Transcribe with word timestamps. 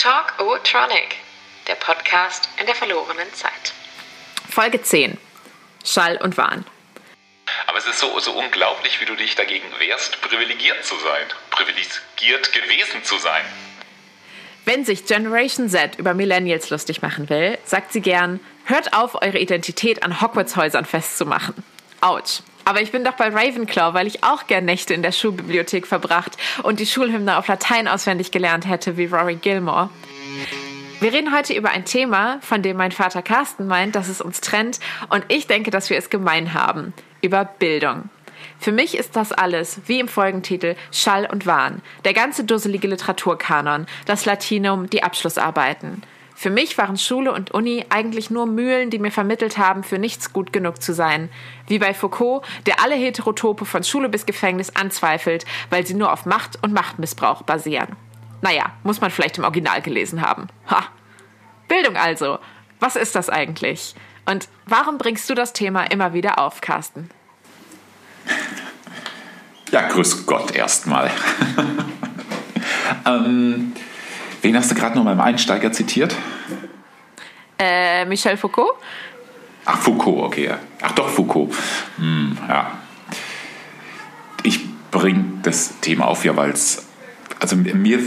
Talk 0.00 0.32
O-Tronic, 0.38 1.18
der 1.68 1.74
Podcast 1.74 2.48
in 2.58 2.64
der 2.64 2.74
verlorenen 2.74 3.30
Zeit. 3.34 3.74
Folge 4.48 4.80
10. 4.80 5.18
Schall 5.84 6.16
und 6.22 6.38
Wahn. 6.38 6.64
Aber 7.66 7.76
es 7.76 7.86
ist 7.86 7.98
so, 7.98 8.18
so 8.18 8.32
unglaublich, 8.32 8.98
wie 9.02 9.04
du 9.04 9.14
dich 9.14 9.34
dagegen 9.34 9.68
wehrst, 9.78 10.18
privilegiert 10.22 10.82
zu 10.86 10.94
sein. 11.00 11.26
Privilegiert 11.50 12.50
gewesen 12.50 13.04
zu 13.04 13.18
sein. 13.18 13.44
Wenn 14.64 14.86
sich 14.86 15.04
Generation 15.04 15.68
Z 15.68 15.98
über 15.98 16.14
Millennials 16.14 16.70
lustig 16.70 17.02
machen 17.02 17.28
will, 17.28 17.58
sagt 17.66 17.92
sie 17.92 18.00
gern, 18.00 18.40
hört 18.64 18.94
auf, 18.94 19.16
eure 19.16 19.38
Identität 19.38 20.02
an 20.02 20.22
Hogwarts-Häusern 20.22 20.86
festzumachen. 20.86 21.62
Autsch. 22.00 22.40
Aber 22.64 22.82
ich 22.82 22.92
bin 22.92 23.04
doch 23.04 23.14
bei 23.14 23.28
Ravenclaw, 23.28 23.94
weil 23.94 24.06
ich 24.06 24.22
auch 24.22 24.46
gern 24.46 24.64
Nächte 24.64 24.94
in 24.94 25.02
der 25.02 25.12
Schulbibliothek 25.12 25.86
verbracht 25.86 26.36
und 26.62 26.80
die 26.80 26.86
Schulhymne 26.86 27.36
auf 27.36 27.48
Latein 27.48 27.88
auswendig 27.88 28.30
gelernt 28.30 28.68
hätte 28.68 28.96
wie 28.96 29.06
Rory 29.06 29.36
Gilmore. 29.36 29.90
Wir 31.00 31.12
reden 31.12 31.34
heute 31.34 31.54
über 31.54 31.70
ein 31.70 31.86
Thema, 31.86 32.38
von 32.42 32.62
dem 32.62 32.76
mein 32.76 32.92
Vater 32.92 33.22
Carsten 33.22 33.66
meint, 33.66 33.94
dass 33.94 34.08
es 34.08 34.20
uns 34.20 34.42
trennt 34.42 34.80
und 35.08 35.24
ich 35.28 35.46
denke, 35.46 35.70
dass 35.70 35.88
wir 35.88 35.96
es 35.96 36.10
gemein 36.10 36.52
haben. 36.52 36.92
Über 37.22 37.44
Bildung. 37.44 38.10
Für 38.58 38.72
mich 38.72 38.96
ist 38.96 39.16
das 39.16 39.32
alles, 39.32 39.80
wie 39.86 40.00
im 40.00 40.08
Folgentitel, 40.08 40.76
Schall 40.92 41.26
und 41.30 41.46
Wahn. 41.46 41.80
Der 42.04 42.12
ganze 42.12 42.44
dusselige 42.44 42.88
Literaturkanon, 42.88 43.86
das 44.04 44.26
Latinum, 44.26 44.90
die 44.90 45.02
Abschlussarbeiten. 45.02 46.02
Für 46.40 46.48
mich 46.48 46.78
waren 46.78 46.96
Schule 46.96 47.34
und 47.34 47.50
Uni 47.50 47.84
eigentlich 47.90 48.30
nur 48.30 48.46
Mühlen, 48.46 48.88
die 48.88 48.98
mir 48.98 49.10
vermittelt 49.10 49.58
haben, 49.58 49.84
für 49.84 49.98
nichts 49.98 50.32
gut 50.32 50.54
genug 50.54 50.80
zu 50.80 50.94
sein. 50.94 51.28
Wie 51.66 51.78
bei 51.78 51.92
Foucault, 51.92 52.46
der 52.64 52.82
alle 52.82 52.94
Heterotope 52.94 53.66
von 53.66 53.84
Schule 53.84 54.08
bis 54.08 54.24
Gefängnis 54.24 54.74
anzweifelt, 54.74 55.44
weil 55.68 55.86
sie 55.86 55.92
nur 55.92 56.10
auf 56.10 56.24
Macht 56.24 56.58
und 56.62 56.72
Machtmissbrauch 56.72 57.42
basieren. 57.42 57.94
Naja, 58.40 58.72
muss 58.84 59.02
man 59.02 59.10
vielleicht 59.10 59.36
im 59.36 59.44
Original 59.44 59.82
gelesen 59.82 60.22
haben. 60.22 60.46
Ha! 60.70 60.84
Bildung 61.68 61.98
also. 61.98 62.38
Was 62.78 62.96
ist 62.96 63.14
das 63.16 63.28
eigentlich? 63.28 63.94
Und 64.24 64.48
warum 64.64 64.96
bringst 64.96 65.28
du 65.28 65.34
das 65.34 65.52
Thema 65.52 65.84
immer 65.90 66.14
wieder 66.14 66.38
auf, 66.38 66.62
Carsten? 66.62 67.10
Ja, 69.70 69.88
grüß 69.88 70.24
Gott 70.24 70.52
erstmal. 70.52 71.10
ähm, 73.04 73.74
wen 74.42 74.56
hast 74.56 74.70
du 74.70 74.74
gerade 74.74 74.96
noch 74.96 75.04
mal 75.04 75.12
im 75.12 75.20
Einsteiger 75.20 75.72
zitiert? 75.72 76.14
Äh, 77.58 78.04
Michel 78.06 78.36
Foucault? 78.36 78.72
Ach, 79.64 79.78
Foucault, 79.78 80.24
okay. 80.24 80.54
Ach 80.80 80.92
doch, 80.92 81.08
Foucault. 81.08 81.54
Hm, 81.98 82.36
ja. 82.48 82.72
Ich 84.42 84.60
bringe 84.90 85.24
das 85.42 85.80
Thema 85.80 86.06
auf, 86.06 86.24
ja, 86.24 86.36
weil 86.36 86.50
es, 86.50 86.86
also 87.38 87.56
mir, 87.56 87.98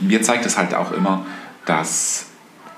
mir 0.00 0.22
zeigt 0.22 0.46
es 0.46 0.56
halt 0.56 0.74
auch 0.74 0.92
immer, 0.92 1.26
dass 1.66 2.26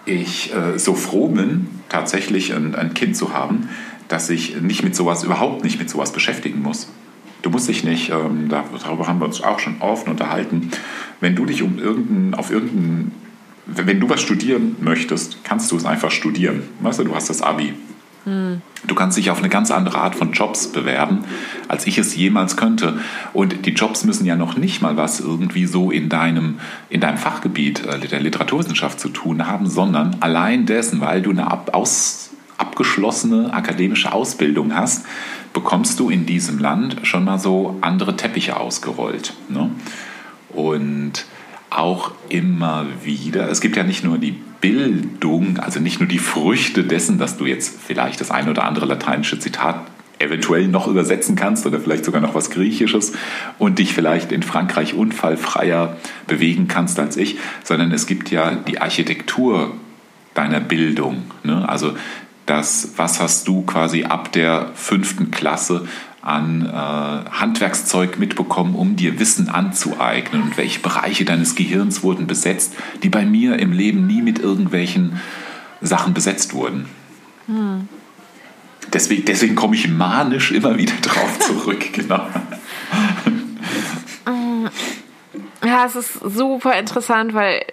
ich 0.05 0.55
äh, 0.55 0.79
so 0.79 0.95
froh 0.95 1.29
bin, 1.29 1.69
tatsächlich 1.89 2.55
ein, 2.55 2.75
ein 2.75 2.95
Kind 2.95 3.17
zu 3.17 3.33
haben, 3.35 3.69
dass 4.09 4.31
ich 4.31 4.61
nicht 4.61 4.83
mit 4.83 4.97
sowas, 4.97 5.23
überhaupt 5.23 5.63
nicht 5.65 5.79
mit 5.79 5.89
sowas 5.89 6.13
beschäftigen 6.13 6.63
muss. 6.63 6.89
Du 7.43 7.51
musst 7.51 7.69
dich 7.69 7.85
nicht, 7.85 8.11
ähm, 8.11 8.49
darüber 8.49 9.07
haben 9.07 9.19
wir 9.19 9.27
uns 9.27 9.43
auch 9.43 9.59
schon 9.59 9.81
oft 9.81 10.09
unterhalten, 10.09 10.71
wenn 11.21 11.35
du 11.35 11.45
dich 11.45 11.63
um 11.63 11.79
irgendein, 11.79 12.39
auf 12.39 12.51
irgendein, 12.51 13.13
wenn 13.67 14.01
du 14.01 14.09
was 14.09 14.21
studieren 14.21 14.77
möchtest, 14.81 15.45
kannst 15.45 15.71
du 15.73 15.77
es 15.77 15.85
einfach 15.85 16.11
studieren. 16.11 16.63
Weißt 16.81 17.01
du, 17.01 17.05
du 17.05 17.15
hast 17.15 17.31
das 17.31 17.43
Abi. 17.43 17.75
Hm. 18.25 18.63
Du 18.87 18.95
kannst 18.95 19.17
dich 19.17 19.31
auf 19.31 19.39
eine 19.39 19.49
ganz 19.49 19.71
andere 19.71 19.99
Art 19.99 20.15
von 20.15 20.33
Jobs 20.33 20.69
bewerben, 20.69 21.25
als 21.69 21.87
ich 21.87 21.99
es 21.99 22.15
jemals 22.15 22.57
könnte. 22.57 23.01
Und 23.33 23.67
die 23.67 23.71
Jobs 23.71 24.05
müssen 24.05 24.27
ja 24.27 24.37
noch 24.37 24.57
nicht 24.57 24.83
mal 24.83 24.97
was 24.97 25.21
irgendwie 25.21 25.67
so 25.67 25.91
in 25.91 26.09
deinem, 26.09 26.59
in 26.89 27.01
deinem 27.01 27.19
Fachgebiet 27.19 27.85
äh, 27.87 27.99
der 27.99 28.21
Literaturwissenschaft 28.21 29.01
zu 29.01 29.09
tun 29.09 29.47
haben, 29.47 29.69
sondern 29.69 30.17
allein 30.21 30.67
dessen, 30.67 31.01
weil 31.01 31.23
du 31.23 31.31
eine 31.31 31.51
ab, 31.51 31.71
aus, 31.73 32.31
abgeschlossene 32.59 33.53
akademische 33.53 34.13
Ausbildung 34.13 34.75
hast, 34.75 35.05
bekommst 35.53 36.01
du 36.01 36.11
in 36.11 36.27
diesem 36.27 36.59
Land 36.59 36.97
schon 37.03 37.25
mal 37.25 37.39
so 37.39 37.77
andere 37.81 38.17
Teppiche 38.17 38.59
ausgerollt. 38.59 39.35
Ne? 39.49 39.71
Und 40.51 41.25
auch 41.71 42.13
immer 42.29 42.87
wieder, 43.03 43.49
es 43.51 43.61
gibt 43.61 43.77
ja 43.77 43.83
nicht 43.83 44.05
nur 44.05 44.19
die 44.19 44.37
Bildung, 44.61 45.59
also 45.59 45.81
nicht 45.81 46.01
nur 46.01 46.09
die 46.09 46.19
Früchte 46.19 46.85
dessen, 46.85 47.19
dass 47.19 47.37
du 47.37 47.47
jetzt 47.47 47.81
vielleicht 47.85 48.21
das 48.21 48.31
ein 48.31 48.49
oder 48.49 48.65
andere 48.65 48.87
lateinische 48.87 49.39
Zitat 49.39 49.81
eventuell 50.19 50.69
noch 50.69 50.87
übersetzen 50.87 51.35
kannst 51.35 51.67
oder 51.67 51.81
vielleicht 51.81 52.05
sogar 52.05 52.21
noch 52.21 52.35
was 52.35 52.51
Griechisches 52.51 53.13
und 53.59 53.79
dich 53.79 53.93
vielleicht 53.93 54.31
in 54.31 54.43
Frankreich 54.43 54.95
unfallfreier 54.95 55.97
bewegen 56.27 56.69
kannst 56.69 57.01
als 57.01 57.17
ich, 57.17 57.39
sondern 57.65 57.91
es 57.91 58.07
gibt 58.07 58.31
ja 58.31 58.55
die 58.55 58.81
Architektur 58.81 59.73
deiner 60.35 60.61
Bildung. 60.61 61.25
Ne? 61.43 61.69
Also 61.69 61.95
das, 62.47 62.93
was 62.97 63.21
hast 63.21 63.49
du 63.49 63.63
quasi 63.63 64.05
ab 64.05 64.33
der 64.33 64.71
fünften 64.75 65.31
Klasse 65.31 65.87
an 66.21 66.67
äh, 66.67 66.71
Handwerkszeug 66.73 68.19
mitbekommen, 68.19 68.75
um 68.75 68.97
dir 68.97 69.19
Wissen 69.19 69.49
anzueignen 69.49 70.43
und 70.43 70.57
welche 70.57 70.81
Bereiche 70.81 71.25
deines 71.25 71.55
Gehirns 71.55 72.03
wurden 72.03 72.27
besetzt, 72.27 72.75
die 73.03 73.09
bei 73.09 73.25
mir 73.25 73.59
im 73.59 73.73
Leben 73.73 74.07
nie 74.07 74.23
mit 74.23 74.39
irgendwelchen 74.39 75.21
Sachen 75.81 76.15
besetzt 76.15 76.55
wurden. 76.55 76.87
Hm. 77.47 77.89
Deswegen, 78.93 79.25
deswegen 79.25 79.57
komme 79.57 79.75
ich 79.75 79.89
manisch 79.89 80.53
immer 80.53 80.79
wieder 80.79 80.95
drauf 81.03 81.39
zurück, 81.41 81.93
genau. 81.93 82.27
Ja, 85.65 85.87
es 85.87 85.95
ist 85.95 86.15
super 86.15 86.79
interessant, 86.79 87.35
weil 87.35 87.65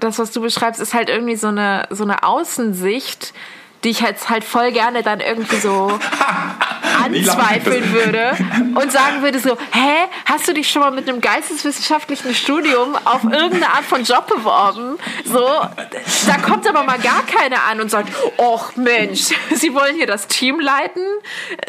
das, 0.00 0.18
was 0.18 0.30
du 0.30 0.40
beschreibst, 0.40 0.80
ist 0.80 0.94
halt 0.94 1.08
irgendwie 1.08 1.36
so 1.36 1.48
eine, 1.48 1.86
so 1.90 2.04
eine 2.04 2.22
Außensicht, 2.22 3.34
die 3.84 3.90
ich 3.90 4.00
jetzt 4.00 4.30
halt 4.30 4.44
voll 4.44 4.72
gerne 4.72 5.02
dann 5.02 5.20
irgendwie 5.20 5.56
so 5.56 5.98
anzweifeln 7.04 7.92
würde 7.92 8.36
und 8.80 8.90
sagen 8.90 9.22
würde 9.22 9.38
so, 9.38 9.56
hä, 9.72 10.08
hast 10.24 10.48
du 10.48 10.54
dich 10.54 10.70
schon 10.70 10.80
mal 10.80 10.90
mit 10.90 11.08
einem 11.08 11.20
geisteswissenschaftlichen 11.20 12.34
Studium 12.34 12.96
auf 13.04 13.24
irgendeine 13.24 13.68
Art 13.68 13.84
von 13.84 14.02
Job 14.04 14.26
beworben? 14.26 14.98
So, 15.24 15.38
da 15.38 16.38
kommt 16.42 16.66
aber 16.66 16.82
mal 16.84 16.98
gar 16.98 17.22
keiner 17.26 17.64
an 17.70 17.80
und 17.80 17.90
sagt, 17.90 18.10
ach 18.38 18.74
Mensch, 18.76 19.34
Sie 19.54 19.74
wollen 19.74 19.94
hier 19.94 20.06
das 20.06 20.26
Team 20.28 20.60
leiten? 20.60 21.04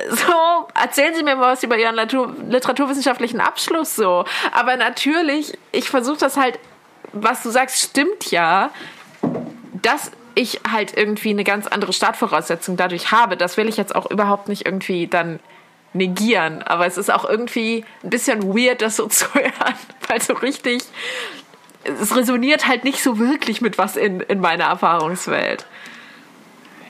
So, 0.10 0.68
erzählen 0.74 1.14
Sie 1.16 1.24
mir 1.24 1.36
mal 1.36 1.52
was 1.52 1.64
über 1.64 1.78
Ihren 1.78 1.96
literaturwissenschaftlichen 1.96 3.42
Abschluss 3.42 3.96
so. 3.96 4.24
Aber 4.54 4.78
natürlich, 4.78 5.58
ich 5.72 5.90
versuche 5.90 6.18
das 6.18 6.38
halt, 6.38 6.60
was 7.12 7.44
du 7.44 7.50
sagst, 7.50 7.80
stimmt 7.80 8.32
ja. 8.32 8.70
Das 9.82 10.12
ich 10.36 10.62
halt 10.70 10.96
irgendwie 10.96 11.32
eine 11.32 11.44
ganz 11.44 11.68
andere 11.68 11.94
Startvoraussetzung 11.94 12.78
dadurch 12.78 13.12
habe. 13.12 13.38
Das 13.38 13.58
will 13.58 13.68
ich 13.68 13.78
jetzt 13.78 13.96
auch 13.96 14.10
überhaupt 14.10 14.50
nicht 14.50 14.66
irgendwie 14.66 15.08
dann 15.08 15.40
negieren. 15.94 16.62
Aber 16.62 16.86
es 16.86 16.98
ist 16.98 17.12
auch 17.12 17.28
irgendwie 17.28 17.86
ein 18.04 18.10
bisschen 18.10 18.44
weird, 18.44 18.82
das 18.82 18.98
so 18.98 19.08
zu 19.10 19.34
hören, 19.34 19.76
weil 20.08 20.22
so 20.22 20.34
richtig, 20.34 20.84
es 21.84 22.16
resoniert 22.16 22.68
halt 22.68 22.84
nicht 22.84 23.02
so 23.02 23.18
wirklich 23.18 23.62
mit 23.62 23.78
was 23.78 23.96
in, 23.96 24.20
in 24.22 24.40
meiner 24.40 24.66
Erfahrungswelt. 24.66 25.66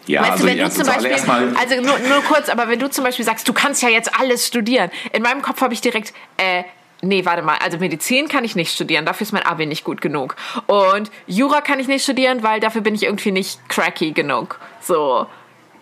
Ja, 0.08 0.22
weißt 0.22 0.32
also, 0.32 0.46
du, 0.46 0.52
wenn 0.52 0.60
du 0.60 0.70
zum 0.70 0.86
Beispiel, 0.86 1.56
also 1.60 1.82
nur, 1.82 1.98
nur 2.00 2.22
kurz, 2.28 2.50
aber 2.50 2.68
wenn 2.68 2.78
du 2.78 2.90
zum 2.90 3.04
Beispiel 3.04 3.26
sagst, 3.26 3.48
du 3.48 3.54
kannst 3.54 3.82
ja 3.82 3.90
jetzt 3.90 4.20
alles 4.20 4.46
studieren, 4.46 4.92
in 5.14 5.24
meinem 5.24 5.42
Kopf 5.42 5.62
habe 5.62 5.74
ich 5.74 5.82
direkt, 5.82 6.14
äh, 6.38 6.64
nee, 7.02 7.26
warte 7.26 7.42
mal, 7.42 7.58
also 7.64 7.78
Medizin 7.78 8.28
kann 8.28 8.44
ich 8.44 8.56
nicht 8.56 8.74
studieren, 8.74 9.06
dafür 9.06 9.26
ist 9.26 9.32
mein 9.32 9.46
Abi 9.46 9.66
nicht 9.66 9.84
gut 9.84 10.02
genug. 10.02 10.36
Und 10.68 11.12
Jura 11.28 11.62
kann 11.62 11.80
ich 11.80 11.88
nicht 11.88 12.04
studieren, 12.04 12.44
weil 12.44 12.60
dafür 12.60 12.82
bin 12.82 12.96
ich 12.96 13.04
irgendwie 13.04 13.32
nicht 13.32 13.68
cracky 13.70 14.12
genug. 14.12 14.60
So. 14.82 15.28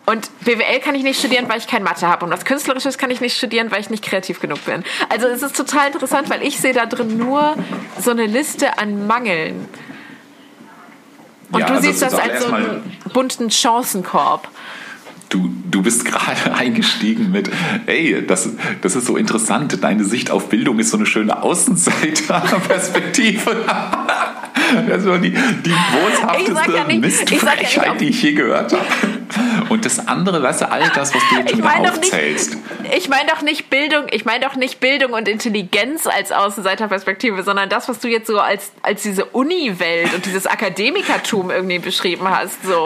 Und 0.05 0.29
BWL 0.41 0.79
kann 0.81 0.95
ich 0.95 1.03
nicht 1.03 1.17
studieren, 1.17 1.47
weil 1.47 1.59
ich 1.59 1.67
kein 1.67 1.81
Mathe 1.83 2.07
habe. 2.07 2.25
Und 2.25 2.31
was 2.31 2.43
Künstlerisches 2.43 2.97
kann 2.97 3.09
ich 3.09 3.21
nicht 3.21 3.37
studieren, 3.37 3.71
weil 3.71 3.79
ich 3.79 3.89
nicht 3.89 4.03
kreativ 4.03 4.41
genug 4.41 4.65
bin. 4.65 4.83
Also 5.07 5.27
es 5.27 5.41
ist 5.41 5.55
total 5.55 5.87
interessant, 5.87 6.29
weil 6.29 6.43
ich 6.43 6.57
sehe 6.57 6.73
da 6.73 6.85
drin 6.85 7.17
nur 7.17 7.55
so 7.99 8.11
eine 8.11 8.25
Liste 8.25 8.77
an 8.77 9.07
Mangeln. 9.07 9.69
Und 11.51 11.59
ja, 11.61 11.67
du 11.67 11.73
also 11.73 11.87
siehst 11.87 12.01
das 12.01 12.15
als 12.15 12.43
so 12.43 12.51
einen 12.51 12.99
bunten 13.13 13.49
Chancenkorb 13.49 14.49
du, 15.33 15.51
du 15.69 15.81
bist 15.81 16.05
gerade 16.05 16.53
eingestiegen 16.55 17.29
mit, 17.31 17.51
hey, 17.85 18.25
das, 18.25 18.51
das 18.81 18.95
ist 18.95 19.07
so 19.07 19.17
interessant, 19.17 19.83
deine 19.83 20.05
Sicht 20.05 20.31
auf 20.31 20.47
Bildung 20.49 20.79
ist 20.79 20.91
so 20.91 20.97
eine 20.97 21.05
schöne 21.05 21.43
Außenseiterperspektive. 21.43 23.51
das 24.87 25.05
war 25.05 25.17
die, 25.17 25.31
die 25.31 25.69
boshafteste 25.69 26.75
ja 26.75 26.85
Mistfrechheit, 26.85 27.75
ja 27.75 27.95
die 27.95 28.07
ich 28.09 28.21
je 28.21 28.33
gehört 28.33 28.73
habe. 28.73 28.85
Und 29.69 29.85
das 29.85 30.07
andere, 30.07 30.43
weißt 30.43 30.61
du, 30.61 30.71
all 30.71 30.87
das, 30.93 31.15
was 31.15 31.23
du 31.29 31.37
jetzt 31.37 31.49
schon 31.49 31.59
ich 31.59 31.65
mein 31.65 31.89
aufzählst. 31.89 32.57
Nicht, 32.83 32.95
ich 32.95 33.09
meine 33.09 33.27
doch 33.29 33.41
nicht 33.41 33.71
Bildung, 33.71 34.03
ich 34.11 34.25
meine 34.25 34.45
doch 34.45 34.55
nicht 34.55 34.79
Bildung 34.79 35.13
und 35.13 35.27
Intelligenz 35.27 36.05
als 36.05 36.31
Außenseiterperspektive, 36.31 37.41
sondern 37.41 37.69
das, 37.69 37.89
was 37.89 37.97
du 37.99 38.07
jetzt 38.07 38.27
so 38.27 38.37
als, 38.39 38.71
als 38.83 39.01
diese 39.01 39.25
Uni-Welt 39.25 40.13
und 40.13 40.27
dieses 40.27 40.45
Akademikertum 40.45 41.49
irgendwie 41.49 41.79
beschrieben 41.79 42.29
hast, 42.29 42.63
so. 42.63 42.85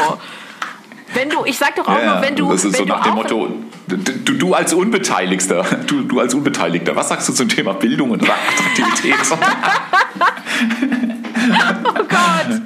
Wenn 1.14 1.30
du, 1.30 1.46
ich 1.46 1.58
sag 1.58 1.76
doch 1.76 1.88
auch 1.88 1.98
ja, 1.98 2.14
nur, 2.14 2.22
wenn 2.22 2.36
du. 2.36 2.52
Das 2.52 2.66
ist 2.66 2.76
so 2.78 2.86
nach 2.86 3.04
dem 3.04 3.16
Motto, 3.16 3.50
du, 3.88 3.98
du 4.34 4.54
als 4.54 4.74
Unbeteiligter, 4.74 5.64
du, 5.88 6.04
du 6.04 6.20
als 6.20 6.34
Unbeteiligter, 6.34 6.96
was 6.96 7.10
sagst 7.10 7.30
du 7.30 7.34
zum 7.34 7.50
Thema 7.50 7.74
Bildung 7.74 8.12
und 8.12 8.24
Attraktivität? 8.24 9.16
oh 11.86 12.04
Gott. 12.08 12.62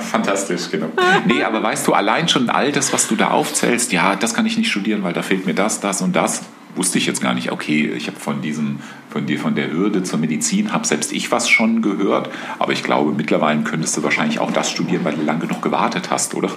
Fantastisch, 0.00 0.70
genau. 0.70 0.88
Nee, 1.26 1.42
aber 1.42 1.62
weißt 1.62 1.86
du, 1.86 1.94
allein 1.94 2.28
schon 2.28 2.50
all 2.50 2.72
das, 2.72 2.92
was 2.92 3.08
du 3.08 3.16
da 3.16 3.30
aufzählst, 3.30 3.92
ja, 3.92 4.14
das 4.16 4.34
kann 4.34 4.46
ich 4.46 4.56
nicht 4.56 4.70
studieren, 4.70 5.02
weil 5.02 5.12
da 5.12 5.22
fehlt 5.22 5.46
mir 5.46 5.54
das, 5.54 5.80
das 5.80 6.02
und 6.02 6.14
das 6.14 6.42
wusste 6.76 6.98
ich 6.98 7.06
jetzt 7.06 7.20
gar 7.20 7.34
nicht, 7.34 7.52
okay, 7.52 7.92
ich 7.96 8.06
habe 8.06 8.18
von 8.18 8.42
diesem, 8.42 8.80
von 9.10 9.26
dir, 9.26 9.38
von 9.38 9.54
der 9.54 9.70
Hürde 9.70 10.02
zur 10.02 10.18
Medizin, 10.18 10.72
habe 10.72 10.86
selbst 10.86 11.12
ich 11.12 11.30
was 11.30 11.48
schon 11.48 11.82
gehört, 11.82 12.30
aber 12.58 12.72
ich 12.72 12.82
glaube, 12.82 13.12
mittlerweile 13.12 13.62
könntest 13.62 13.96
du 13.96 14.02
wahrscheinlich 14.02 14.38
auch 14.38 14.50
das 14.50 14.70
studieren, 14.70 15.04
weil 15.04 15.14
du 15.14 15.22
lange 15.22 15.40
genug 15.40 15.62
gewartet 15.62 16.10
hast, 16.10 16.34
oder? 16.34 16.50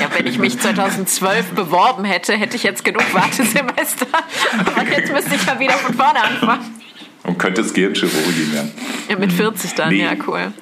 Ja, 0.00 0.08
wenn 0.16 0.26
ich 0.26 0.38
mich 0.38 0.58
2012 0.58 1.52
beworben 1.52 2.04
hätte, 2.04 2.34
hätte 2.34 2.56
ich 2.56 2.62
jetzt 2.62 2.84
genug 2.84 3.02
Wartesemester. 3.14 4.06
Aber 4.76 4.90
jetzt 4.90 5.12
müsste 5.12 5.34
ich 5.34 5.46
ja 5.46 5.58
wieder 5.58 5.74
von 5.74 5.94
vorne 5.94 6.22
anfangen. 6.22 6.78
Und 7.24 7.38
könntest 7.38 7.74
Gehirnchirurgin 7.74 8.52
werden. 8.52 8.72
Ja, 9.08 9.18
mit 9.18 9.32
40 9.32 9.74
dann, 9.74 9.90
nee. 9.90 10.02
ja, 10.02 10.12
cool. 10.26 10.52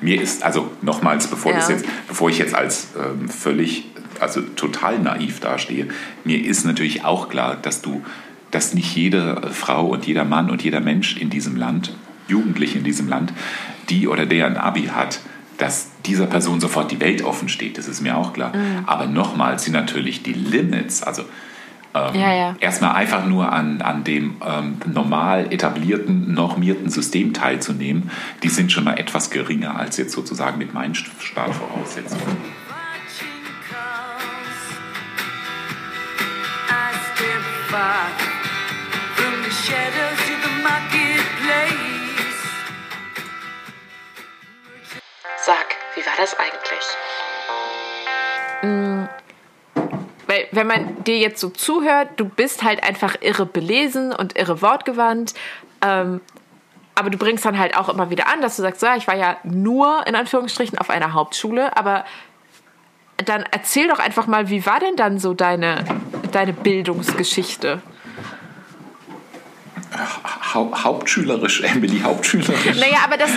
Mir 0.00 0.20
ist, 0.20 0.42
also 0.42 0.70
nochmals, 0.82 1.26
bevor, 1.26 1.52
ja. 1.52 1.68
jetzt, 1.68 1.84
bevor 2.08 2.30
ich 2.30 2.38
jetzt 2.38 2.54
als 2.54 2.88
ähm, 2.96 3.28
völlig 3.28 3.86
also 4.20 4.40
total 4.40 4.98
naiv 4.98 5.40
dastehe. 5.40 5.88
Mir 6.24 6.44
ist 6.44 6.64
natürlich 6.64 7.04
auch 7.04 7.28
klar, 7.28 7.56
dass 7.60 7.82
du, 7.82 8.02
dass 8.50 8.74
nicht 8.74 8.94
jede 8.96 9.50
Frau 9.52 9.86
und 9.86 10.06
jeder 10.06 10.24
Mann 10.24 10.50
und 10.50 10.62
jeder 10.62 10.80
Mensch 10.80 11.16
in 11.16 11.30
diesem 11.30 11.56
Land, 11.56 11.94
Jugendliche 12.28 12.78
in 12.78 12.84
diesem 12.84 13.08
Land, 13.08 13.32
die 13.88 14.08
oder 14.08 14.26
der 14.26 14.46
ein 14.46 14.56
Abi 14.56 14.84
hat, 14.86 15.20
dass 15.58 15.90
dieser 16.04 16.26
Person 16.26 16.60
sofort 16.60 16.90
die 16.90 17.00
Welt 17.00 17.22
offen 17.22 17.48
steht. 17.48 17.78
Das 17.78 17.88
ist 17.88 18.00
mir 18.00 18.16
auch 18.16 18.32
klar. 18.32 18.54
Mhm. 18.54 18.84
Aber 18.86 19.06
nochmals 19.06 19.64
sind 19.64 19.72
natürlich 19.72 20.22
die 20.22 20.32
Limits, 20.32 21.02
also 21.02 21.24
ähm, 21.96 22.20
ja, 22.20 22.34
ja. 22.34 22.56
erstmal 22.60 22.94
einfach 22.94 23.24
nur 23.26 23.52
an, 23.52 23.80
an 23.80 24.04
dem 24.04 24.36
ähm, 24.46 24.76
normal 24.92 25.52
etablierten, 25.52 26.34
normierten 26.34 26.90
System 26.90 27.32
teilzunehmen, 27.32 28.10
die 28.42 28.48
sind 28.48 28.70
schon 28.70 28.84
mal 28.84 28.98
etwas 28.98 29.30
geringer 29.30 29.78
als 29.78 29.96
jetzt 29.96 30.12
sozusagen 30.12 30.58
mit 30.58 30.74
meinen 30.74 30.94
Startvoraussetzungen. 30.94 32.36
Sag, 45.44 45.76
wie 45.94 46.00
war 46.06 46.14
das 46.16 46.34
eigentlich? 46.38 46.86
Mm, 48.62 49.04
weil, 50.26 50.48
wenn 50.52 50.66
man 50.66 51.04
dir 51.04 51.18
jetzt 51.18 51.38
so 51.38 51.50
zuhört, 51.50 52.08
du 52.16 52.24
bist 52.24 52.62
halt 52.62 52.82
einfach 52.82 53.16
irre 53.20 53.44
belesen 53.44 54.14
und 54.14 54.38
irre 54.38 54.62
wortgewandt. 54.62 55.34
Ähm, 55.82 56.22
aber 56.94 57.10
du 57.10 57.18
bringst 57.18 57.44
dann 57.44 57.58
halt 57.58 57.76
auch 57.76 57.90
immer 57.90 58.08
wieder 58.08 58.32
an, 58.32 58.40
dass 58.40 58.56
du 58.56 58.62
sagst, 58.62 58.80
ja, 58.80 58.96
ich 58.96 59.06
war 59.06 59.16
ja 59.16 59.36
nur 59.44 60.06
in 60.06 60.16
Anführungsstrichen 60.16 60.78
auf 60.78 60.88
einer 60.88 61.12
Hauptschule, 61.12 61.76
aber 61.76 62.06
dann 63.18 63.44
erzähl 63.50 63.86
doch 63.88 63.98
einfach 63.98 64.26
mal, 64.26 64.48
wie 64.48 64.64
war 64.64 64.80
denn 64.80 64.96
dann 64.96 65.18
so 65.18 65.34
deine, 65.34 65.84
deine 66.36 66.52
Bildungsgeschichte? 66.52 67.80
Hauptschülerisch, 70.52 71.62
Emily, 71.62 72.00
hauptschülerisch. 72.00 72.76
Naja, 72.76 72.98
aber 73.04 73.16
das, 73.16 73.30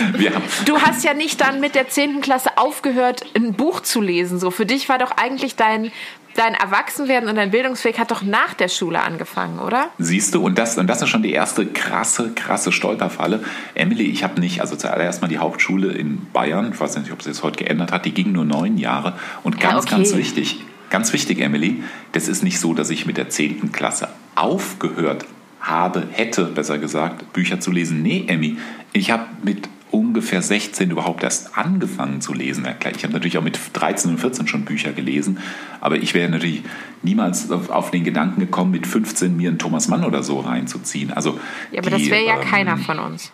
du 0.66 0.78
hast 0.78 1.04
ja 1.04 1.14
nicht 1.14 1.40
dann 1.40 1.60
mit 1.60 1.74
der 1.74 1.88
10. 1.88 2.20
Klasse 2.20 2.56
aufgehört, 2.56 3.24
ein 3.34 3.54
Buch 3.54 3.80
zu 3.80 4.00
lesen. 4.00 4.38
So, 4.38 4.50
für 4.50 4.66
dich 4.66 4.88
war 4.88 4.98
doch 4.98 5.12
eigentlich 5.12 5.56
dein, 5.56 5.92
dein 6.34 6.54
Erwachsenwerden 6.54 7.28
und 7.28 7.36
dein 7.36 7.50
Bildungsweg 7.50 7.98
hat 7.98 8.10
doch 8.10 8.22
nach 8.22 8.52
der 8.54 8.68
Schule 8.68 9.00
angefangen, 9.00 9.58
oder? 9.60 9.88
Siehst 9.98 10.34
du, 10.34 10.44
und 10.44 10.58
das, 10.58 10.76
und 10.76 10.86
das 10.86 11.00
ist 11.00 11.08
schon 11.08 11.22
die 11.22 11.32
erste 11.32 11.66
krasse, 11.66 12.32
krasse 12.34 12.72
Stolperfalle. 12.72 13.42
Emily, 13.74 14.04
ich 14.04 14.24
habe 14.24 14.40
nicht, 14.40 14.60
also 14.60 14.76
zuallererst 14.76 15.22
mal 15.22 15.28
die 15.28 15.38
Hauptschule 15.38 15.92
in 15.92 16.26
Bayern, 16.32 16.70
ich 16.72 16.80
weiß 16.80 16.96
nicht, 16.98 17.12
ob 17.12 17.20
es 17.20 17.26
jetzt 17.26 17.42
heute 17.42 17.64
geändert 17.64 17.92
hat, 17.92 18.04
die 18.04 18.12
ging 18.12 18.32
nur 18.32 18.44
neun 18.44 18.76
Jahre. 18.76 19.14
Und 19.42 19.58
ganz, 19.58 19.72
ja, 19.72 19.78
okay. 19.78 19.90
ganz 19.90 20.14
wichtig, 20.14 20.60
ganz 20.90 21.12
wichtig, 21.12 21.40
Emily, 21.40 21.82
das 22.12 22.28
ist 22.28 22.42
nicht 22.42 22.58
so, 22.58 22.74
dass 22.74 22.90
ich 22.90 23.06
mit 23.06 23.16
der 23.16 23.28
10. 23.30 23.72
Klasse 23.72 24.08
aufgehört 24.34 25.24
habe, 25.60 26.06
hätte, 26.10 26.46
besser 26.46 26.78
gesagt, 26.78 27.32
Bücher 27.32 27.60
zu 27.60 27.70
lesen. 27.70 28.02
Nee, 28.02 28.24
Emmy, 28.26 28.56
ich 28.92 29.10
habe 29.10 29.26
mit 29.42 29.68
ungefähr 29.90 30.40
16 30.40 30.90
überhaupt 30.90 31.22
erst 31.22 31.58
angefangen 31.58 32.20
zu 32.20 32.32
lesen. 32.32 32.66
Ich 32.94 33.02
habe 33.02 33.12
natürlich 33.12 33.38
auch 33.38 33.42
mit 33.42 33.58
13 33.72 34.12
und 34.12 34.18
14 34.18 34.46
schon 34.46 34.64
Bücher 34.64 34.92
gelesen, 34.92 35.38
aber 35.80 35.96
ich 35.96 36.14
wäre 36.14 36.30
natürlich 36.30 36.62
niemals 37.02 37.50
auf 37.50 37.90
den 37.90 38.04
Gedanken 38.04 38.40
gekommen, 38.40 38.70
mit 38.70 38.86
15 38.86 39.36
mir 39.36 39.48
einen 39.48 39.58
Thomas 39.58 39.88
Mann 39.88 40.04
oder 40.04 40.22
so 40.22 40.40
reinzuziehen. 40.40 41.12
Also 41.12 41.38
ja, 41.72 41.80
aber 41.80 41.90
die, 41.90 42.04
das 42.04 42.10
wäre 42.10 42.24
ja 42.24 42.40
ähm, 42.40 42.48
keiner 42.48 42.76
von 42.76 42.98
uns. 42.98 43.32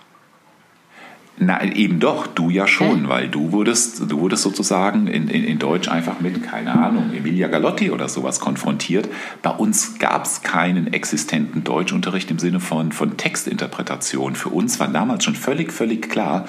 Na, 1.38 1.62
eben 1.62 2.00
doch, 2.00 2.26
du 2.26 2.48
ja 2.48 2.66
schon, 2.66 3.04
okay. 3.04 3.08
weil 3.08 3.28
du 3.28 3.52
wurdest, 3.52 4.10
du 4.10 4.20
wurdest 4.20 4.42
sozusagen 4.42 5.06
in, 5.06 5.28
in, 5.28 5.44
in 5.44 5.58
Deutsch 5.58 5.88
einfach 5.88 6.20
mit, 6.20 6.42
keine 6.42 6.72
Ahnung, 6.72 7.12
Emilia 7.14 7.48
Galotti 7.48 7.90
oder 7.90 8.08
sowas 8.08 8.40
konfrontiert. 8.40 9.08
Bei 9.42 9.50
uns 9.50 9.98
gab 9.98 10.24
es 10.24 10.42
keinen 10.42 10.92
existenten 10.94 11.62
Deutschunterricht 11.62 12.30
im 12.30 12.38
Sinne 12.38 12.58
von, 12.58 12.90
von 12.90 13.18
Textinterpretation. 13.18 14.34
Für 14.34 14.48
uns 14.48 14.80
war 14.80 14.88
damals 14.88 15.24
schon 15.24 15.34
völlig, 15.34 15.72
völlig 15.72 16.08
klar, 16.08 16.46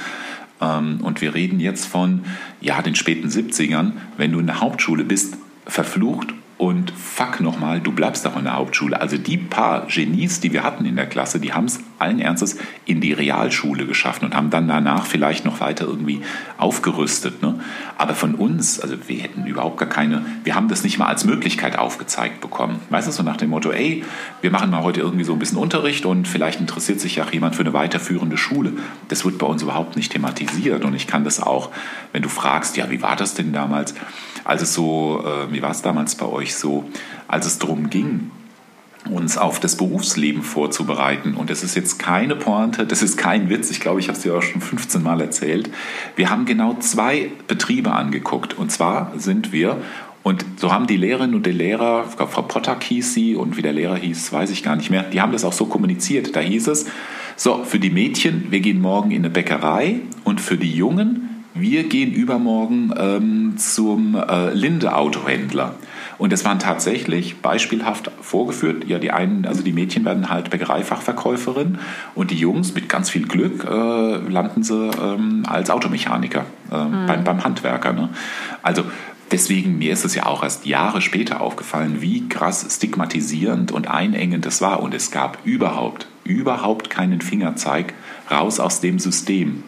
ähm, 0.61 0.99
und 1.01 1.21
wir 1.21 1.35
reden 1.35 1.59
jetzt 1.59 1.85
von 1.85 2.23
ja, 2.61 2.81
den 2.81 2.95
späten 2.95 3.27
70ern, 3.27 3.93
wenn 4.17 4.31
du 4.31 4.39
in 4.39 4.47
der 4.47 4.61
Hauptschule 4.61 5.03
bist, 5.03 5.37
verflucht 5.65 6.33
und 6.57 6.91
fuck 6.91 7.39
nochmal, 7.39 7.79
du 7.79 7.91
bleibst 7.91 8.25
doch 8.25 8.37
in 8.37 8.45
der 8.45 8.55
Hauptschule. 8.55 8.99
Also 8.99 9.17
die 9.17 9.37
paar 9.37 9.87
Genies, 9.87 10.39
die 10.39 10.53
wir 10.53 10.63
hatten 10.63 10.85
in 10.85 10.95
der 10.95 11.07
Klasse, 11.07 11.39
die 11.39 11.53
haben 11.53 11.65
es 11.65 11.79
allen 11.99 12.19
Ernstes 12.19 12.57
in 12.85 13.01
die 13.01 13.13
Realschule 13.13 13.85
geschaffen 13.85 14.25
und 14.25 14.35
haben 14.35 14.49
dann 14.49 14.67
danach 14.67 15.05
vielleicht 15.05 15.45
noch 15.45 15.59
weiter 15.59 15.85
irgendwie 15.85 16.21
aufgerüstet. 16.57 17.41
Ne? 17.41 17.59
Aber 17.97 18.13
von 18.13 18.35
uns, 18.35 18.79
also 18.79 18.95
wir 19.07 19.19
hätten 19.19 19.45
überhaupt 19.45 19.77
gar 19.77 19.89
keine, 19.89 20.25
wir 20.43 20.55
haben 20.55 20.67
das 20.67 20.83
nicht 20.83 20.97
mal 20.97 21.07
als 21.07 21.25
Möglichkeit 21.25 21.77
aufgezeigt 21.77 22.41
bekommen. 22.41 22.79
Weißt 22.89 23.07
du, 23.07 23.11
so 23.11 23.23
nach 23.23 23.37
dem 23.37 23.49
Motto, 23.49 23.71
ey, 23.71 24.03
wir 24.41 24.51
machen 24.51 24.69
mal 24.69 24.83
heute 24.83 25.01
irgendwie 25.01 25.23
so 25.23 25.33
ein 25.33 25.39
bisschen 25.39 25.57
Unterricht 25.57 26.05
und 26.05 26.27
vielleicht 26.27 26.59
interessiert 26.59 26.99
sich 26.99 27.15
ja 27.15 27.25
jemand 27.31 27.55
für 27.55 27.63
eine 27.63 27.73
weiterführende 27.73 28.37
Schule. 28.37 28.73
Das 29.07 29.25
wird 29.25 29.37
bei 29.37 29.47
uns 29.47 29.63
überhaupt 29.63 29.95
nicht 29.95 30.11
thematisiert 30.11 30.85
und 30.85 30.93
ich 30.93 31.07
kann 31.07 31.23
das 31.23 31.41
auch, 31.41 31.71
wenn 32.13 32.21
du 32.21 32.29
fragst, 32.29 32.77
ja, 32.77 32.89
wie 32.89 33.01
war 33.01 33.15
das 33.15 33.33
denn 33.33 33.53
damals? 33.53 33.93
als 34.47 34.61
es 34.61 34.73
so, 34.73 35.23
äh, 35.25 35.51
wie 35.51 35.61
war 35.61 35.71
es 35.71 35.81
damals 35.81 36.15
bei 36.15 36.25
euch 36.25 36.55
so, 36.55 36.89
als 37.27 37.45
es 37.45 37.59
darum 37.59 37.89
ging, 37.89 38.31
uns 39.07 39.37
auf 39.37 39.59
das 39.59 39.75
Berufsleben 39.75 40.43
vorzubereiten. 40.43 41.33
Und 41.33 41.49
das 41.49 41.63
ist 41.63 41.75
jetzt 41.75 41.99
keine 41.99 42.35
Pointe, 42.35 42.85
das 42.85 43.01
ist 43.01 43.17
kein 43.17 43.49
Witz. 43.49 43.71
Ich 43.71 43.79
glaube, 43.79 43.99
ich 43.99 44.07
habe 44.07 44.17
es 44.17 44.23
dir 44.23 44.35
auch 44.35 44.41
schon 44.41 44.61
15 44.61 45.01
Mal 45.01 45.21
erzählt. 45.21 45.69
Wir 46.15 46.29
haben 46.29 46.45
genau 46.45 46.75
zwei 46.79 47.31
Betriebe 47.47 47.91
angeguckt. 47.91 48.57
Und 48.57 48.71
zwar 48.71 49.13
sind 49.17 49.51
wir, 49.51 49.77
und 50.23 50.45
so 50.57 50.73
haben 50.73 50.87
die 50.87 50.97
Lehrerinnen 50.97 51.35
und 51.35 51.45
die 51.45 51.51
Lehrer, 51.51 52.03
Frau 52.03 52.41
Potter 52.41 52.77
hieß 52.77 53.13
sie 53.13 53.35
und 53.35 53.55
wie 53.55 53.61
der 53.61 53.73
Lehrer 53.73 53.95
hieß, 53.95 54.33
weiß 54.33 54.49
ich 54.51 54.61
gar 54.61 54.75
nicht 54.75 54.89
mehr, 54.89 55.03
die 55.03 55.21
haben 55.21 55.31
das 55.31 55.45
auch 55.45 55.53
so 55.53 55.65
kommuniziert. 55.67 56.35
Da 56.35 56.41
hieß 56.41 56.67
es, 56.67 56.85
so, 57.37 57.63
für 57.63 57.79
die 57.79 57.91
Mädchen, 57.91 58.47
wir 58.49 58.59
gehen 58.59 58.81
morgen 58.81 59.11
in 59.11 59.19
eine 59.19 59.29
Bäckerei 59.29 60.01
und 60.23 60.41
für 60.41 60.57
die 60.57 60.73
Jungen, 60.73 61.45
wir 61.53 61.83
gehen 61.83 62.11
übermorgen 62.11 62.93
ähm, 62.97 63.53
zum 63.57 64.15
äh, 64.15 64.53
Linde-Autohändler. 64.53 65.75
Und 66.17 66.33
das 66.33 66.43
waren 66.45 66.59
tatsächlich 66.59 67.41
beispielhaft 67.41 68.11
vorgeführt. 68.21 68.85
Ja, 68.87 68.97
die 68.99 69.11
einen, 69.11 69.45
also 69.45 69.61
die 69.61 69.73
Mädchen 69.73 70.03
werden 70.03 70.29
halt 70.29 70.49
Bäckereifachverkäuferin 70.49 71.79
und 72.15 72.31
die 72.31 72.37
Jungs 72.37 72.73
mit 72.73 72.89
ganz 72.89 73.09
viel 73.09 73.27
Glück 73.27 73.63
äh, 73.63 74.17
landen 74.29 74.63
sie 74.63 74.89
ähm, 75.01 75.43
als 75.47 75.69
Automechaniker 75.69 76.45
äh, 76.71 76.83
mhm. 76.83 77.05
beim, 77.05 77.23
beim 77.23 77.43
Handwerker. 77.43 77.93
Ne? 77.93 78.09
Also 78.63 78.83
Deswegen, 79.29 79.77
mir 79.77 79.91
ist 79.91 80.05
es 80.05 80.15
ja 80.15 80.25
auch 80.25 80.41
erst 80.41 80.65
Jahre 80.65 81.01
später 81.01 81.41
aufgefallen, 81.41 81.97
wie 81.99 82.29
krass 82.29 82.65
stigmatisierend 82.69 83.73
und 83.73 83.89
einengend 83.89 84.45
es 84.45 84.61
war. 84.61 84.81
Und 84.81 84.93
es 84.93 85.11
gab 85.11 85.39
überhaupt, 85.43 86.07
überhaupt 86.23 86.89
keinen 86.89 87.19
Fingerzeig 87.19 87.93
raus 88.31 88.61
aus 88.61 88.79
dem 88.79 88.99
System 88.99 89.63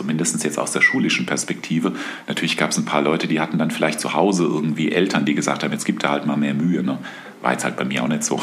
zumindest 0.00 0.42
jetzt 0.42 0.58
aus 0.58 0.72
der 0.72 0.80
schulischen 0.80 1.26
Perspektive. 1.26 1.92
Natürlich 2.26 2.56
gab 2.56 2.70
es 2.70 2.78
ein 2.78 2.86
paar 2.86 3.02
Leute, 3.02 3.28
die 3.28 3.38
hatten 3.38 3.58
dann 3.58 3.70
vielleicht 3.70 4.00
zu 4.00 4.14
Hause 4.14 4.44
irgendwie 4.44 4.90
Eltern, 4.90 5.26
die 5.26 5.34
gesagt 5.34 5.62
haben, 5.62 5.72
jetzt 5.72 5.84
gibt 5.84 6.04
er 6.04 6.10
halt 6.10 6.24
mal 6.24 6.38
mehr 6.38 6.54
Mühe. 6.54 6.82
Ne? 6.82 6.98
War 7.42 7.52
jetzt 7.52 7.64
halt 7.64 7.76
bei 7.76 7.84
mir 7.84 8.02
auch 8.02 8.08
nicht 8.08 8.24
so. 8.24 8.40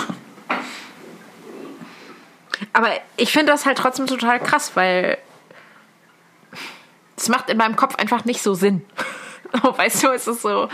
Aber 2.74 2.90
ich 3.16 3.32
finde 3.32 3.52
das 3.52 3.66
halt 3.66 3.80
trotzdem 3.80 4.06
total 4.06 4.40
krass, 4.40 4.74
weil 4.76 5.18
es 7.16 7.28
macht 7.28 7.50
in 7.50 7.58
meinem 7.58 7.76
Kopf 7.76 7.96
einfach 7.96 8.24
nicht 8.24 8.44
so 8.44 8.54
Sinn. 8.54 8.84
weißt 9.78 10.04
du, 10.04 10.10
es 10.10 10.28
ist 10.28 10.44
so, 10.44 10.70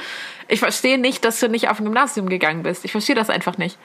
ich 0.50 0.60
verstehe 0.60 0.98
nicht, 0.98 1.24
dass 1.24 1.40
du 1.40 1.48
nicht 1.48 1.70
auf 1.70 1.80
ein 1.80 1.86
Gymnasium 1.86 2.28
gegangen 2.28 2.64
bist. 2.64 2.84
Ich 2.84 2.92
verstehe 2.92 3.16
das 3.16 3.30
einfach 3.30 3.58
nicht. 3.58 3.78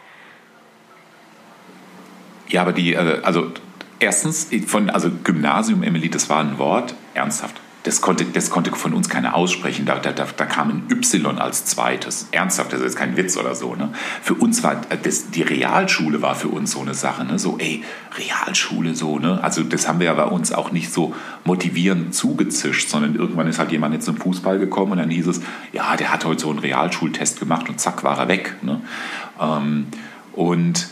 Ja, 2.48 2.62
aber 2.62 2.72
die, 2.72 2.94
äh, 2.94 3.20
also 3.22 3.52
erstens, 4.00 4.48
von, 4.66 4.90
also 4.90 5.10
Gymnasium, 5.24 5.82
Emily, 5.82 6.08
das 6.08 6.28
war 6.28 6.40
ein 6.40 6.58
Wort, 6.58 6.94
ernsthaft. 7.14 7.60
das 7.84 8.00
konnte, 8.02 8.24
das 8.26 8.50
konnte 8.50 8.70
von 8.72 8.92
uns 8.92 9.08
keiner 9.08 9.34
aussprechen. 9.34 9.86
Da, 9.86 9.98
da, 9.98 10.12
da 10.12 10.44
kam 10.46 10.68
ein 10.68 10.82
Y 10.90 11.38
als 11.38 11.64
zweites. 11.64 12.28
Ernsthaft, 12.32 12.72
das 12.72 12.80
ist 12.80 12.96
kein 12.96 13.16
Witz 13.16 13.36
oder 13.36 13.54
so. 13.54 13.74
Ne? 13.76 13.90
Für 14.20 14.34
uns 14.34 14.62
war 14.62 14.80
das, 15.02 15.30
die 15.30 15.42
Realschule 15.42 16.20
war 16.20 16.34
für 16.34 16.48
uns 16.48 16.72
so 16.72 16.80
eine 16.80 16.92
Sache. 16.94 17.24
Ne? 17.24 17.38
So, 17.38 17.56
ey, 17.58 17.82
Realschule 18.18 18.94
so. 18.94 19.18
Ne? 19.18 19.42
Also 19.42 19.62
das 19.62 19.88
haben 19.88 20.00
wir 20.00 20.06
ja 20.06 20.14
bei 20.14 20.24
uns 20.24 20.52
auch 20.52 20.70
nicht 20.70 20.92
so 20.92 21.14
motivierend 21.44 22.14
zugezischt, 22.14 22.90
sondern 22.90 23.14
irgendwann 23.14 23.46
ist 23.46 23.58
halt 23.58 23.72
jemand 23.72 23.94
jetzt 23.94 24.04
zum 24.04 24.16
Fußball 24.16 24.58
gekommen 24.58 24.92
und 24.92 24.98
dann 24.98 25.10
hieß 25.10 25.28
es, 25.28 25.40
ja, 25.72 25.96
der 25.96 26.12
hat 26.12 26.24
heute 26.26 26.42
so 26.42 26.50
einen 26.50 26.58
Realschultest 26.58 27.40
gemacht 27.40 27.68
und 27.70 27.80
zack 27.80 28.04
war 28.04 28.18
er 28.18 28.28
weg. 28.28 28.56
Ne? 28.60 28.82
Ähm, 29.40 29.86
und 30.34 30.88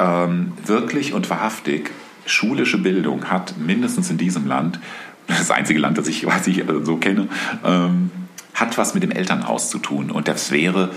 ähm, 0.00 0.52
wirklich 0.64 1.12
und 1.12 1.30
wahrhaftig, 1.30 1.90
schulische 2.26 2.78
Bildung 2.78 3.30
hat 3.30 3.54
mindestens 3.58 4.10
in 4.10 4.18
diesem 4.18 4.46
Land 4.46 4.80
das 5.26 5.50
einzige 5.50 5.78
Land, 5.78 5.98
das 5.98 6.08
ich, 6.08 6.26
was 6.26 6.46
ich 6.46 6.58
äh, 6.58 6.84
so 6.84 6.96
kenne, 6.96 7.28
ähm, 7.64 8.10
hat 8.54 8.76
was 8.78 8.94
mit 8.94 9.02
dem 9.02 9.10
Elternhaus 9.10 9.70
zu 9.70 9.78
tun. 9.78 10.10
Und 10.10 10.28
das 10.28 10.50
wäre, 10.50 10.90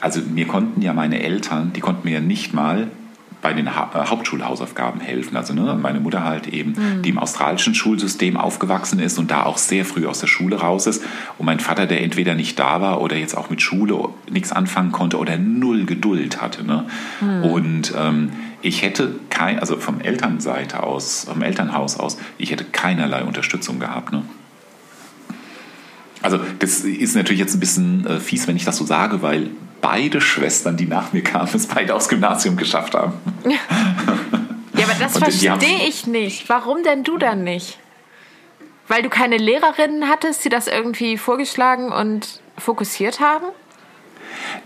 also 0.00 0.20
mir 0.20 0.46
konnten 0.46 0.82
ja 0.82 0.92
meine 0.92 1.22
Eltern, 1.22 1.72
die 1.74 1.80
konnten 1.80 2.08
mir 2.08 2.14
ja 2.14 2.20
nicht 2.20 2.54
mal 2.54 2.88
bei 3.46 3.52
den 3.52 3.76
ha 3.76 3.92
äh, 3.94 4.08
Hauptschulhausaufgaben 4.08 5.00
helfen. 5.00 5.36
Also 5.36 5.54
ne, 5.54 5.78
meine 5.80 6.00
Mutter 6.00 6.24
halt 6.24 6.48
eben, 6.48 6.72
mhm. 6.72 7.02
die 7.02 7.10
im 7.10 7.18
australischen 7.20 7.76
Schulsystem 7.76 8.36
aufgewachsen 8.36 8.98
ist 8.98 9.20
und 9.20 9.30
da 9.30 9.44
auch 9.44 9.56
sehr 9.56 9.84
früh 9.84 10.04
aus 10.04 10.18
der 10.18 10.26
Schule 10.26 10.56
raus 10.56 10.88
ist. 10.88 11.04
Und 11.38 11.46
mein 11.46 11.60
Vater, 11.60 11.86
der 11.86 12.02
entweder 12.02 12.34
nicht 12.34 12.58
da 12.58 12.80
war 12.80 13.00
oder 13.00 13.14
jetzt 13.14 13.36
auch 13.36 13.48
mit 13.48 13.62
Schule 13.62 14.08
nichts 14.28 14.50
anfangen 14.50 14.90
konnte 14.90 15.18
oder 15.18 15.38
null 15.38 15.86
Geduld 15.86 16.42
hatte. 16.42 16.64
Ne? 16.64 16.86
Mhm. 17.20 17.44
Und 17.44 17.94
ähm, 17.96 18.30
ich 18.62 18.82
hätte 18.82 19.14
kein, 19.30 19.60
also 19.60 19.76
vom 19.76 20.00
Elternseite 20.00 20.82
aus, 20.82 21.28
vom 21.32 21.40
Elternhaus 21.40 22.00
aus, 22.00 22.18
ich 22.38 22.50
hätte 22.50 22.64
keinerlei 22.64 23.22
Unterstützung 23.22 23.78
gehabt. 23.78 24.10
Ne? 24.10 24.22
Also 26.20 26.40
das 26.58 26.80
ist 26.80 27.14
natürlich 27.14 27.38
jetzt 27.38 27.54
ein 27.54 27.60
bisschen 27.60 28.06
äh, 28.08 28.18
fies, 28.18 28.48
wenn 28.48 28.56
ich 28.56 28.64
das 28.64 28.76
so 28.76 28.84
sage, 28.84 29.22
weil 29.22 29.50
beide 29.80 30.20
Schwestern, 30.20 30.76
die 30.76 30.86
nach 30.86 31.12
mir 31.12 31.22
kamen, 31.22 31.48
es 31.54 31.66
beide 31.66 31.94
aufs 31.94 32.08
Gymnasium 32.08 32.56
geschafft 32.56 32.94
haben. 32.94 33.14
Ja, 33.44 34.84
aber 34.84 34.94
das 34.98 35.18
verstehe 35.18 35.88
ich 35.88 36.06
nicht. 36.06 36.48
Warum 36.48 36.82
denn 36.82 37.02
du 37.02 37.18
dann 37.18 37.44
nicht? 37.44 37.78
Weil 38.88 39.02
du 39.02 39.08
keine 39.08 39.36
Lehrerinnen 39.36 40.08
hattest, 40.08 40.44
die 40.44 40.48
das 40.48 40.68
irgendwie 40.68 41.16
vorgeschlagen 41.16 41.90
und 41.90 42.40
fokussiert 42.58 43.20
haben? 43.20 43.46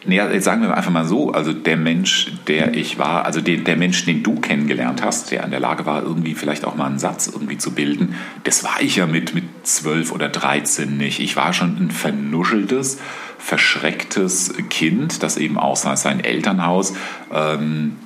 Naja, 0.04 0.30
jetzt 0.30 0.44
sagen 0.44 0.62
wir 0.62 0.76
einfach 0.76 0.90
mal 0.90 1.04
so, 1.04 1.32
also 1.32 1.52
der 1.52 1.76
Mensch, 1.76 2.32
der 2.46 2.74
ich 2.74 2.98
war, 2.98 3.24
also 3.24 3.40
der, 3.40 3.58
der 3.58 3.76
Mensch, 3.76 4.04
den 4.04 4.22
du 4.22 4.40
kennengelernt 4.40 5.02
hast, 5.02 5.30
der 5.30 5.44
in 5.44 5.50
der 5.50 5.60
Lage 5.60 5.86
war, 5.86 6.02
irgendwie 6.02 6.34
vielleicht 6.34 6.64
auch 6.64 6.74
mal 6.74 6.86
einen 6.86 6.98
Satz 6.98 7.28
irgendwie 7.28 7.58
zu 7.58 7.72
bilden, 7.72 8.14
das 8.44 8.64
war 8.64 8.80
ich 8.80 8.96
ja 8.96 9.06
mit, 9.06 9.34
mit 9.34 9.44
12 9.62 10.12
oder 10.12 10.28
13 10.28 10.96
nicht. 10.96 11.20
Ich 11.20 11.36
war 11.36 11.52
schon 11.52 11.76
ein 11.78 11.90
vernuscheltes, 11.90 12.98
verschrecktes 13.40 14.52
Kind, 14.68 15.22
das 15.22 15.36
eben 15.36 15.58
als 15.58 15.82
sein 15.82 16.20
Elternhaus. 16.20 16.94
Ähm, 17.32 17.96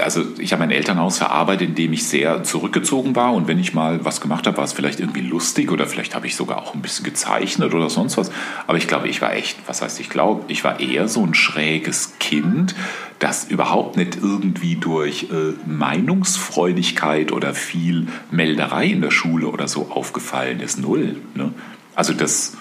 also 0.00 0.22
ich 0.38 0.52
habe 0.52 0.60
mein 0.60 0.70
Elternhaus 0.70 1.18
verarbeitet, 1.18 1.70
indem 1.70 1.92
ich 1.92 2.06
sehr 2.06 2.44
zurückgezogen 2.44 3.16
war 3.16 3.34
und 3.34 3.48
wenn 3.48 3.58
ich 3.58 3.74
mal 3.74 4.04
was 4.04 4.20
gemacht 4.20 4.46
habe, 4.46 4.56
war 4.56 4.64
es 4.64 4.72
vielleicht 4.72 5.00
irgendwie 5.00 5.22
lustig 5.22 5.72
oder 5.72 5.86
vielleicht 5.86 6.14
habe 6.14 6.26
ich 6.26 6.36
sogar 6.36 6.58
auch 6.58 6.74
ein 6.74 6.82
bisschen 6.82 7.04
gezeichnet 7.04 7.74
oder 7.74 7.90
sonst 7.90 8.16
was. 8.16 8.30
Aber 8.68 8.78
ich 8.78 8.86
glaube, 8.86 9.08
ich 9.08 9.20
war 9.20 9.34
echt, 9.34 9.58
was 9.66 9.82
heißt 9.82 9.98
ich 9.98 10.08
glaube, 10.08 10.44
ich 10.48 10.62
war 10.62 10.78
eher 10.78 11.08
so 11.08 11.24
ein 11.24 11.34
schräges 11.34 12.14
Kind, 12.20 12.76
das 13.18 13.44
überhaupt 13.44 13.96
nicht 13.96 14.16
irgendwie 14.16 14.76
durch 14.76 15.24
äh, 15.24 15.54
Meinungsfreudigkeit 15.66 17.32
oder 17.32 17.52
viel 17.52 18.06
Melderei 18.30 18.86
in 18.86 19.00
der 19.00 19.10
Schule 19.10 19.48
oder 19.48 19.66
so 19.66 19.90
aufgefallen 19.90 20.60
ist. 20.60 20.78
Null. 20.78 21.16
Ne? 21.34 21.52
Also 21.94 22.12
das, 22.12 22.56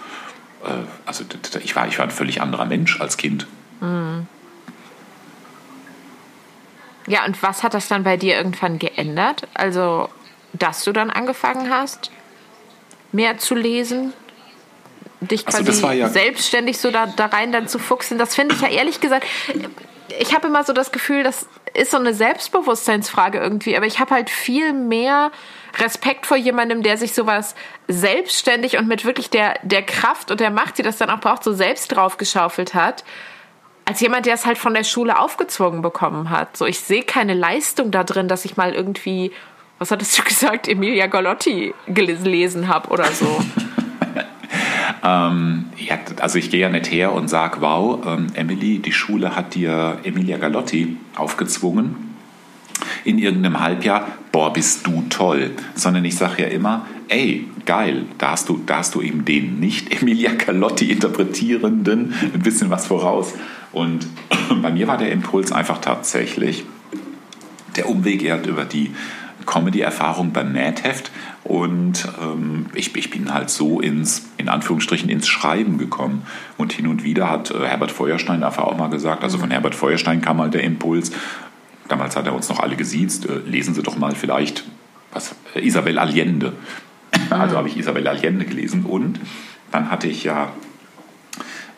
also 1.06 1.24
ich 1.64 1.76
war, 1.76 1.88
ich 1.88 1.98
war 1.98 2.06
ein 2.06 2.12
völlig 2.12 2.42
anderer 2.42 2.66
Mensch 2.66 3.00
als 3.00 3.18
Kind. 3.18 3.48
Mhm. 3.80 4.28
Ja, 7.08 7.26
und 7.26 7.42
was 7.42 7.64
hat 7.64 7.74
das 7.74 7.88
dann 7.88 8.04
bei 8.04 8.18
dir 8.18 8.36
irgendwann 8.36 8.80
geändert? 8.80 9.48
Also, 9.54 10.10
dass 10.54 10.84
du 10.84 10.92
dann 10.92 11.10
angefangen 11.10 11.70
hast, 11.70 12.12
mehr 13.12 13.38
zu 13.38 13.56
lesen, 13.56 14.14
dich 15.20 15.46
quasi 15.46 15.66
also 15.68 15.92
ja 15.92 16.10
selbstständig 16.10 16.78
so 16.78 16.92
da, 16.92 17.06
da 17.08 17.28
rein 17.28 17.52
dann 17.52 17.68
zu 17.68 17.80
fuchsen. 17.80 18.18
Das 18.18 18.36
finde 18.36 18.56
ich 18.56 18.62
ja 18.62 18.70
ehrlich 18.70 19.00
gesagt, 19.00 19.26
ich 20.20 20.34
habe 20.34 20.48
immer 20.48 20.64
so 20.64 20.74
das 20.74 20.92
Gefühl, 20.92 21.24
das 21.24 21.48
ist 21.74 21.92
so 21.92 21.98
eine 21.98 22.14
Selbstbewusstseinsfrage 22.14 23.40
irgendwie, 23.40 23.78
aber 23.78 23.86
ich 23.86 24.00
habe 24.00 24.12
halt 24.12 24.30
viel 24.30 24.74
mehr 24.74 25.32
Respekt 25.80 26.26
vor 26.26 26.38
jemandem, 26.38 26.84
der 26.84 26.98
sich 26.98 27.14
sowas 27.14 27.56
selbstständig 27.88 28.78
und 28.78 28.88
mit 28.88 29.06
wirklich 29.06 29.30
der, 29.30 29.60
der 29.64 29.84
Kraft 29.84 30.32
und 30.32 30.40
der 30.40 30.52
Macht, 30.52 30.78
die 30.78 30.84
das 30.84 30.98
dann 30.98 31.10
auch 31.10 31.20
braucht, 31.20 31.44
so 31.44 31.54
selbst 31.54 31.88
draufgeschaufelt 31.96 32.74
hat 32.74 33.04
als 33.86 34.00
jemand, 34.00 34.26
der 34.26 34.36
es 34.36 34.46
halt 34.46 34.58
von 34.58 34.74
der 34.74 34.84
Schule 34.84 35.20
aufgezwungen 35.20 35.82
bekommen 35.82 36.30
hat. 36.30 36.56
So, 36.56 36.66
ich 36.66 36.80
sehe 36.80 37.04
keine 37.04 37.34
Leistung 37.34 37.92
da 37.92 38.04
drin, 38.04 38.30
dass 38.30 38.46
ich 38.46 38.56
mal 38.56 38.74
irgendwie, 38.74 39.32
was 39.80 39.92
hattest 39.92 40.18
du 40.18 40.24
gesagt, 40.28 40.68
Emilia 40.68 41.08
Galotti 41.08 41.74
gelesen 41.88 42.68
habe 42.68 42.90
oder 42.90 43.12
so. 43.12 43.26
ähm, 45.04 45.66
ja, 45.78 45.98
also 46.22 46.38
ich 46.38 46.50
gehe 46.50 46.62
ja 46.62 46.70
nicht 46.70 46.90
her 46.92 47.12
und 47.12 47.28
sage, 47.28 47.58
wow, 47.60 48.00
ähm, 48.06 48.28
Emily, 48.34 48.80
die 48.80 48.94
Schule 48.94 49.36
hat 49.36 49.56
dir 49.56 50.00
Emilia 50.04 50.38
Galotti 50.38 50.98
aufgezwungen 51.16 52.11
in 53.04 53.18
irgendeinem 53.18 53.60
Halbjahr, 53.60 54.08
boah, 54.32 54.54
bist 54.54 54.88
du 54.88 55.04
toll, 55.10 55.52
sondern 55.76 56.06
ich 56.06 56.16
sage 56.16 56.44
ja 56.44 56.50
immer, 56.50 56.86
ey, 57.08 57.48
geil, 57.66 58.06
da 58.18 58.32
hast 58.32 58.50
du, 58.50 58.62
da 58.66 58.78
hast 58.78 58.96
du 58.96 59.02
eben 59.02 59.26
den 59.26 59.60
nicht 59.60 59.94
Emilia 60.02 60.32
Galotti 60.34 60.92
interpretierenden 60.92 62.14
ein 62.34 62.42
bisschen 62.42 62.70
was 62.70 62.88
voraus. 62.88 63.34
Und 63.72 64.08
bei 64.62 64.72
mir 64.72 64.88
war 64.88 64.98
der 64.98 65.12
Impuls 65.12 65.52
einfach 65.52 65.80
tatsächlich 65.80 66.66
der 67.76 67.88
Umweg 67.90 68.24
eher 68.24 68.46
über 68.46 68.66
die 68.66 68.92
Comedy-Erfahrung 69.46 70.34
beim 70.34 70.54
Mad-Heft 70.54 71.12
und 71.44 72.08
ähm, 72.22 72.68
ich, 72.76 72.96
ich, 72.96 73.10
bin 73.10 73.34
halt 73.34 73.50
so 73.50 73.82
ins, 73.82 74.30
in 74.38 74.48
Anführungsstrichen, 74.48 75.10
ins 75.10 75.28
Schreiben 75.28 75.78
gekommen. 75.78 76.24
Und 76.58 76.72
hin 76.72 76.88
und 76.88 77.04
wieder 77.04 77.30
hat 77.30 77.50
äh, 77.52 77.66
Herbert 77.66 77.92
Feuerstein 77.92 78.44
einfach 78.44 78.64
auch 78.64 78.78
mal 78.78 78.90
gesagt, 78.90 79.24
also 79.24 79.40
von 79.40 79.50
Herbert 79.50 79.74
Feuerstein 79.74 80.22
kam 80.22 80.40
halt 80.40 80.54
der 80.54 80.64
Impuls, 80.64 81.12
damals 81.92 82.16
hat 82.16 82.26
er 82.26 82.34
uns 82.34 82.50
noch 82.50 82.60
alle 82.60 82.76
gesiezt, 82.76 83.28
äh, 83.28 83.40
lesen 83.46 83.74
Sie 83.74 83.84
doch 83.84 83.98
mal 83.98 84.16
vielleicht 84.16 84.64
was, 85.12 85.36
äh, 85.56 85.66
Isabel 85.66 86.00
Allende. 86.00 86.54
Also 87.30 87.58
habe 87.58 87.68
ich 87.68 87.78
Isabel 87.78 88.08
Allende 88.08 88.46
gelesen 88.46 88.86
und 88.86 89.20
dann 89.72 89.92
hatte 89.92 90.08
ich 90.08 90.24
ja 90.24 90.52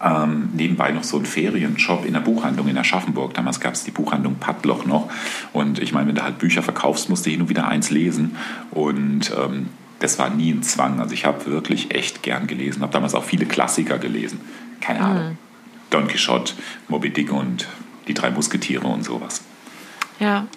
ähm, 0.03 0.49
nebenbei 0.53 0.91
noch 0.91 1.03
so 1.03 1.17
einen 1.17 1.25
Ferienjob 1.25 2.05
in 2.05 2.13
der 2.13 2.19
Buchhandlung 2.19 2.67
in 2.67 2.77
Aschaffenburg. 2.77 3.33
Damals 3.33 3.59
gab 3.59 3.73
es 3.73 3.83
die 3.83 3.91
Buchhandlung 3.91 4.35
Padloch 4.35 4.85
noch. 4.85 5.09
Und 5.53 5.79
ich 5.79 5.93
meine, 5.93 6.07
wenn 6.07 6.15
du 6.15 6.23
halt 6.23 6.39
Bücher 6.39 6.61
verkaufst, 6.61 7.09
musst 7.09 7.25
du 7.25 7.29
hin 7.29 7.41
und 7.41 7.49
wieder 7.49 7.67
eins 7.67 7.89
lesen. 7.89 8.35
Und 8.71 9.31
ähm, 9.37 9.69
das 9.99 10.19
war 10.19 10.29
nie 10.29 10.51
ein 10.51 10.63
Zwang. 10.63 10.99
Also 10.99 11.13
ich 11.13 11.25
habe 11.25 11.45
wirklich 11.45 11.95
echt 11.95 12.21
gern 12.21 12.47
gelesen. 12.47 12.81
Habe 12.81 12.91
damals 12.91 13.15
auch 13.15 13.23
viele 13.23 13.45
Klassiker 13.45 13.97
gelesen. 13.97 14.41
Keine 14.81 14.99
mhm. 14.99 15.05
Ahnung. 15.05 15.37
Don 15.89 16.07
Quixote, 16.07 16.53
Moby 16.89 17.11
Dick 17.11 17.31
und 17.31 17.67
die 18.07 18.13
drei 18.13 18.31
Musketiere 18.31 18.87
und 18.87 19.03
sowas. 19.03 19.41
Ja. 20.23 20.47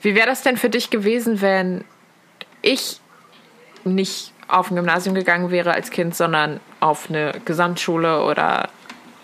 Wie 0.00 0.14
wäre 0.14 0.26
das 0.26 0.42
denn 0.42 0.56
für 0.56 0.70
dich 0.70 0.88
gewesen, 0.88 1.42
wenn 1.42 1.84
ich 2.62 3.00
nicht 3.84 4.32
auf 4.48 4.70
ein 4.70 4.76
Gymnasium 4.76 5.14
gegangen 5.14 5.50
wäre 5.50 5.72
als 5.72 5.90
Kind, 5.90 6.14
sondern 6.14 6.60
auf 6.80 7.10
eine 7.10 7.34
Gesamtschule 7.44 8.24
oder 8.24 8.70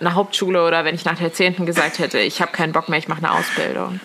eine 0.00 0.14
Hauptschule 0.14 0.66
oder 0.66 0.84
wenn 0.84 0.94
ich 0.94 1.06
nach 1.06 1.18
der 1.18 1.32
10. 1.32 1.64
gesagt 1.64 1.98
hätte, 1.98 2.18
ich 2.18 2.42
habe 2.42 2.52
keinen 2.52 2.72
Bock 2.72 2.90
mehr, 2.90 2.98
ich 2.98 3.08
mache 3.08 3.24
eine 3.24 3.32
Ausbildung? 3.32 4.00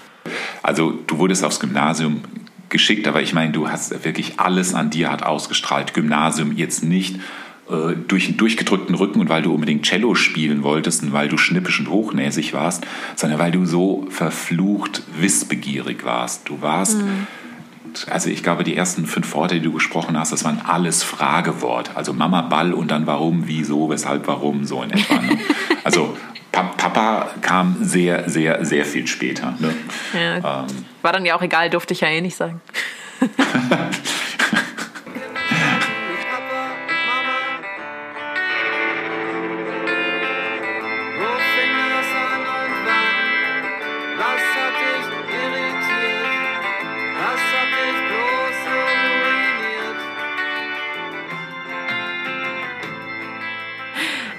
Also 0.63 0.91
du 0.91 1.17
wurdest 1.17 1.43
aufs 1.43 1.59
Gymnasium 1.59 2.23
geschickt, 2.69 3.05
aber 3.05 3.21
ich 3.21 3.33
meine, 3.33 3.51
du 3.51 3.69
hast 3.69 4.05
wirklich 4.05 4.39
alles 4.39 4.73
an 4.73 4.91
dir 4.91 5.11
hat 5.11 5.23
ausgestrahlt. 5.23 5.93
Gymnasium 5.93 6.55
jetzt 6.55 6.83
nicht 6.83 7.19
äh, 7.69 7.95
durch 8.07 8.27
einen 8.27 8.37
durchgedrückten 8.37 8.95
Rücken 8.95 9.19
und 9.19 9.29
weil 9.29 9.41
du 9.41 9.53
unbedingt 9.53 9.85
Cello 9.85 10.15
spielen 10.15 10.63
wolltest 10.63 11.03
und 11.03 11.13
weil 11.13 11.29
du 11.29 11.37
schnippisch 11.37 11.79
und 11.79 11.89
hochnäsig 11.89 12.53
warst, 12.53 12.85
sondern 13.15 13.39
weil 13.39 13.51
du 13.51 13.65
so 13.65 14.07
verflucht 14.09 15.03
wissbegierig 15.19 16.05
warst. 16.05 16.47
Du 16.49 16.61
warst 16.61 16.97
mhm 16.97 17.27
also 18.09 18.29
ich 18.29 18.43
glaube, 18.43 18.63
die 18.63 18.75
ersten 18.75 19.05
fünf 19.05 19.33
Worte, 19.33 19.55
die 19.55 19.61
du 19.61 19.71
gesprochen 19.71 20.17
hast, 20.17 20.31
das 20.31 20.43
waren 20.43 20.61
alles 20.65 21.03
Fragewort. 21.03 21.91
Also 21.95 22.13
Mama, 22.13 22.41
Ball 22.41 22.73
und 22.73 22.91
dann 22.91 23.07
warum, 23.07 23.43
wieso, 23.47 23.89
weshalb, 23.89 24.27
warum, 24.27 24.65
so 24.65 24.83
in 24.83 24.91
etwa. 24.91 25.15
Ne? 25.15 25.39
Also 25.83 26.15
Papa 26.51 27.29
kam 27.41 27.77
sehr, 27.81 28.29
sehr, 28.29 28.65
sehr 28.65 28.83
viel 28.83 29.07
später. 29.07 29.55
Ne? 29.59 29.73
Ja, 30.13 30.63
ähm, 30.63 30.67
war 31.01 31.13
dann 31.13 31.25
ja 31.25 31.35
auch 31.35 31.41
egal, 31.41 31.69
durfte 31.69 31.93
ich 31.93 32.01
ja 32.01 32.09
eh 32.09 32.21
nicht 32.21 32.35
sagen. 32.35 32.61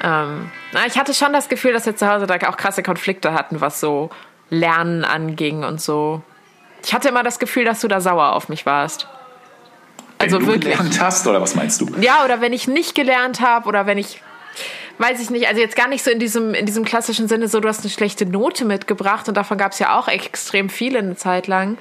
Ähm, 0.03 0.51
ich 0.87 0.99
hatte 0.99 1.15
schon 1.15 1.33
das 1.33 1.49
Gefühl, 1.49 1.73
dass 1.73 1.87
wir 1.87 1.97
zu 1.97 2.09
Hause 2.09 2.27
da 2.27 2.37
auch 2.49 2.57
krasse 2.57 2.83
Konflikte 2.83 3.33
hatten, 3.33 3.61
was 3.61 3.81
so 3.81 4.11
Lernen 4.51 5.05
anging 5.05 5.65
und 5.65 5.81
so. 5.81 6.23
Ich 6.85 6.95
hatte 6.95 7.09
immer 7.09 7.23
das 7.23 7.39
Gefühl, 7.39 7.65
dass 7.65 7.81
du 7.81 7.89
da 7.89 8.01
sauer 8.01 8.33
auf 8.33 8.49
mich 8.49 8.67
warst. 8.67 9.07
Also 10.19 10.37
wenn 10.37 10.47
du 10.47 10.53
wirklich. 10.53 10.77
gelernt 10.77 11.01
hast, 11.01 11.27
oder 11.27 11.41
was 11.41 11.55
meinst 11.55 11.81
du? 11.81 11.87
Ja, 12.01 12.25
oder 12.25 12.41
wenn 12.41 12.53
ich 12.53 12.69
nicht 12.69 12.95
gelernt 12.95 13.41
habe 13.41 13.69
oder 13.69 13.87
wenn 13.87 13.99
ich 13.99 14.21
weiß 15.01 15.19
ich 15.23 15.31
nicht, 15.31 15.49
also 15.49 15.63
jetzt 15.63 15.77
gar 15.77 15.89
nicht 15.89 16.05
so 16.05 16.11
in 16.11 16.19
diesem, 16.19 16.53
in 16.53 16.67
diesem 16.67 16.85
klassischen 16.85 17.27
Sinne, 17.27 17.49
so 17.49 17.59
du 17.61 17.69
hast 17.69 17.81
eine 17.81 17.91
schlechte 17.91 18.27
Note 18.27 18.67
mitgebracht 18.67 19.29
und 19.29 19.35
davon 19.35 19.57
gab 19.57 19.73
es 19.73 19.79
ja 19.79 19.99
auch 19.99 20.09
extrem 20.09 20.69
viele 20.69 20.99
eine 20.99 21.17
Zeit 21.17 21.47
lang. 21.47 21.79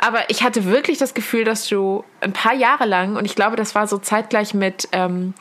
Aber 0.00 0.30
ich 0.30 0.42
hatte 0.42 0.64
wirklich 0.64 0.96
das 0.96 1.12
Gefühl, 1.12 1.44
dass 1.44 1.68
du 1.68 2.02
ein 2.22 2.32
paar 2.32 2.54
Jahre 2.54 2.86
lang, 2.86 3.16
und 3.16 3.26
ich 3.26 3.34
glaube, 3.34 3.56
das 3.56 3.74
war 3.74 3.86
so 3.86 3.98
zeitgleich 3.98 4.54
mit 4.54 4.88
ähm, 4.92 5.34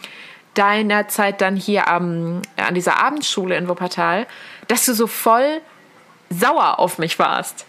deiner 0.53 1.07
Zeit 1.07 1.41
dann 1.41 1.55
hier 1.55 1.87
am, 1.87 2.41
an 2.57 2.73
dieser 2.73 3.01
Abendschule 3.01 3.55
in 3.55 3.67
Wuppertal, 3.67 4.27
dass 4.67 4.85
du 4.85 4.93
so 4.93 5.07
voll 5.07 5.61
sauer 6.29 6.79
auf 6.79 6.97
mich 6.97 7.19
warst. 7.19 7.65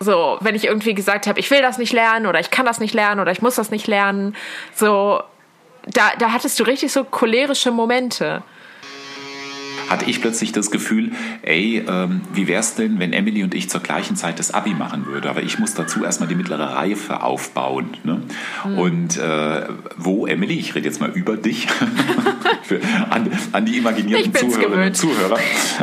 So, 0.00 0.38
wenn 0.40 0.54
ich 0.54 0.66
irgendwie 0.66 0.94
gesagt 0.94 1.26
habe, 1.26 1.40
ich 1.40 1.50
will 1.50 1.62
das 1.62 1.78
nicht 1.78 1.92
lernen 1.92 2.26
oder 2.26 2.40
ich 2.40 2.50
kann 2.50 2.66
das 2.66 2.80
nicht 2.80 2.94
lernen 2.94 3.20
oder 3.20 3.32
ich 3.32 3.42
muss 3.42 3.54
das 3.54 3.70
nicht 3.70 3.86
lernen. 3.86 4.36
So, 4.74 5.22
da, 5.86 6.12
da 6.18 6.32
hattest 6.32 6.58
du 6.58 6.64
richtig 6.64 6.92
so 6.92 7.04
cholerische 7.04 7.70
Momente 7.70 8.42
hatte 9.88 10.08
ich 10.08 10.20
plötzlich 10.20 10.52
das 10.52 10.70
Gefühl, 10.70 11.12
ey, 11.42 11.84
ähm, 11.86 12.22
wie 12.32 12.46
wäre 12.46 12.60
es 12.60 12.74
denn, 12.74 12.98
wenn 12.98 13.12
Emily 13.12 13.42
und 13.42 13.54
ich 13.54 13.68
zur 13.70 13.80
gleichen 13.80 14.16
Zeit 14.16 14.38
das 14.38 14.52
Abi 14.52 14.74
machen 14.74 15.06
würde? 15.06 15.30
Aber 15.30 15.42
ich 15.42 15.58
muss 15.58 15.74
dazu 15.74 16.04
erstmal 16.04 16.28
die 16.28 16.34
mittlere 16.34 16.74
Reife 16.74 17.22
aufbauen. 17.22 17.96
Ne? 18.04 18.22
Mhm. 18.64 18.78
Und 18.78 19.16
äh, 19.16 19.66
wo, 19.96 20.26
Emily, 20.26 20.54
ich 20.54 20.74
rede 20.74 20.86
jetzt 20.86 21.00
mal 21.00 21.10
über 21.10 21.36
dich, 21.36 21.66
Für, 22.62 22.80
an, 23.10 23.30
an, 23.52 23.66
die 23.66 23.76
imaginierten 23.76 24.34
Zuhörerinnen 24.34 24.88
und 24.88 24.96
Zuhörer. 24.96 25.38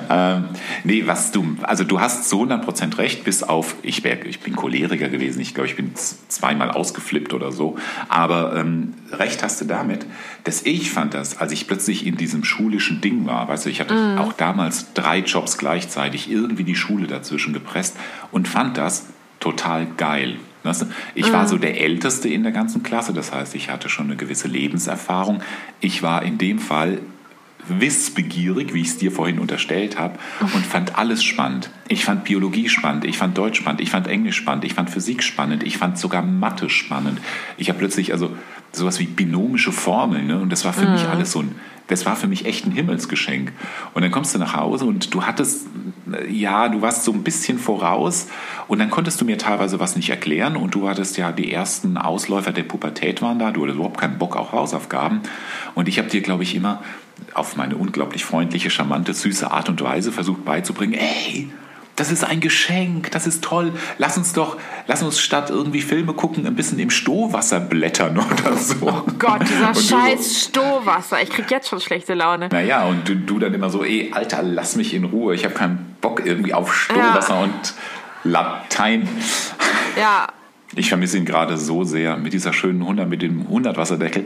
Ähm, 0.09 0.45
nee, 0.83 1.03
was 1.05 1.31
du, 1.31 1.57
also 1.61 1.83
du 1.83 1.99
hast 1.99 2.27
so 2.29 2.43
100% 2.43 2.97
recht, 2.97 3.23
bis 3.23 3.43
auf, 3.43 3.75
ich, 3.83 4.03
wär, 4.03 4.25
ich 4.25 4.39
bin 4.39 4.55
Choleriker 4.55 5.09
gewesen, 5.09 5.41
ich 5.41 5.53
glaube, 5.53 5.67
ich 5.67 5.75
bin 5.75 5.91
zweimal 5.95 6.71
ausgeflippt 6.71 7.33
oder 7.33 7.51
so. 7.51 7.77
Aber 8.09 8.55
ähm, 8.55 8.93
recht 9.11 9.43
hast 9.43 9.61
du 9.61 9.65
damit, 9.65 10.05
dass 10.43 10.63
ich 10.63 10.91
fand 10.91 11.13
das, 11.13 11.37
als 11.37 11.51
ich 11.51 11.67
plötzlich 11.67 12.05
in 12.05 12.17
diesem 12.17 12.43
schulischen 12.43 13.01
Ding 13.01 13.25
war, 13.25 13.47
weißt 13.47 13.65
du, 13.65 13.69
ich 13.69 13.79
hatte 13.91 14.11
mhm. 14.13 14.17
auch 14.17 14.33
damals 14.33 14.93
drei 14.93 15.19
Jobs 15.19 15.57
gleichzeitig, 15.57 16.29
irgendwie 16.29 16.63
die 16.63 16.75
Schule 16.75 17.07
dazwischen 17.07 17.53
gepresst 17.53 17.97
und 18.31 18.47
fand 18.47 18.77
das 18.77 19.07
total 19.39 19.87
geil. 19.97 20.37
Ich 21.15 21.27
mhm. 21.27 21.33
war 21.33 21.47
so 21.47 21.57
der 21.57 21.79
Älteste 21.79 22.29
in 22.29 22.43
der 22.43 22.51
ganzen 22.51 22.83
Klasse, 22.83 23.13
das 23.13 23.33
heißt, 23.33 23.55
ich 23.55 23.69
hatte 23.69 23.89
schon 23.89 24.05
eine 24.05 24.15
gewisse 24.15 24.47
Lebenserfahrung. 24.47 25.41
Ich 25.79 26.03
war 26.03 26.23
in 26.23 26.37
dem 26.37 26.59
Fall 26.59 26.99
wissbegierig, 27.67 28.73
wie 28.73 28.81
ich 28.81 28.87
es 28.87 28.97
dir 28.97 29.11
vorhin 29.11 29.39
unterstellt 29.39 29.97
habe, 29.99 30.17
und 30.41 30.65
fand 30.65 30.97
alles 30.97 31.23
spannend. 31.23 31.69
Ich 31.87 32.05
fand 32.05 32.23
Biologie 32.23 32.69
spannend, 32.69 33.05
ich 33.05 33.17
fand 33.17 33.37
Deutsch 33.37 33.59
spannend, 33.59 33.81
ich 33.81 33.91
fand 33.91 34.07
Englisch 34.07 34.37
spannend, 34.37 34.65
ich 34.65 34.73
fand 34.73 34.89
Physik 34.89 35.23
spannend, 35.23 35.63
ich 35.63 35.77
fand 35.77 35.97
sogar 35.97 36.21
Mathe 36.21 36.69
spannend. 36.69 37.19
Ich 37.57 37.69
habe 37.69 37.79
plötzlich 37.79 38.13
also 38.13 38.35
sowas 38.71 38.99
wie 38.99 39.05
binomische 39.05 39.71
Formeln, 39.71 40.27
ne? 40.27 40.39
und 40.39 40.51
das 40.51 40.65
war 40.65 40.73
für 40.73 40.85
mhm. 40.85 40.93
mich 40.93 41.07
alles 41.07 41.31
so 41.31 41.39
ein 41.39 41.55
das 41.91 42.05
war 42.05 42.15
für 42.15 42.27
mich 42.27 42.45
echt 42.45 42.65
ein 42.65 42.71
Himmelsgeschenk. 42.71 43.51
Und 43.93 44.01
dann 44.01 44.11
kommst 44.11 44.33
du 44.33 44.39
nach 44.39 44.55
Hause 44.55 44.85
und 44.85 45.13
du 45.13 45.23
hattest, 45.23 45.67
ja, 46.29 46.69
du 46.69 46.81
warst 46.81 47.03
so 47.03 47.11
ein 47.11 47.21
bisschen 47.21 47.59
voraus 47.59 48.27
und 48.69 48.79
dann 48.79 48.89
konntest 48.89 49.19
du 49.19 49.25
mir 49.25 49.37
teilweise 49.37 49.79
was 49.79 49.97
nicht 49.97 50.09
erklären 50.09 50.55
und 50.55 50.73
du 50.73 50.87
hattest 50.87 51.17
ja 51.17 51.33
die 51.33 51.51
ersten 51.51 51.97
Ausläufer 51.97 52.53
der 52.53 52.63
Pubertät 52.63 53.21
waren 53.21 53.39
da, 53.39 53.51
du 53.51 53.63
hattest 53.63 53.75
überhaupt 53.75 53.99
keinen 53.99 54.17
Bock 54.17 54.37
auf 54.37 54.53
Hausaufgaben 54.53 55.19
und 55.75 55.89
ich 55.89 55.99
habe 55.99 56.07
dir, 56.07 56.21
glaube 56.21 56.43
ich, 56.43 56.55
immer 56.55 56.81
auf 57.33 57.57
meine 57.57 57.75
unglaublich 57.75 58.23
freundliche, 58.23 58.69
charmante, 58.69 59.13
süße 59.13 59.51
Art 59.51 59.67
und 59.67 59.81
Weise 59.81 60.13
versucht 60.13 60.45
beizubringen, 60.45 60.93
ey, 60.93 61.49
das 62.01 62.11
ist 62.11 62.23
ein 62.23 62.39
Geschenk, 62.39 63.11
das 63.11 63.27
ist 63.27 63.43
toll. 63.43 63.73
Lass 63.99 64.17
uns 64.17 64.33
doch, 64.33 64.57
lass 64.87 65.03
uns 65.03 65.19
statt 65.19 65.51
irgendwie 65.51 65.81
Filme 65.81 66.13
gucken, 66.13 66.47
ein 66.47 66.55
bisschen 66.55 66.79
im 66.79 66.89
Stohwasser 66.89 67.59
blättern 67.59 68.17
oder 68.41 68.57
so. 68.57 68.75
Oh 68.81 69.03
Gott, 69.19 69.43
dieser 69.47 69.75
scheiß 69.75 70.45
Stohwasser. 70.45 71.21
Ich 71.21 71.29
krieg 71.29 71.51
jetzt 71.51 71.69
schon 71.69 71.79
schlechte 71.79 72.15
Laune. 72.15 72.49
Naja, 72.51 72.85
und 72.85 73.07
du, 73.07 73.13
du 73.13 73.37
dann 73.37 73.53
immer 73.53 73.69
so, 73.69 73.83
ey, 73.83 74.11
Alter, 74.15 74.41
lass 74.41 74.75
mich 74.75 74.95
in 74.95 75.03
Ruhe. 75.03 75.35
Ich 75.35 75.45
habe 75.45 75.53
keinen 75.53 75.95
Bock 76.01 76.25
irgendwie 76.25 76.55
auf 76.55 76.73
Stohwasser 76.73 77.35
ja. 77.35 77.43
und 77.43 77.73
Latein. 78.23 79.07
Ja. 79.95 80.25
Ich 80.73 80.89
vermisse 80.89 81.19
ihn 81.19 81.25
gerade 81.25 81.55
so 81.55 81.83
sehr 81.83 82.17
mit 82.17 82.33
dieser 82.33 82.51
schönen 82.51 82.81
100, 82.81 83.07
mit 83.07 83.21
dem 83.21 83.41
100 83.41 83.77
Wasserdeckel. 83.77 84.25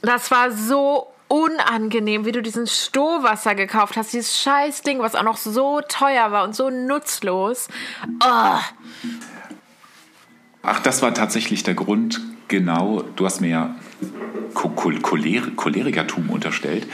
Das 0.00 0.30
war 0.30 0.50
so 0.52 1.08
unangenehm, 1.30 2.24
wie 2.24 2.32
du 2.32 2.42
diesen 2.42 2.66
Stohwasser 2.66 3.54
gekauft 3.54 3.96
hast. 3.96 4.12
Dieses 4.12 4.36
scheiß 4.40 4.82
Ding, 4.82 4.98
was 4.98 5.14
auch 5.14 5.22
noch 5.22 5.36
so 5.36 5.80
teuer 5.80 6.32
war 6.32 6.42
und 6.42 6.56
so 6.56 6.70
nutzlos. 6.70 7.68
Oh. 8.22 8.58
Ach, 10.62 10.80
das 10.82 11.02
war 11.02 11.14
tatsächlich 11.14 11.62
der 11.62 11.74
Grund, 11.74 12.20
genau. 12.48 13.04
Du 13.14 13.24
hast 13.24 13.40
mir 13.40 13.48
ja 13.48 13.74
Cholerikertum 14.54 16.30
unterstellt. 16.30 16.88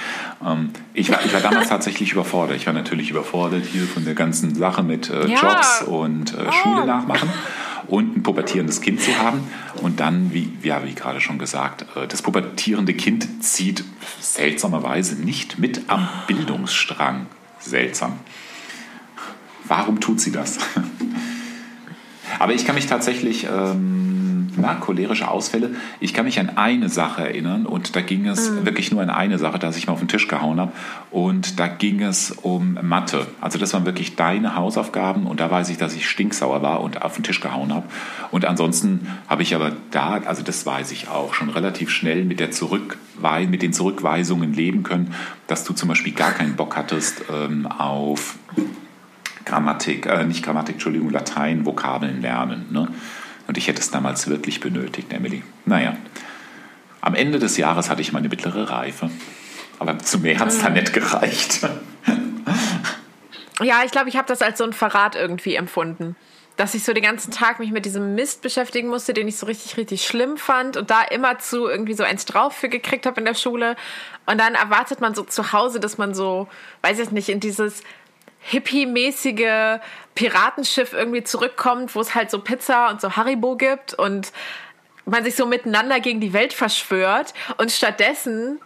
Ähm, 0.45 0.71
ich, 0.93 1.11
war, 1.11 1.25
ich 1.25 1.33
war 1.33 1.41
damals 1.41 1.69
tatsächlich 1.71 2.13
überfordert. 2.13 2.59
Ich 2.59 2.67
war 2.67 2.75
natürlich 2.75 3.11
überfordert 3.11 3.65
hier 3.65 3.87
von 3.87 4.05
der 4.05 4.15
ganzen 4.15 4.55
Sache 4.55 4.83
mit 4.83 5.09
äh, 5.09 5.29
ja. 5.29 5.41
Jobs 5.41 5.83
und 5.83 6.35
äh, 6.35 6.53
Schule 6.53 6.85
nachmachen 6.85 7.33
und 7.89 8.17
ein 8.17 8.23
pubertierendes 8.23 8.81
Kind 8.81 9.01
zu 9.01 9.17
haben. 9.19 9.41
Und 9.83 10.01
dann, 10.01 10.33
wie, 10.33 10.51
ja, 10.63 10.85
wie 10.85 10.95
gerade 10.95 11.21
schon 11.21 11.39
gesagt, 11.39 11.87
äh, 11.97 12.07
das 12.07 12.23
pubertierende 12.23 12.95
Kind 12.95 13.45
zieht 13.45 13.85
seltsamerweise 14.21 15.17
nicht 15.17 15.59
mit 15.59 15.83
am 15.89 16.09
Bildungsstrang. 16.27 17.27
Seltsam. 17.59 18.19
Warum 19.65 20.01
tut 20.01 20.21
sie 20.21 20.31
das? 20.31 20.59
Aber 22.39 22.53
ich 22.53 22.67
kann 22.67 22.75
mich 22.75 22.87
tatsächlich 22.87 23.47
ähm, 23.51 24.06
na, 24.57 24.75
cholerische 24.75 25.29
Ausfälle. 25.29 25.75
Ich 26.01 26.15
kann 26.15 26.25
mich 26.25 26.39
an 26.41 26.57
eine 26.57 26.89
Sache 26.89 27.23
erinnern 27.23 27.67
und 27.67 27.97
da 27.97 28.01
ging 28.01 28.27
es 28.27 28.51
mhm. 28.51 28.67
wirklich 28.67 28.91
nur 28.91 29.03
an 29.03 29.11
eine 29.11 29.39
Sache, 29.39 29.59
dass 29.59 29.77
ich 29.77 29.87
mal 29.87 29.95
auf 29.95 29.99
den 30.01 30.09
Tisch 30.09 30.29
gehauen 30.29 30.61
habe. 30.61 30.73
Und 31.11 31.59
da 31.61 31.67
ging 31.67 32.03
es 32.03 32.31
um 32.31 32.79
Mathe. 32.83 33.27
Also 33.41 33.59
das 33.59 33.73
waren 33.75 33.87
wirklich 33.87 34.17
deine 34.17 34.57
Hausaufgaben 34.57 35.27
und 35.27 35.41
da 35.41 35.51
weiß 35.51 35.69
ich, 35.71 35.79
dass 35.79 35.95
ich 35.95 36.09
stinksauer 36.09 36.63
war 36.63 36.81
und 36.81 37.03
auf 37.03 37.15
den 37.15 37.23
Tisch 37.23 37.41
gehauen 37.41 37.73
habe. 37.73 37.87
Und 38.31 38.45
ansonsten 38.45 39.09
habe 39.29 39.43
ich 39.43 39.55
aber 39.55 39.73
da, 39.91 40.21
also 40.25 40.43
das 40.43 40.67
weiß 40.67 40.91
ich 40.93 41.09
auch, 41.09 41.35
schon 41.35 41.51
relativ 41.51 41.91
schnell 41.91 42.25
mit, 42.25 42.41
der 42.41 42.51
Zurückwei 42.51 43.47
mit 43.47 43.63
den 43.63 43.73
Zurückweisungen 43.73 44.53
leben 44.53 44.83
können, 44.83 45.15
dass 45.47 45.65
du 45.65 45.73
zum 45.73 45.89
Beispiel 45.89 46.13
gar 46.13 46.33
keinen 46.33 46.57
Bock 46.57 46.77
hattest 46.77 47.25
ähm, 47.33 47.67
auf 47.67 48.37
Grammatik, 49.47 50.07
äh, 50.07 50.25
nicht 50.25 50.45
Grammatik, 50.45 50.75
Entschuldigung, 50.75 51.11
Latein, 51.11 51.65
Vokabeln 51.65 52.21
lernen. 52.21 52.67
Ne? 52.71 52.89
Und 53.47 53.59
ich 53.59 53.69
hätte 53.69 53.81
es 53.81 53.91
damals 53.91 54.29
wirklich 54.29 54.61
benötigt, 54.61 55.13
Emily. 55.13 55.43
Naja, 55.65 55.97
am 57.01 57.15
Ende 57.15 57.39
des 57.39 57.57
Jahres 57.57 57.89
hatte 57.91 58.01
ich 58.01 58.13
meine 58.13 58.29
mittlere 58.29 58.69
Reife. 58.71 59.11
Aber 59.79 59.99
zu 59.99 60.19
mehr 60.19 60.39
hat 60.39 60.49
es 60.49 60.61
da 60.61 60.71
nicht 60.71 60.93
gereicht. 60.93 61.61
Ja, 63.63 63.83
ich 63.85 63.91
glaube, 63.91 64.09
ich 64.09 64.17
habe 64.17 64.29
das 64.29 64.43
als 64.43 64.59
so 64.59 64.65
ein 64.65 64.75
Verrat 64.75 65.17
irgendwie 65.17 65.55
empfunden. 65.55 66.15
Dass 66.57 66.75
ich 66.75 66.85
so 66.85 66.93
den 66.93 67.03
ganzen 67.03 67.31
Tag 67.31 67.59
mich 67.59 67.71
mit 67.71 67.85
diesem 67.85 68.15
Mist 68.15 68.43
beschäftigen 68.43 68.89
musste, 68.89 69.15
den 69.15 69.29
ich 69.29 69.37
so 69.37 69.47
richtig, 69.47 69.77
richtig 69.77 70.07
schlimm 70.07 70.37
fand 70.37 70.77
und 70.77 70.91
da 70.91 71.03
immer 71.03 71.39
zu 71.39 71.67
irgendwie 71.67 71.95
so 71.95 72.03
eins 72.03 72.25
drauf 72.25 72.55
für 72.55 72.69
gekriegt 72.69 73.07
habe 73.07 73.21
in 73.21 73.27
der 73.27 73.35
Schule. 73.35 73.77
Und 74.27 74.39
dann 74.39 74.55
erwartet 74.55 75.01
man 75.01 75.15
so 75.15 75.23
zu 75.23 75.53
Hause, 75.53 75.81
dass 75.81 75.97
man 75.97 76.15
so, 76.15 76.49
weiß 76.83 76.99
ich 76.99 77.11
nicht, 77.13 77.29
in 77.29 77.41
dieses 77.41 77.83
hippie-mäßige 78.51 79.81
Piratenschiff 80.15 80.93
irgendwie 80.93 81.25
zurückkommt, 81.25 81.95
wo 81.95 82.01
es 82.01 82.15
halt 82.15 82.31
so 82.31 82.41
Pizza 82.41 82.89
und 82.91 83.01
so 83.01 83.17
Haribo 83.17 83.57
gibt 83.57 83.95
und 83.95 84.33
man 85.05 85.25
sich 85.25 85.37
so 85.37 85.47
miteinander 85.47 86.01
gegen 86.01 86.21
die 86.21 86.33
Welt 86.33 86.53
verschwört 86.53 87.35
und 87.59 87.71
stattdessen 87.71 88.61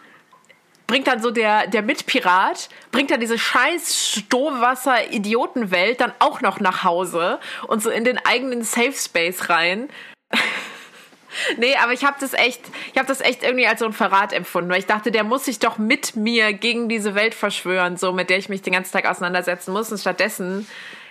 bringt 0.87 1.07
dann 1.07 1.21
so 1.21 1.31
der, 1.31 1.67
der 1.67 1.83
Mitpirat, 1.83 2.67
bringt 2.91 3.11
dann 3.11 3.21
diese 3.21 3.39
scheiß 3.39 4.17
Stohwasser-Idiotenwelt 4.17 6.01
dann 6.01 6.11
auch 6.19 6.41
noch 6.41 6.59
nach 6.59 6.83
Hause 6.83 7.39
und 7.67 7.81
so 7.81 7.89
in 7.89 8.03
den 8.03 8.17
eigenen 8.25 8.63
Safe 8.63 8.91
Space 8.91 9.47
rein. 9.49 9.89
Nee, 11.57 11.75
aber 11.81 11.93
ich 11.93 12.03
habe 12.03 12.17
das 12.19 12.33
echt, 12.33 12.61
ich 12.91 12.97
habe 12.97 13.07
das 13.07 13.21
echt 13.21 13.43
irgendwie 13.43 13.67
als 13.67 13.79
so 13.79 13.85
ein 13.85 13.93
Verrat 13.93 14.33
empfunden, 14.33 14.69
weil 14.69 14.79
ich 14.79 14.85
dachte, 14.85 15.11
der 15.11 15.23
muss 15.23 15.45
sich 15.45 15.59
doch 15.59 15.77
mit 15.77 16.15
mir 16.15 16.53
gegen 16.53 16.89
diese 16.89 17.15
Welt 17.15 17.33
verschwören, 17.33 17.97
so 17.97 18.11
mit 18.11 18.29
der 18.29 18.37
ich 18.37 18.49
mich 18.49 18.61
den 18.61 18.73
ganzen 18.73 18.91
Tag 18.91 19.05
auseinandersetzen 19.05 19.71
muss. 19.71 19.91
Und 19.91 19.99
stattdessen 19.99 20.67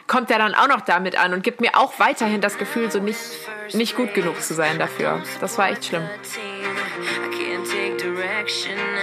kommt 0.07 0.31
er 0.31 0.39
dann 0.39 0.55
auch 0.55 0.69
noch 0.69 0.81
damit 0.81 1.17
an 1.17 1.33
und 1.33 1.43
gibt 1.43 1.61
mir 1.61 1.77
auch 1.77 1.99
weiterhin 1.99 2.41
das 2.41 2.59
Gefühl, 2.59 2.91
so 2.91 2.99
nicht, 2.99 3.21
nicht 3.73 3.97
gut 3.97 4.13
genug 4.15 4.43
zu 4.43 4.55
sein 4.55 4.79
dafür. 4.79 5.23
Das 5.41 5.57
war 5.57 5.71
echt 5.71 5.85
schlimm. 5.85 6.03
Das 6.23 6.39
Private 8.01 9.00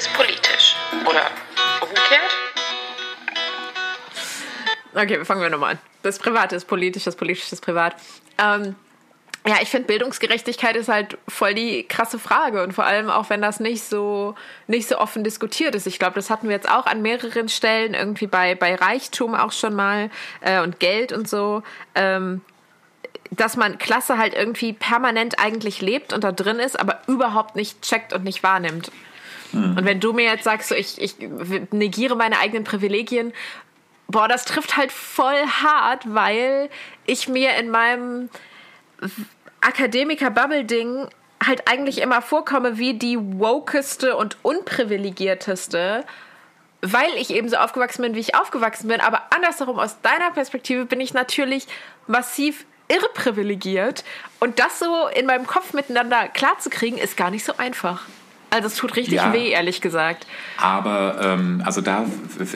ist 0.00 0.12
politisch. 0.14 0.76
Oder, 1.04 1.26
umgekehrt? 1.82 2.32
Okay, 4.94 5.24
fangen 5.26 5.42
wir 5.42 5.50
nochmal 5.50 5.72
an. 5.72 5.78
Das 6.02 6.18
Private 6.18 6.56
ist 6.56 6.64
politisch, 6.64 7.04
das 7.04 7.16
Politische 7.16 7.54
ist 7.54 7.60
privat. 7.60 7.96
Ähm, 8.38 8.76
ja, 9.46 9.56
ich 9.60 9.68
finde, 9.68 9.88
Bildungsgerechtigkeit 9.88 10.74
ist 10.76 10.88
halt 10.88 11.18
voll 11.28 11.52
die 11.52 11.86
krasse 11.86 12.18
Frage 12.18 12.62
und 12.62 12.72
vor 12.72 12.84
allem 12.84 13.10
auch, 13.10 13.28
wenn 13.28 13.42
das 13.42 13.60
nicht 13.60 13.82
so, 13.82 14.34
nicht 14.66 14.88
so 14.88 14.98
offen 14.98 15.22
diskutiert 15.22 15.74
ist. 15.74 15.86
Ich 15.86 15.98
glaube, 15.98 16.14
das 16.14 16.30
hatten 16.30 16.48
wir 16.48 16.54
jetzt 16.54 16.70
auch 16.70 16.86
an 16.86 17.02
mehreren 17.02 17.50
Stellen, 17.50 17.92
irgendwie 17.92 18.26
bei, 18.26 18.54
bei 18.54 18.74
Reichtum 18.76 19.34
auch 19.34 19.52
schon 19.52 19.74
mal 19.74 20.10
äh, 20.40 20.62
und 20.62 20.80
Geld 20.80 21.12
und 21.12 21.28
so. 21.28 21.62
Ähm, 21.94 22.40
dass 23.30 23.56
man 23.56 23.76
Klasse 23.76 24.16
halt 24.16 24.34
irgendwie 24.34 24.72
permanent 24.72 25.38
eigentlich 25.38 25.82
lebt 25.82 26.14
und 26.14 26.24
da 26.24 26.32
drin 26.32 26.58
ist, 26.58 26.80
aber 26.80 27.02
überhaupt 27.06 27.54
nicht 27.54 27.82
checkt 27.82 28.14
und 28.14 28.24
nicht 28.24 28.42
wahrnimmt. 28.42 28.90
Mhm. 29.52 29.76
Und 29.78 29.84
wenn 29.84 30.00
du 30.00 30.12
mir 30.12 30.24
jetzt 30.24 30.44
sagst, 30.44 30.68
so 30.68 30.74
ich, 30.74 31.00
ich 31.00 31.16
negiere 31.70 32.16
meine 32.16 32.38
eigenen 32.38 32.64
Privilegien, 32.64 33.32
boah, 34.08 34.28
das 34.28 34.44
trifft 34.44 34.76
halt 34.76 34.92
voll 34.92 35.46
hart, 35.46 36.02
weil 36.12 36.68
ich 37.06 37.28
mir 37.28 37.54
in 37.56 37.70
meinem 37.70 38.28
Akademiker-Bubble-Ding 39.60 41.08
halt 41.44 41.68
eigentlich 41.68 42.00
immer 42.00 42.20
vorkomme 42.20 42.78
wie 42.78 42.94
die 42.94 43.18
wokeste 43.18 44.16
und 44.16 44.36
unprivilegierteste, 44.42 46.04
weil 46.82 47.10
ich 47.16 47.30
eben 47.30 47.48
so 47.48 47.56
aufgewachsen 47.56 48.02
bin, 48.02 48.14
wie 48.14 48.20
ich 48.20 48.34
aufgewachsen 48.34 48.88
bin. 48.88 49.00
Aber 49.00 49.22
andersherum, 49.34 49.78
aus 49.78 50.00
deiner 50.02 50.30
Perspektive 50.32 50.84
bin 50.86 51.00
ich 51.00 51.14
natürlich 51.14 51.66
massiv 52.06 52.66
irreprivilegiert. 52.88 54.04
Und 54.40 54.58
das 54.58 54.78
so 54.78 55.06
in 55.08 55.26
meinem 55.26 55.46
Kopf 55.46 55.72
miteinander 55.72 56.28
klarzukriegen, 56.28 56.98
ist 56.98 57.16
gar 57.16 57.30
nicht 57.30 57.44
so 57.44 57.56
einfach. 57.56 58.02
Also 58.50 58.66
es 58.66 58.74
tut 58.74 58.96
richtig 58.96 59.14
ja, 59.14 59.32
weh, 59.32 59.50
ehrlich 59.50 59.80
gesagt. 59.80 60.26
Aber 60.58 61.18
ähm, 61.22 61.62
also 61.64 61.80
da, 61.80 62.04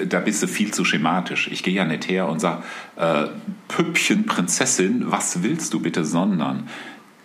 da 0.09 0.20
bist 0.20 0.42
du 0.42 0.48
viel 0.48 0.74
zu 0.74 0.85
schematisch. 0.85 1.48
Ich 1.50 1.62
gehe 1.62 1.74
ja 1.74 1.85
nicht 1.85 2.09
her 2.09 2.28
und 2.28 2.40
sage, 2.40 2.64
äh, 2.96 3.26
Püppchen, 3.68 4.26
Prinzessin, 4.26 5.11
was 5.11 5.42
willst 5.42 5.72
du 5.72 5.80
bitte, 5.80 6.04
sondern 6.04 6.68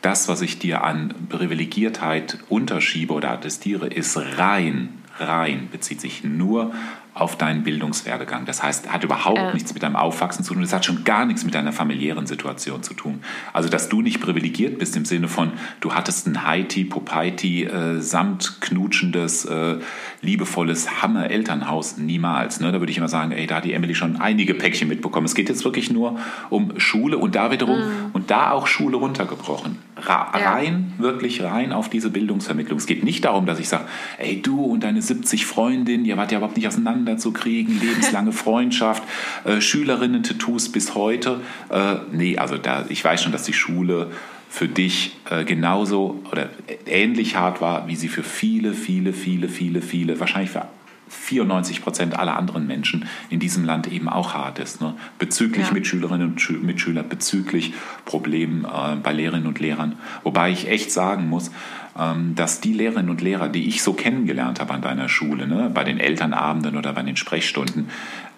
das, 0.01 0.27
was 0.27 0.41
ich 0.41 0.59
dir 0.59 0.83
an 0.83 1.13
Privilegiertheit 1.29 2.37
unterschiebe 2.47 3.13
oder 3.13 3.31
attestiere, 3.31 3.87
ist 3.87 4.17
rein, 4.37 5.03
rein, 5.17 5.67
bezieht 5.71 5.99
sich 5.99 6.23
nur 6.23 6.71
auf 7.19 7.37
deinen 7.37 7.63
Bildungswerdegang. 7.63 8.45
Das 8.45 8.63
heißt, 8.63 8.91
hat 8.91 9.03
überhaupt 9.03 9.39
äh. 9.39 9.53
nichts 9.53 9.73
mit 9.73 9.83
deinem 9.83 9.95
Aufwachsen 9.95 10.43
zu 10.43 10.53
tun. 10.53 10.61
Das 10.61 10.73
hat 10.73 10.85
schon 10.85 11.03
gar 11.03 11.25
nichts 11.25 11.43
mit 11.43 11.55
deiner 11.55 11.71
familiären 11.71 12.27
Situation 12.27 12.83
zu 12.83 12.93
tun. 12.93 13.21
Also, 13.53 13.69
dass 13.69 13.89
du 13.89 14.01
nicht 14.01 14.21
privilegiert 14.21 14.79
bist 14.79 14.95
im 14.95 15.05
Sinne 15.05 15.27
von, 15.27 15.51
du 15.81 15.93
hattest 15.93 16.27
ein 16.27 16.45
Haiti, 16.45 16.83
Popaiti, 16.83 17.65
äh, 17.65 17.99
samt 17.99 18.61
knutschendes, 18.61 19.45
äh, 19.45 19.77
liebevolles 20.21 21.01
Hammer-Elternhaus 21.01 21.97
niemals. 21.97 22.59
Ne? 22.59 22.71
Da 22.71 22.79
würde 22.79 22.91
ich 22.91 22.97
immer 22.97 23.09
sagen, 23.09 23.31
ey, 23.31 23.47
da 23.47 23.55
hat 23.55 23.65
die 23.65 23.73
Emily 23.73 23.95
schon 23.95 24.17
einige 24.17 24.53
Päckchen 24.53 24.87
mitbekommen. 24.87 25.25
Es 25.25 25.35
geht 25.35 25.49
jetzt 25.49 25.63
wirklich 25.65 25.91
nur 25.91 26.17
um 26.49 26.79
Schule 26.79 27.17
und 27.17 27.35
da 27.35 27.51
wiederum, 27.51 27.79
mhm. 27.79 28.09
und 28.13 28.31
da 28.31 28.51
auch 28.51 28.67
Schule 28.67 28.97
runtergebrochen. 28.97 29.88
Ra 29.99 30.31
ja. 30.39 30.53
Rein, 30.53 30.93
wirklich 30.97 31.43
rein 31.43 31.71
auf 31.71 31.89
diese 31.89 32.09
Bildungsvermittlung. 32.09 32.79
Es 32.79 32.85
geht 32.85 33.03
nicht 33.03 33.25
darum, 33.25 33.45
dass 33.45 33.59
ich 33.59 33.69
sage, 33.69 33.85
ey, 34.17 34.41
du 34.41 34.63
und 34.63 34.83
deine 34.83 35.01
70 35.01 35.45
Freundinnen, 35.45 36.05
ihr 36.05 36.17
wart 36.17 36.31
ja 36.31 36.37
überhaupt 36.37 36.57
nicht 36.57 36.67
auseinander 36.67 37.17
zu 37.17 37.31
kriegen, 37.31 37.79
lebenslange 37.81 38.31
Freundschaft, 38.31 39.03
äh, 39.45 39.61
Schülerinnen-Tattoos 39.61 40.69
bis 40.69 40.95
heute. 40.95 41.41
Äh, 41.69 41.95
nee, 42.11 42.37
also 42.37 42.57
da, 42.57 42.85
ich 42.89 43.03
weiß 43.03 43.23
schon, 43.23 43.31
dass 43.31 43.43
die 43.43 43.53
Schule 43.53 44.11
für 44.49 44.67
dich 44.67 45.15
äh, 45.29 45.45
genauso 45.45 46.23
oder 46.31 46.49
ähnlich 46.87 47.35
hart 47.35 47.61
war, 47.61 47.87
wie 47.87 47.95
sie 47.95 48.07
für 48.07 48.23
viele, 48.23 48.73
viele, 48.73 49.13
viele, 49.13 49.47
viele, 49.47 49.81
viele, 49.81 50.19
wahrscheinlich 50.19 50.49
für 50.49 50.65
94 51.09 51.81
Prozent 51.81 52.17
aller 52.17 52.37
anderen 52.37 52.67
Menschen 52.67 53.05
in 53.29 53.39
diesem 53.39 53.65
Land 53.65 53.91
eben 53.91 54.07
auch 54.07 54.33
hart 54.33 54.59
ist. 54.59 54.81
Ne? 54.81 54.95
Bezüglich 55.17 55.67
ja. 55.67 55.73
Mitschülerinnen 55.73 56.29
und 56.29 56.63
Mitschüler, 56.63 57.03
bezüglich 57.03 57.73
Problemen 58.05 58.65
äh, 58.65 58.95
bei 59.01 59.11
Lehrerinnen 59.11 59.47
und 59.47 59.59
Lehrern. 59.59 59.97
Wobei 60.23 60.51
ich 60.51 60.67
echt 60.67 60.91
sagen 60.91 61.27
muss, 61.27 61.51
ähm, 61.97 62.35
dass 62.35 62.61
die 62.61 62.73
Lehrerinnen 62.73 63.09
und 63.09 63.21
Lehrer, 63.21 63.49
die 63.49 63.67
ich 63.67 63.83
so 63.83 63.93
kennengelernt 63.93 64.59
habe 64.59 64.73
an 64.73 64.81
deiner 64.81 65.09
Schule, 65.09 65.47
ne, 65.47 65.69
bei 65.73 65.83
den 65.83 65.99
Elternabenden 65.99 66.77
oder 66.77 66.93
bei 66.93 67.03
den 67.03 67.17
Sprechstunden, 67.17 67.89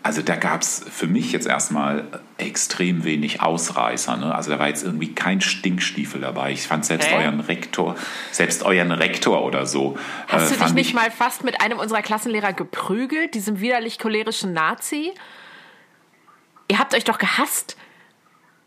also 0.04 0.22
da 0.22 0.36
gab 0.36 0.62
es 0.62 0.84
für 0.90 1.06
mich 1.06 1.32
jetzt 1.32 1.46
erstmal 1.46 2.06
extrem 2.38 3.04
wenig 3.04 3.42
Ausreißer. 3.42 4.18
Ne? 4.18 4.34
Also 4.34 4.50
da 4.50 4.58
war 4.58 4.68
jetzt 4.68 4.84
irgendwie 4.84 5.14
kein 5.14 5.42
Stinkstiefel 5.42 6.22
dabei. 6.22 6.52
Ich 6.52 6.66
fand 6.66 6.86
selbst 6.86 7.10
Hä? 7.10 7.18
euren 7.18 7.40
Rektor, 7.40 7.96
selbst 8.32 8.64
euren 8.64 8.92
Rektor 8.92 9.44
oder 9.46 9.68
so. 9.68 9.98
Hast 10.28 10.52
äh, 10.52 10.58
du 10.58 10.64
dich 10.64 10.74
nicht 10.74 10.94
mal 10.96 11.12
fast 11.12 11.44
mit 11.44 11.62
einem 11.62 11.78
unserer 11.78 12.02
Klassenlehrer 12.02 12.54
geprügelt, 12.54 13.36
diesem 13.36 13.60
widerlich 13.60 14.00
cholerischen 14.00 14.54
Nazi? 14.54 15.12
Ihr 16.68 16.80
habt 16.80 16.96
euch 16.96 17.04
doch 17.04 17.20
gehasst. 17.20 17.78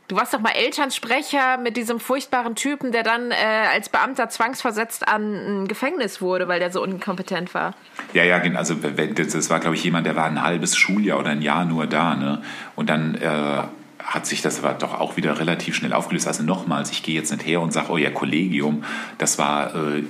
Du 0.06 0.16
warst 0.16 0.34
doch 0.34 0.40
mal 0.40 0.50
Elternsprecher 0.50 1.56
mit 1.56 1.78
diesem 1.78 1.98
furchtbaren 1.98 2.54
Typen, 2.56 2.92
der 2.92 3.02
dann 3.02 3.30
äh, 3.30 3.34
als 3.72 3.88
Beamter 3.88 4.28
zwangsversetzt 4.28 5.08
an 5.08 5.62
ein 5.62 5.68
Gefängnis 5.68 6.20
wurde, 6.20 6.46
weil 6.46 6.60
der 6.60 6.70
so 6.70 6.84
inkompetent 6.84 7.54
war. 7.54 7.74
Ja, 8.12 8.22
ja, 8.22 8.36
also 8.54 8.74
das 8.74 9.50
war, 9.50 9.60
glaube 9.60 9.76
ich, 9.76 9.84
jemand, 9.84 10.06
der 10.06 10.14
war 10.14 10.26
ein 10.26 10.42
halbes 10.42 10.76
Schuljahr 10.76 11.18
oder 11.18 11.30
ein 11.30 11.40
Jahr 11.40 11.64
nur 11.64 11.86
da, 11.86 12.14
ne? 12.16 12.42
Und 12.76 12.90
dann 12.90 13.14
äh, 13.14 13.62
hat 14.04 14.26
sich 14.26 14.42
das 14.42 14.62
aber 14.62 14.74
doch 14.74 15.00
auch 15.00 15.16
wieder 15.16 15.40
relativ 15.40 15.74
schnell 15.74 15.92
aufgelöst. 15.94 16.28
Also 16.28 16.42
nochmals, 16.42 16.90
ich 16.90 17.02
gehe 17.02 17.14
jetzt 17.14 17.32
nicht 17.32 17.46
her 17.46 17.60
und 17.62 17.72
sage, 17.72 17.90
oh 17.90 17.96
ja, 17.96 18.10
Kollegium, 18.10 18.84
das 19.18 19.38
war 19.38 19.74
äh, 19.74 20.02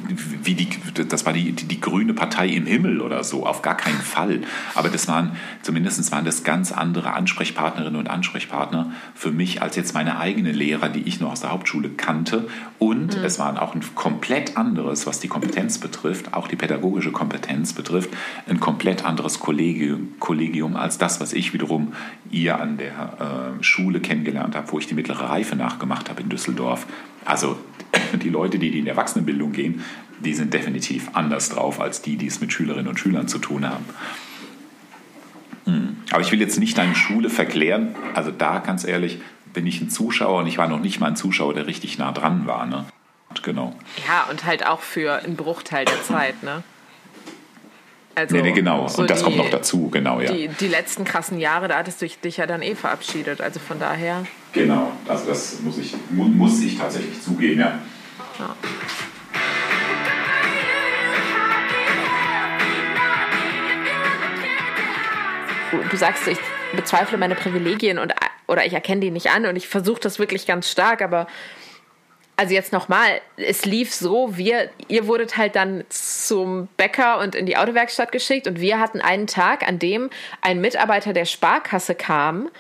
wie 0.42 0.54
die, 0.54 0.68
das 1.09 1.24
war 1.24 1.33
die, 1.33 1.52
die, 1.52 1.66
die, 1.66 1.80
grüne 1.80 2.12
Partei 2.12 2.48
im 2.48 2.66
Himmel 2.66 3.00
oder 3.00 3.22
so, 3.22 3.46
auf 3.46 3.62
gar 3.62 3.76
keinen 3.76 4.00
Fall. 4.00 4.40
Aber 4.74 4.88
das 4.88 5.07
waren, 5.07 5.37
zumindest 5.62 6.11
waren 6.11 6.24
das 6.24 6.42
ganz 6.42 6.72
andere 6.72 7.12
Ansprechpartnerinnen 7.12 7.98
und 7.98 8.11
Ansprechpartner 8.11 8.92
für 9.14 9.30
mich 9.30 9.62
als 9.62 9.76
jetzt 9.76 9.94
meine 9.94 10.18
eigene 10.18 10.50
Lehrer, 10.50 10.88
die 10.88 11.02
ich 11.02 11.20
noch 11.20 11.33
aus 11.33 11.40
der 11.40 11.50
Hauptschule 11.50 11.90
kannte. 11.90 12.48
Und 12.80 13.16
mhm. 13.16 13.24
es 13.24 13.38
waren 13.38 13.57
auch 13.57 13.74
ein 13.74 13.83
komplett 13.94 14.57
anderes, 14.57 15.07
was 15.07 15.20
die 15.20 15.28
Kompetenz 15.28 15.78
betrifft, 15.78 16.35
auch 16.35 16.48
die 16.48 16.57
pädagogische 16.57 17.12
Kompetenz 17.12 17.72
betrifft, 17.72 18.11
ein 18.48 18.59
komplett 18.59 19.04
anderes 19.04 19.38
Kollegium, 19.38 20.14
Kollegium 20.18 20.74
als 20.74 20.98
das, 20.98 21.20
was 21.20 21.33
ich 21.33 21.52
wiederum 21.54 21.92
ihr 22.30 22.61
an 22.61 22.76
der 22.76 23.57
äh, 23.61 23.62
Schule 23.62 23.84
Schule 23.85 24.01
kennengelernt 24.01 24.57
habe, 24.57 24.73
wo 24.73 24.79
ich 24.79 24.87
die 24.87 24.94
mittlere 24.94 25.29
Reife 25.29 25.57
nachgemacht 25.57 26.09
habe 26.09 26.23
in 26.23 26.31
Düsseldorf. 26.31 26.87
Also 27.25 27.59
die 28.23 28.31
Leute, 28.31 28.59
die, 28.59 28.79
in 28.79 28.85
die 28.85 28.90
Erwachsenenbildung 28.90 29.53
gehen, 29.53 29.85
die 30.20 30.33
sind 30.33 30.55
definitiv 30.55 31.11
anders 31.12 31.51
drauf 31.51 31.81
als 31.81 32.01
die, 32.01 32.16
die 32.16 32.27
es 32.27 32.40
mit 32.40 32.53
Schülerinnen 32.53 32.88
und 32.88 32.99
Schülern 32.99 33.29
zu 33.29 33.38
tun 33.38 33.68
haben. 33.68 33.85
Hm. 35.66 35.97
Aber 36.11 36.23
ich 36.23 36.33
will 36.33 36.40
jetzt 36.40 36.59
nicht 36.59 36.79
deine 36.79 36.94
Schule 36.94 37.29
verklären. 37.29 37.94
Also 38.14 38.31
da, 38.31 38.61
ganz 38.61 38.85
ehrlich, 38.85 39.20
bin 39.53 39.66
ich 39.66 39.81
ein 39.83 39.90
Zuschauer 39.90 40.40
und 40.40 40.47
ich 40.47 40.57
war 40.57 40.68
noch 40.68 40.81
nicht 40.81 40.99
mal 40.99 41.09
ein 41.09 41.16
Zuschauer, 41.16 41.53
der 41.53 41.66
richtig 41.66 41.99
nah 41.99 42.12
dran 42.12 42.47
war. 42.47 42.64
Ne? 42.64 42.87
Genau. 43.42 43.75
Ja, 44.09 44.25
und 44.31 44.47
halt 44.47 44.66
auch 44.66 44.81
für 44.81 45.23
einen 45.23 45.37
Bruchteil 45.37 45.85
der 45.85 46.03
Zeit, 46.03 46.42
ne? 46.42 46.62
Also, 48.16 48.37
nee, 48.37 48.42
nee, 48.42 48.53
genau. 48.53 48.87
So 48.87 49.03
und 49.03 49.11
das 49.11 49.18
die, 49.18 49.24
kommt 49.24 49.37
noch 49.37 49.50
dazu, 49.50 49.88
genau, 49.90 50.20
ja. 50.20 50.33
Die, 50.33 50.48
die 50.48 50.68
letzten 50.68 51.05
krassen 51.05 51.38
Jahre, 51.38 51.68
da 51.68 51.79
hattest 51.79 52.00
du 52.00 52.07
dich 52.07 52.37
ja 52.37 52.46
dann 52.46 52.62
eh 52.62 52.74
verabschiedet. 52.74 53.40
Also 53.40 53.59
von 53.59 53.81
daher. 53.81 54.24
Genau, 54.53 54.92
also 55.09 55.27
das 55.27 55.61
muss 55.62 55.79
ich, 55.79 55.94
muss 56.11 56.62
ich 56.62 56.79
tatsächlich 56.79 57.20
zugeben, 57.20 57.61
ja. 57.61 57.79
ja. 58.38 58.57
Du 65.90 65.96
sagst, 65.96 66.29
ich 66.29 66.38
bezweifle 66.77 67.18
meine 67.18 67.35
Privilegien 67.35 67.98
und, 67.98 68.12
oder 68.46 68.64
ich 68.64 68.72
erkenne 68.72 69.00
die 69.00 69.11
nicht 69.11 69.31
an 69.31 69.46
und 69.46 69.57
ich 69.57 69.66
versuche 69.66 70.00
das 70.00 70.20
wirklich 70.20 70.46
ganz 70.46 70.70
stark, 70.70 71.03
aber 71.03 71.27
also 72.37 72.53
jetzt 72.53 72.73
nochmal, 72.73 73.20
es 73.37 73.64
lief 73.64 73.94
so, 73.94 74.37
wir, 74.37 74.70
ihr 74.88 75.07
wurdet 75.07 75.37
halt 75.37 75.55
dann 75.55 75.85
zum 75.88 76.68
Bäcker 76.77 77.20
und 77.20 77.35
in 77.35 77.47
die 77.47 77.57
Autowerkstatt 77.57 78.11
geschickt 78.11 78.49
und 78.49 78.61
wir 78.61 78.81
hatten 78.81 79.01
einen 79.01 79.27
Tag, 79.27 79.66
an 79.66 79.79
dem 79.79 80.11
ein 80.40 80.61
Mitarbeiter 80.61 81.12
der 81.12 81.27
Sparkasse 81.27 81.94
kam, 81.94 82.51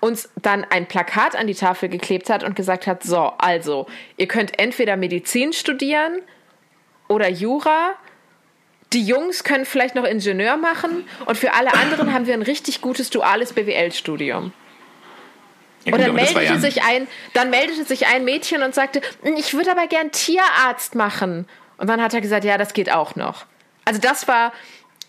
uns 0.00 0.28
dann 0.42 0.64
ein 0.68 0.86
Plakat 0.86 1.36
an 1.36 1.46
die 1.46 1.54
Tafel 1.54 1.88
geklebt 1.88 2.28
hat 2.28 2.44
und 2.44 2.56
gesagt 2.56 2.86
hat, 2.86 3.02
so, 3.02 3.32
also, 3.38 3.86
ihr 4.16 4.26
könnt 4.26 4.58
entweder 4.58 4.96
Medizin 4.96 5.52
studieren 5.52 6.20
oder 7.08 7.30
Jura, 7.30 7.94
die 8.92 9.06
Jungs 9.06 9.42
können 9.42 9.64
vielleicht 9.64 9.94
noch 9.94 10.04
Ingenieur 10.04 10.58
machen 10.58 11.04
und 11.24 11.38
für 11.38 11.54
alle 11.54 11.72
anderen 11.72 12.12
haben 12.12 12.26
wir 12.26 12.34
ein 12.34 12.42
richtig 12.42 12.82
gutes 12.82 13.08
duales 13.08 13.54
BWL-Studium. 13.54 14.52
Ja, 15.84 15.94
und 15.94 16.00
dann 16.00 16.14
meldete, 16.14 16.42
ja 16.42 16.58
sich 16.58 16.82
ein, 16.82 17.08
dann 17.34 17.50
meldete 17.50 17.84
sich 17.84 18.06
ein 18.06 18.24
Mädchen 18.24 18.62
und 18.62 18.74
sagte, 18.74 19.00
hm, 19.22 19.36
ich 19.36 19.54
würde 19.54 19.72
aber 19.72 19.86
gern 19.86 20.12
Tierarzt 20.12 20.94
machen. 20.94 21.46
Und 21.78 21.88
dann 21.88 22.00
hat 22.00 22.14
er 22.14 22.20
gesagt, 22.20 22.44
ja, 22.44 22.58
das 22.58 22.72
geht 22.74 22.92
auch 22.92 23.16
noch. 23.16 23.46
Also 23.84 24.00
das 24.00 24.28
war, 24.28 24.52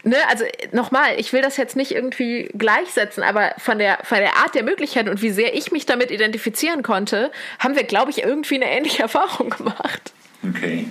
ne, 0.04 0.18
also 0.30 0.46
nochmal, 0.72 1.20
ich 1.20 1.32
will 1.34 1.42
das 1.42 1.58
jetzt 1.58 1.76
nicht 1.76 1.92
irgendwie 1.92 2.50
gleichsetzen, 2.58 3.24
aber 3.24 3.54
von 3.58 3.78
der, 3.78 4.00
von 4.04 4.18
der 4.18 4.38
Art 4.38 4.56
der 4.56 4.64
Möglichkeiten 4.64 5.10
und 5.10 5.22
wie 5.22 5.30
sehr 5.30 5.56
ich 5.56 5.72
mich 5.72 5.86
damit 5.86 6.10
identifizieren 6.10 6.82
konnte, 6.82 7.32
haben 7.60 7.76
wir, 7.76 7.84
glaube 7.84 8.10
ich, 8.12 8.24
irgendwie 8.24 8.56
eine 8.56 8.66
ähnliche 8.66 9.04
Erfahrung 9.04 9.50
gemacht. 9.58 10.14
Okay. 10.48 10.88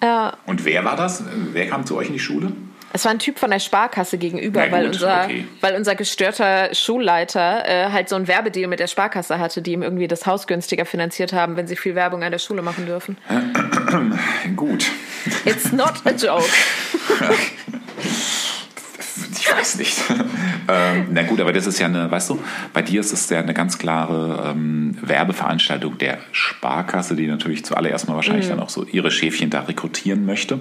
Äh, 0.00 0.30
und 0.46 0.64
wer 0.64 0.84
war 0.84 0.96
das? 0.96 1.22
Wer 1.52 1.68
kam 1.68 1.86
zu 1.86 1.96
euch 1.96 2.08
in 2.08 2.14
die 2.14 2.18
Schule? 2.18 2.52
Es 2.94 3.04
war 3.04 3.12
ein 3.12 3.18
Typ 3.18 3.38
von 3.38 3.50
der 3.50 3.58
Sparkasse 3.58 4.18
gegenüber, 4.18 4.64
Na 4.66 4.72
weil, 4.72 4.84
gut, 4.84 4.94
unser, 4.94 5.24
okay. 5.24 5.46
weil 5.60 5.74
unser 5.76 5.94
gestörter 5.94 6.74
Schulleiter 6.74 7.66
äh, 7.66 7.90
halt 7.90 8.08
so 8.08 8.16
ein 8.16 8.28
Werbedeal 8.28 8.68
mit 8.68 8.80
der 8.80 8.86
Sparkasse 8.86 9.38
hatte, 9.38 9.62
die 9.62 9.72
ihm 9.72 9.82
irgendwie 9.82 10.08
das 10.08 10.26
Haus 10.26 10.46
günstiger 10.46 10.84
finanziert 10.84 11.32
haben, 11.32 11.56
wenn 11.56 11.66
sie 11.66 11.76
viel 11.76 11.94
Werbung 11.94 12.22
an 12.22 12.32
der 12.32 12.38
Schule 12.38 12.62
machen 12.62 12.86
dürfen. 12.86 13.16
Gut. 14.56 14.86
It's 15.44 15.72
not 15.72 15.94
a 16.04 16.10
joke. 16.10 16.44
Ich 19.42 19.52
weiß 19.52 19.78
nicht. 19.78 19.98
ähm, 20.68 21.06
na 21.10 21.24
gut, 21.24 21.40
aber 21.40 21.52
das 21.52 21.66
ist 21.66 21.80
ja 21.80 21.86
eine, 21.86 22.08
weißt 22.08 22.30
du, 22.30 22.38
bei 22.72 22.80
dir 22.80 23.00
ist 23.00 23.12
es 23.12 23.28
ja 23.28 23.40
eine 23.40 23.54
ganz 23.54 23.76
klare 23.76 24.52
ähm, 24.52 24.96
Werbeveranstaltung 25.02 25.98
der 25.98 26.18
Sparkasse, 26.30 27.16
die 27.16 27.26
natürlich 27.26 27.64
zuallererst 27.64 28.06
mal 28.06 28.14
wahrscheinlich 28.14 28.46
dann 28.46 28.60
auch 28.60 28.68
so 28.68 28.84
ihre 28.84 29.10
Schäfchen 29.10 29.50
da 29.50 29.62
rekrutieren 29.62 30.26
möchte 30.26 30.60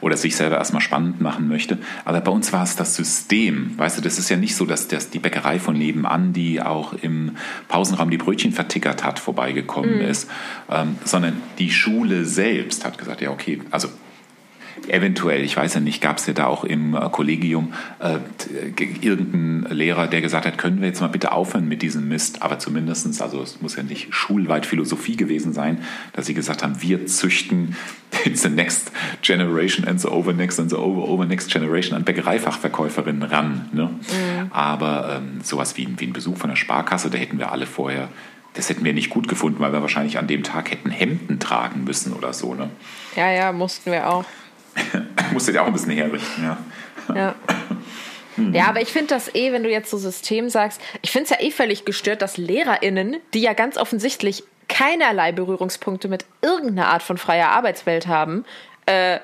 oder 0.00 0.16
sich 0.16 0.34
selber 0.34 0.56
erstmal 0.56 0.80
spannend 0.80 1.20
machen 1.20 1.46
möchte. 1.46 1.76
Aber 2.06 2.22
bei 2.22 2.30
uns 2.30 2.54
war 2.54 2.62
es 2.62 2.74
das 2.74 2.96
System. 2.96 3.74
Weißt 3.76 3.98
du, 3.98 4.02
das 4.02 4.18
ist 4.18 4.30
ja 4.30 4.38
nicht 4.38 4.56
so, 4.56 4.64
dass 4.64 4.88
das 4.88 5.10
die 5.10 5.18
Bäckerei 5.18 5.58
von 5.58 5.76
nebenan, 5.76 6.32
die 6.32 6.62
auch 6.62 6.94
im 6.94 7.32
Pausenraum 7.68 8.08
die 8.08 8.16
Brötchen 8.16 8.52
vertickert 8.52 9.04
hat, 9.04 9.18
vorbeigekommen 9.18 10.00
ist, 10.00 10.30
ähm, 10.70 10.96
sondern 11.04 11.42
die 11.58 11.70
Schule 11.70 12.24
selbst 12.24 12.86
hat 12.86 12.96
gesagt, 12.96 13.20
ja, 13.20 13.30
okay, 13.30 13.60
also 13.70 13.88
Eventuell, 14.88 15.42
ich 15.44 15.56
weiß 15.56 15.74
ja 15.74 15.80
nicht, 15.80 16.00
gab 16.02 16.18
es 16.18 16.26
ja 16.26 16.32
da 16.32 16.46
auch 16.46 16.64
im 16.64 16.94
äh, 16.94 17.08
Kollegium 17.10 17.72
äh, 18.00 18.18
t- 18.38 18.86
irgendeinen 19.00 19.66
Lehrer, 19.70 20.06
der 20.08 20.20
gesagt 20.20 20.46
hat, 20.46 20.58
können 20.58 20.80
wir 20.80 20.88
jetzt 20.88 21.00
mal 21.00 21.08
bitte 21.08 21.32
aufhören 21.32 21.68
mit 21.68 21.82
diesem 21.82 22.08
Mist, 22.08 22.42
aber 22.42 22.58
zumindestens, 22.58 23.20
also 23.22 23.40
es 23.42 23.60
muss 23.62 23.76
ja 23.76 23.82
nicht 23.82 24.14
schulweit 24.14 24.66
Philosophie 24.66 25.16
gewesen 25.16 25.52
sein, 25.52 25.78
dass 26.14 26.26
sie 26.26 26.34
gesagt 26.34 26.62
haben, 26.62 26.80
wir 26.82 27.06
züchten 27.06 27.76
it's 28.24 28.42
the 28.42 28.48
next 28.50 28.92
generation 29.22 29.86
and 29.86 30.00
the 30.00 30.08
over 30.08 30.32
next 30.32 30.58
and 30.60 30.68
the 30.70 30.76
over 30.76 31.08
over 31.08 31.24
next 31.24 31.50
generation 31.50 31.96
an 31.96 32.04
Bäckereifachverkäuferinnen 32.04 33.22
ran. 33.22 33.68
Ne? 33.72 33.90
Aber 34.50 35.16
ähm, 35.18 35.40
sowas 35.42 35.76
wie, 35.76 35.86
ein- 35.86 35.94
wie 35.98 36.06
ein 36.06 36.12
Besuch 36.12 36.36
von 36.36 36.50
der 36.50 36.56
Sparkasse, 36.56 37.08
da 37.10 37.18
hätten 37.18 37.38
wir 37.38 37.52
alle 37.52 37.66
vorher, 37.66 38.08
das 38.54 38.68
hätten 38.68 38.84
wir 38.84 38.92
nicht 38.92 39.08
gut 39.10 39.28
gefunden, 39.28 39.60
weil 39.60 39.72
wir 39.72 39.80
wahrscheinlich 39.80 40.18
an 40.18 40.26
dem 40.26 40.42
Tag 40.42 40.70
hätten 40.70 40.90
Hemden 40.90 41.38
tragen 41.38 41.84
müssen 41.84 42.12
oder 42.12 42.32
so. 42.34 42.54
Ne? 42.54 42.68
Ja, 43.16 43.30
ja, 43.30 43.52
mussten 43.52 43.90
wir 43.90 44.10
auch. 44.10 44.24
Musstet 45.32 45.54
ihr 45.54 45.62
auch 45.62 45.66
ein 45.66 45.72
bisschen 45.72 45.92
herrichten, 45.92 46.44
ja. 46.44 46.58
Ja. 47.14 47.34
Ja, 48.52 48.68
aber 48.68 48.80
ich 48.80 48.88
finde 48.88 49.08
das 49.08 49.34
eh, 49.34 49.52
wenn 49.52 49.62
du 49.62 49.70
jetzt 49.70 49.90
so 49.90 49.98
System 49.98 50.48
sagst, 50.48 50.80
ich 51.02 51.10
finde 51.10 51.24
es 51.24 51.30
ja 51.30 51.46
eh 51.46 51.50
völlig 51.50 51.84
gestört, 51.84 52.22
dass 52.22 52.38
LehrerInnen, 52.38 53.18
die 53.34 53.42
ja 53.42 53.52
ganz 53.52 53.76
offensichtlich 53.76 54.42
keinerlei 54.68 55.32
Berührungspunkte 55.32 56.08
mit 56.08 56.24
irgendeiner 56.40 56.88
Art 56.88 57.02
von 57.02 57.18
freier 57.18 57.50
Arbeitswelt 57.50 58.06
haben, 58.06 58.46
äh, 58.86 59.18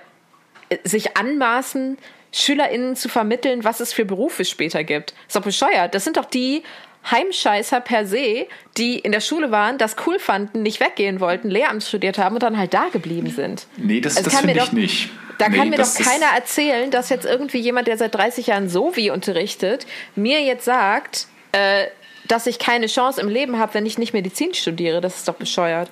sich 0.85 1.17
anmaßen, 1.17 1.97
SchülerInnen 2.33 2.97
zu 2.97 3.09
vermitteln, 3.09 3.65
was 3.65 3.81
es 3.81 3.95
für 3.95 4.05
Berufe 4.05 4.45
später 4.45 4.85
gibt. 4.85 5.15
Ist 5.27 5.37
doch 5.37 5.43
bescheuert. 5.43 5.95
Das 5.95 6.05
sind 6.05 6.19
doch 6.19 6.27
die 6.27 6.63
Heimscheißer 7.11 7.81
per 7.81 8.07
se, 8.07 8.47
die 8.77 8.99
in 8.99 9.13
der 9.13 9.21
Schule 9.21 9.51
waren, 9.51 9.79
das 9.79 9.97
cool 10.07 10.19
fanden, 10.19 10.63
nicht 10.63 10.81
weggehen 10.81 11.21
wollten, 11.21 11.49
Lehramt 11.49 11.83
studiert 11.83 12.19
haben 12.19 12.35
und 12.35 12.43
dann 12.43 12.59
halt 12.59 12.75
da 12.75 12.89
geblieben 12.93 13.31
sind. 13.31 13.67
Nee, 13.77 14.01
das, 14.01 14.17
Also 14.17 14.31
das 14.31 14.41
finde 14.41 14.61
ich 14.63 14.73
nicht. 14.73 15.11
Da 15.39 15.49
nee, 15.49 15.57
kann 15.57 15.71
mir 15.71 15.79
doch 15.79 15.95
keiner 15.95 16.27
erzählen, 16.35 16.91
dass 16.91 17.09
jetzt 17.09 17.25
irgendwie 17.25 17.59
jemand, 17.59 17.87
der 17.87 17.97
seit 17.97 18.15
30 18.15 18.49
Jahren 18.49 18.69
so 18.69 18.97
wie 18.97 19.11
unterrichtet, 19.11 19.87
mir 20.17 20.43
jetzt 20.43 20.65
sagt, 20.65 21.29
äh, 21.53 21.87
dass 22.27 22.47
ich 22.47 22.59
keine 22.59 22.87
Chance 22.87 23.21
im 23.21 23.29
Leben 23.29 23.59
habe, 23.59 23.75
wenn 23.75 23.87
ich 23.87 23.99
nicht 23.99 24.13
Medizin 24.13 24.53
studiere. 24.53 25.01
Das 25.01 25.17
ist 25.17 25.29
doch 25.29 25.35
bescheuert. 25.35 25.91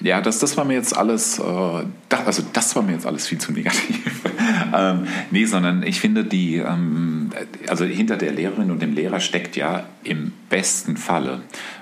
Ja, 0.00 0.20
das, 0.20 0.38
das 0.38 0.56
war 0.56 0.64
mir 0.64 0.74
jetzt 0.74 0.96
alles, 0.96 1.38
äh, 1.38 1.84
das, 2.08 2.26
also 2.26 2.42
das 2.52 2.76
war 2.76 2.82
mir 2.82 2.92
jetzt 2.92 3.06
alles 3.06 3.26
viel 3.26 3.38
zu 3.38 3.52
negativ. 3.52 4.20
ähm, 4.76 5.06
nee, 5.30 5.46
sondern 5.46 5.82
ich 5.82 6.00
finde, 6.00 6.24
die, 6.24 6.56
ähm, 6.56 7.30
also 7.68 7.84
hinter 7.84 8.16
der 8.16 8.32
Lehrerin 8.32 8.70
und 8.70 8.82
dem 8.82 8.94
Lehrer 8.94 9.20
steckt 9.20 9.56
ja 9.56 9.84
im 10.04 10.32
besten 10.50 10.96
Falle 10.96 11.40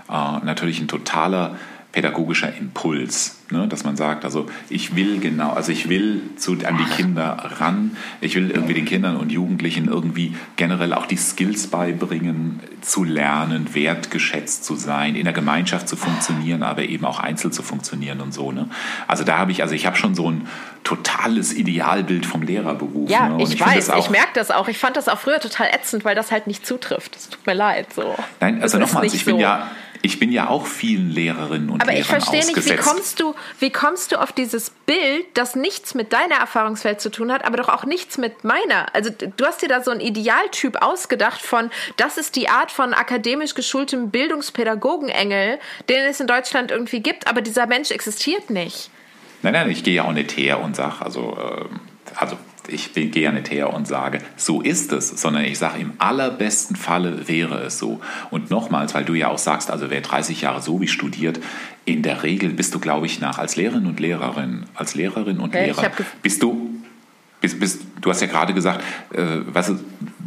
äh, 0.08 0.44
natürlich 0.44 0.80
ein 0.80 0.88
totaler 0.88 1.56
pädagogischer 1.94 2.52
Impuls, 2.56 3.36
ne? 3.52 3.68
dass 3.68 3.84
man 3.84 3.96
sagt, 3.96 4.24
also 4.24 4.46
ich 4.68 4.96
will 4.96 5.20
genau, 5.20 5.52
also 5.52 5.70
ich 5.70 5.88
will 5.88 6.22
zu, 6.36 6.58
an 6.64 6.76
die 6.76 6.96
Kinder 6.96 7.52
ran, 7.60 7.96
ich 8.20 8.34
will 8.34 8.50
irgendwie 8.50 8.74
den 8.74 8.84
Kindern 8.84 9.16
und 9.16 9.30
Jugendlichen 9.30 9.86
irgendwie 9.86 10.34
generell 10.56 10.92
auch 10.92 11.06
die 11.06 11.16
Skills 11.16 11.68
beibringen, 11.68 12.58
zu 12.80 13.04
lernen, 13.04 13.76
wertgeschätzt 13.76 14.64
zu 14.64 14.74
sein, 14.74 15.14
in 15.14 15.22
der 15.22 15.32
Gemeinschaft 15.32 15.88
zu 15.88 15.94
funktionieren, 15.94 16.64
aber 16.64 16.82
eben 16.82 17.04
auch 17.04 17.20
einzeln 17.20 17.52
zu 17.52 17.62
funktionieren 17.62 18.20
und 18.20 18.34
so. 18.34 18.50
Ne? 18.50 18.68
Also 19.06 19.22
da 19.22 19.38
habe 19.38 19.52
ich, 19.52 19.62
also 19.62 19.76
ich 19.76 19.86
habe 19.86 19.96
schon 19.96 20.16
so 20.16 20.28
ein 20.28 20.48
totales 20.82 21.54
Idealbild 21.54 22.26
vom 22.26 22.42
Lehrerberuf. 22.42 23.08
Ja, 23.08 23.28
ne? 23.28 23.40
Ich, 23.40 23.50
finde 23.50 23.66
weiß, 23.66 23.90
auch- 23.90 24.04
ich 24.04 24.10
merke 24.10 24.32
das 24.34 24.50
auch. 24.50 24.66
Ich 24.66 24.78
fand 24.78 24.96
das 24.96 25.08
auch 25.08 25.20
früher 25.20 25.38
total 25.38 25.68
ätzend, 25.68 26.04
weil 26.04 26.16
das 26.16 26.32
halt 26.32 26.48
nicht 26.48 26.66
zutrifft. 26.66 27.14
Es 27.14 27.28
tut 27.28 27.46
mir 27.46 27.54
leid. 27.54 27.92
So. 27.94 28.16
Nein, 28.40 28.60
also 28.60 28.78
nochmals, 28.78 29.12
nicht 29.12 29.14
ich 29.14 29.24
bin 29.24 29.36
so. 29.36 29.40
ja, 29.40 29.70
ich 30.04 30.18
bin 30.18 30.30
ja 30.30 30.50
auch 30.50 30.66
vielen 30.66 31.10
Lehrerinnen 31.10 31.70
und 31.70 31.80
Aber 31.80 31.92
Lehrern 31.92 32.18
ich 32.18 32.24
verstehe 32.24 32.44
nicht, 32.44 32.68
wie 32.68 32.76
kommst, 32.76 33.20
du, 33.20 33.34
wie 33.58 33.70
kommst 33.70 34.12
du 34.12 34.20
auf 34.20 34.32
dieses 34.32 34.68
Bild, 34.68 35.24
das 35.32 35.56
nichts 35.56 35.94
mit 35.94 36.12
deiner 36.12 36.34
Erfahrungswelt 36.34 37.00
zu 37.00 37.10
tun 37.10 37.32
hat, 37.32 37.46
aber 37.46 37.56
doch 37.56 37.70
auch 37.70 37.86
nichts 37.86 38.18
mit 38.18 38.44
meiner? 38.44 38.94
Also 38.94 39.08
du 39.10 39.46
hast 39.46 39.62
dir 39.62 39.68
da 39.68 39.82
so 39.82 39.90
einen 39.90 40.00
Idealtyp 40.00 40.82
ausgedacht 40.82 41.40
von, 41.40 41.70
das 41.96 42.18
ist 42.18 42.36
die 42.36 42.50
Art 42.50 42.70
von 42.70 42.92
akademisch 42.92 43.54
geschultem 43.54 44.10
Bildungspädagogenengel, 44.10 45.58
den 45.88 46.04
es 46.04 46.20
in 46.20 46.26
Deutschland 46.26 46.70
irgendwie 46.70 47.00
gibt, 47.00 47.26
aber 47.26 47.40
dieser 47.40 47.66
Mensch 47.66 47.90
existiert 47.90 48.50
nicht. 48.50 48.90
Nein, 49.40 49.54
nein, 49.54 49.70
ich 49.70 49.84
gehe 49.84 49.94
ja 49.94 50.04
auch 50.04 50.12
nicht 50.12 50.36
her 50.36 50.60
und 50.60 50.76
sage, 50.76 50.96
also, 51.00 51.38
ähm, 51.40 51.80
also 52.14 52.36
ich 52.68 52.92
gehe 52.92 53.10
ja 53.10 53.32
nicht 53.32 53.50
her 53.50 53.72
und 53.72 53.86
sage, 53.86 54.20
so 54.36 54.60
ist 54.60 54.92
es, 54.92 55.08
sondern 55.08 55.44
ich 55.44 55.58
sage, 55.58 55.80
im 55.80 55.92
allerbesten 55.98 56.76
Falle 56.76 57.28
wäre 57.28 57.62
es 57.62 57.78
so. 57.78 58.00
Und 58.30 58.50
nochmals, 58.50 58.94
weil 58.94 59.04
du 59.04 59.14
ja 59.14 59.28
auch 59.28 59.38
sagst, 59.38 59.70
also 59.70 59.90
wer 59.90 60.00
30 60.00 60.40
Jahre 60.40 60.62
so 60.62 60.80
wie 60.80 60.88
studiert, 60.88 61.40
in 61.84 62.02
der 62.02 62.22
Regel 62.22 62.50
bist 62.50 62.74
du, 62.74 62.80
glaube 62.80 63.06
ich, 63.06 63.20
nach 63.20 63.38
als 63.38 63.56
Lehrerin 63.56 63.86
und 63.86 64.00
Lehrerin, 64.00 64.64
als 64.74 64.94
Lehrerin 64.94 65.38
und 65.40 65.54
Ja, 65.54 65.64
Lehrer, 65.64 65.90
bist 66.22 66.42
du 66.42 66.73
bist, 67.44 67.60
bist, 67.60 67.80
du 68.00 68.10
hast 68.10 68.22
ja 68.22 68.26
gerade 68.26 68.54
gesagt, 68.54 68.82
äh, 69.12 69.40
weißt 69.46 69.74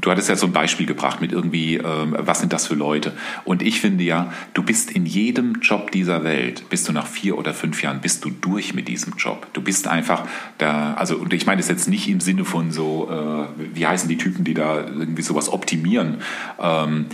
du, 0.02 0.12
hattest 0.12 0.30
ja 0.30 0.36
so 0.36 0.46
ein 0.46 0.54
Beispiel 0.54 0.86
gebracht 0.86 1.20
mit 1.20 1.32
irgendwie, 1.32 1.78
ähm, 1.78 2.16
was 2.18 2.40
sind 2.40 2.54
das 2.54 2.68
für 2.68 2.76
Leute? 2.76 3.14
Und 3.44 3.64
ich 3.64 3.82
finde 3.82 4.04
ja, 4.04 4.32
du 4.54 4.62
bist 4.62 4.92
in 4.92 5.06
jedem 5.06 5.62
Job 5.62 5.92
dieser 5.92 6.24
Welt, 6.24 6.70
bist 6.70 6.88
du 6.88 6.94
nach 6.94 7.08
vier 7.08 7.38
oder 7.38 7.54
fünf 7.54 7.82
Jahren, 7.82 8.02
bist 8.02 8.24
du 8.24 8.30
durch 8.30 8.74
mit 8.76 8.88
diesem 8.88 9.14
Job. 9.18 9.48
Du 9.54 9.62
bist 9.62 9.88
einfach 9.88 10.26
da, 10.60 10.94
also 10.94 11.18
und 11.18 11.34
ich 11.34 11.46
meine 11.48 11.60
das 11.60 11.70
jetzt 11.70 11.90
nicht 11.90 12.08
im 12.08 12.20
Sinne 12.20 12.46
von 12.46 12.72
so, 12.72 13.10
äh, 13.12 13.62
wie 13.76 13.88
heißen 13.88 14.08
die 14.08 14.18
Typen, 14.18 14.44
die 14.44 14.54
da 14.54 14.78
irgendwie 14.86 15.24
sowas 15.24 15.52
optimieren, 15.52 16.18
ähm, 16.62 17.08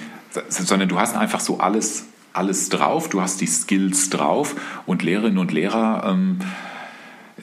sondern 0.50 0.90
du 0.90 1.00
hast 1.00 1.16
einfach 1.16 1.40
so 1.40 1.60
alles, 1.60 2.08
alles 2.34 2.68
drauf, 2.70 3.10
du 3.10 3.22
hast 3.22 3.40
die 3.40 3.48
Skills 3.48 4.10
drauf 4.10 4.56
und 4.86 5.04
Lehrerinnen 5.04 5.38
und 5.38 5.52
Lehrer, 5.52 6.04
ähm, 6.08 6.40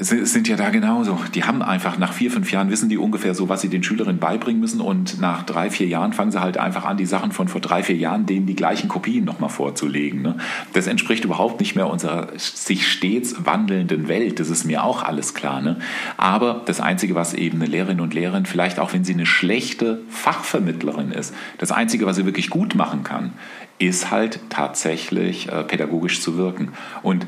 sind 0.03 0.49
ja 0.49 0.57
da 0.57 0.71
genauso. 0.71 1.19
Die 1.35 1.45
haben 1.45 1.63
einfach 1.63 1.99
nach 1.99 2.15
vier, 2.15 2.31
fünf 2.31 2.51
Jahren 2.51 2.71
wissen 2.71 2.89
die 2.89 2.97
ungefähr 2.97 3.35
so, 3.35 3.51
was 3.51 3.61
sie 3.61 3.69
den 3.69 3.83
Schülerinnen 3.83 4.19
beibringen 4.19 4.59
müssen 4.59 4.81
und 4.81 5.21
nach 5.21 5.43
drei, 5.43 5.71
vier 5.71 5.87
Jahren 5.87 6.15
fangen 6.15 6.33
sie 6.33 6.41
halt 6.41 6.57
einfach 6.57 6.87
an, 6.87 6.97
die 6.97 7.05
Sachen 7.05 7.33
von 7.33 7.49
vor 7.49 7.61
drei, 7.61 7.83
vier 7.83 7.97
Jahren 7.97 8.25
denen 8.25 8.47
die 8.47 8.57
gleichen 8.57 8.89
Kopien 8.89 9.27
nochmal 9.27 9.51
vorzulegen. 9.51 10.23
Ne? 10.23 10.37
Das 10.73 10.87
entspricht 10.87 11.25
überhaupt 11.25 11.61
nicht 11.61 11.77
mehr 11.77 11.87
unserer 11.87 12.29
sich 12.39 12.91
stets 12.91 13.45
wandelnden 13.45 14.09
Welt. 14.09 14.41
Das 14.41 14.49
ist 14.49 14.65
mir 14.65 14.85
auch 14.85 15.03
alles 15.03 15.35
klar. 15.35 15.61
Ne? 15.61 15.77
Aber 16.17 16.63
das 16.65 16.81
Einzige, 16.81 17.15
was 17.15 17.35
eben 17.35 17.61
eine 17.61 17.71
Lehrerin 17.71 18.01
und 18.01 18.15
Lehrerin, 18.15 18.47
vielleicht 18.47 18.79
auch 18.79 18.95
wenn 18.95 19.05
sie 19.05 19.13
eine 19.13 19.27
schlechte 19.27 20.01
Fachvermittlerin 20.09 21.13
ist, 21.13 21.35
das 21.59 21.73
Einzige, 21.73 22.07
was 22.07 22.17
sie 22.17 22.25
wirklich 22.25 22.49
gut 22.49 22.75
machen 22.75 23.05
kann, 23.05 23.33
ist 23.79 24.11
halt 24.11 24.41
tatsächlich 24.51 25.49
äh, 25.49 25.65
pädagogisch 25.65 26.21
zu 26.21 26.37
wirken. 26.37 26.73
Und 27.03 27.27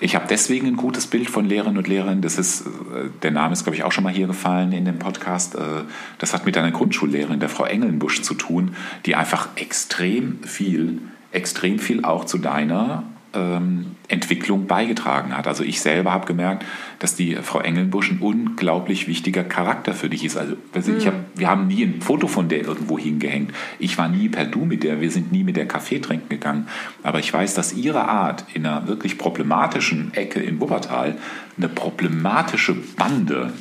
ich 0.00 0.14
habe 0.14 0.26
deswegen 0.28 0.66
ein 0.66 0.76
gutes 0.76 1.06
Bild 1.06 1.30
von 1.30 1.44
Lehrerinnen 1.44 1.78
und 1.78 1.88
Lehrern. 1.88 2.20
Das 2.20 2.38
ist, 2.38 2.62
äh, 2.62 3.08
der 3.22 3.30
Name 3.30 3.52
ist, 3.52 3.64
glaube 3.64 3.76
ich, 3.76 3.84
auch 3.84 3.92
schon 3.92 4.04
mal 4.04 4.12
hier 4.12 4.26
gefallen 4.26 4.72
in 4.72 4.84
dem 4.84 4.98
Podcast. 4.98 5.54
Äh, 5.54 5.84
Das 6.18 6.32
hat 6.34 6.46
mit 6.46 6.58
einer 6.58 6.72
Grundschullehrerin, 6.72 7.40
der 7.40 7.48
Frau 7.48 7.64
Engelnbusch, 7.64 8.22
zu 8.22 8.34
tun, 8.34 8.74
die 9.06 9.14
einfach 9.14 9.48
extrem 9.56 10.42
viel, 10.42 11.00
extrem 11.32 11.78
viel 11.78 12.04
auch 12.04 12.24
zu 12.24 12.38
deiner 12.38 13.04
ähm, 13.34 13.96
Entwicklung 14.08 14.66
beigetragen 14.66 15.36
hat. 15.36 15.46
Also 15.46 15.64
ich 15.64 15.80
selber 15.80 16.12
habe 16.12 16.26
gemerkt, 16.26 16.64
dass 16.98 17.16
die 17.16 17.36
Frau 17.36 17.60
Engelnbusch 17.60 18.10
ein 18.10 18.18
unglaublich 18.18 19.08
wichtiger 19.08 19.44
Charakter 19.44 19.92
für 19.94 20.08
dich 20.08 20.24
ist. 20.24 20.36
Also 20.36 20.56
also 20.72 20.92
hab, 21.06 21.14
wir 21.34 21.48
haben 21.48 21.66
nie 21.66 21.82
ein 21.82 22.00
Foto 22.00 22.26
von 22.26 22.48
der 22.48 22.64
irgendwo 22.64 22.98
hingehängt. 22.98 23.52
Ich 23.78 23.98
war 23.98 24.08
nie 24.08 24.28
per 24.28 24.44
Du 24.44 24.64
mit 24.64 24.82
der, 24.82 25.00
wir 25.00 25.10
sind 25.10 25.32
nie 25.32 25.44
mit 25.44 25.56
der 25.56 25.66
Kaffee 25.66 25.98
trinken 25.98 26.28
gegangen. 26.28 26.68
Aber 27.02 27.18
ich 27.18 27.32
weiß, 27.32 27.54
dass 27.54 27.72
ihre 27.72 28.08
Art 28.08 28.44
in 28.54 28.66
einer 28.66 28.86
wirklich 28.86 29.18
problematischen 29.18 30.14
Ecke 30.14 30.40
in 30.40 30.60
Wuppertal 30.60 31.16
eine 31.56 31.68
problematische 31.68 32.74
Bande 32.74 33.52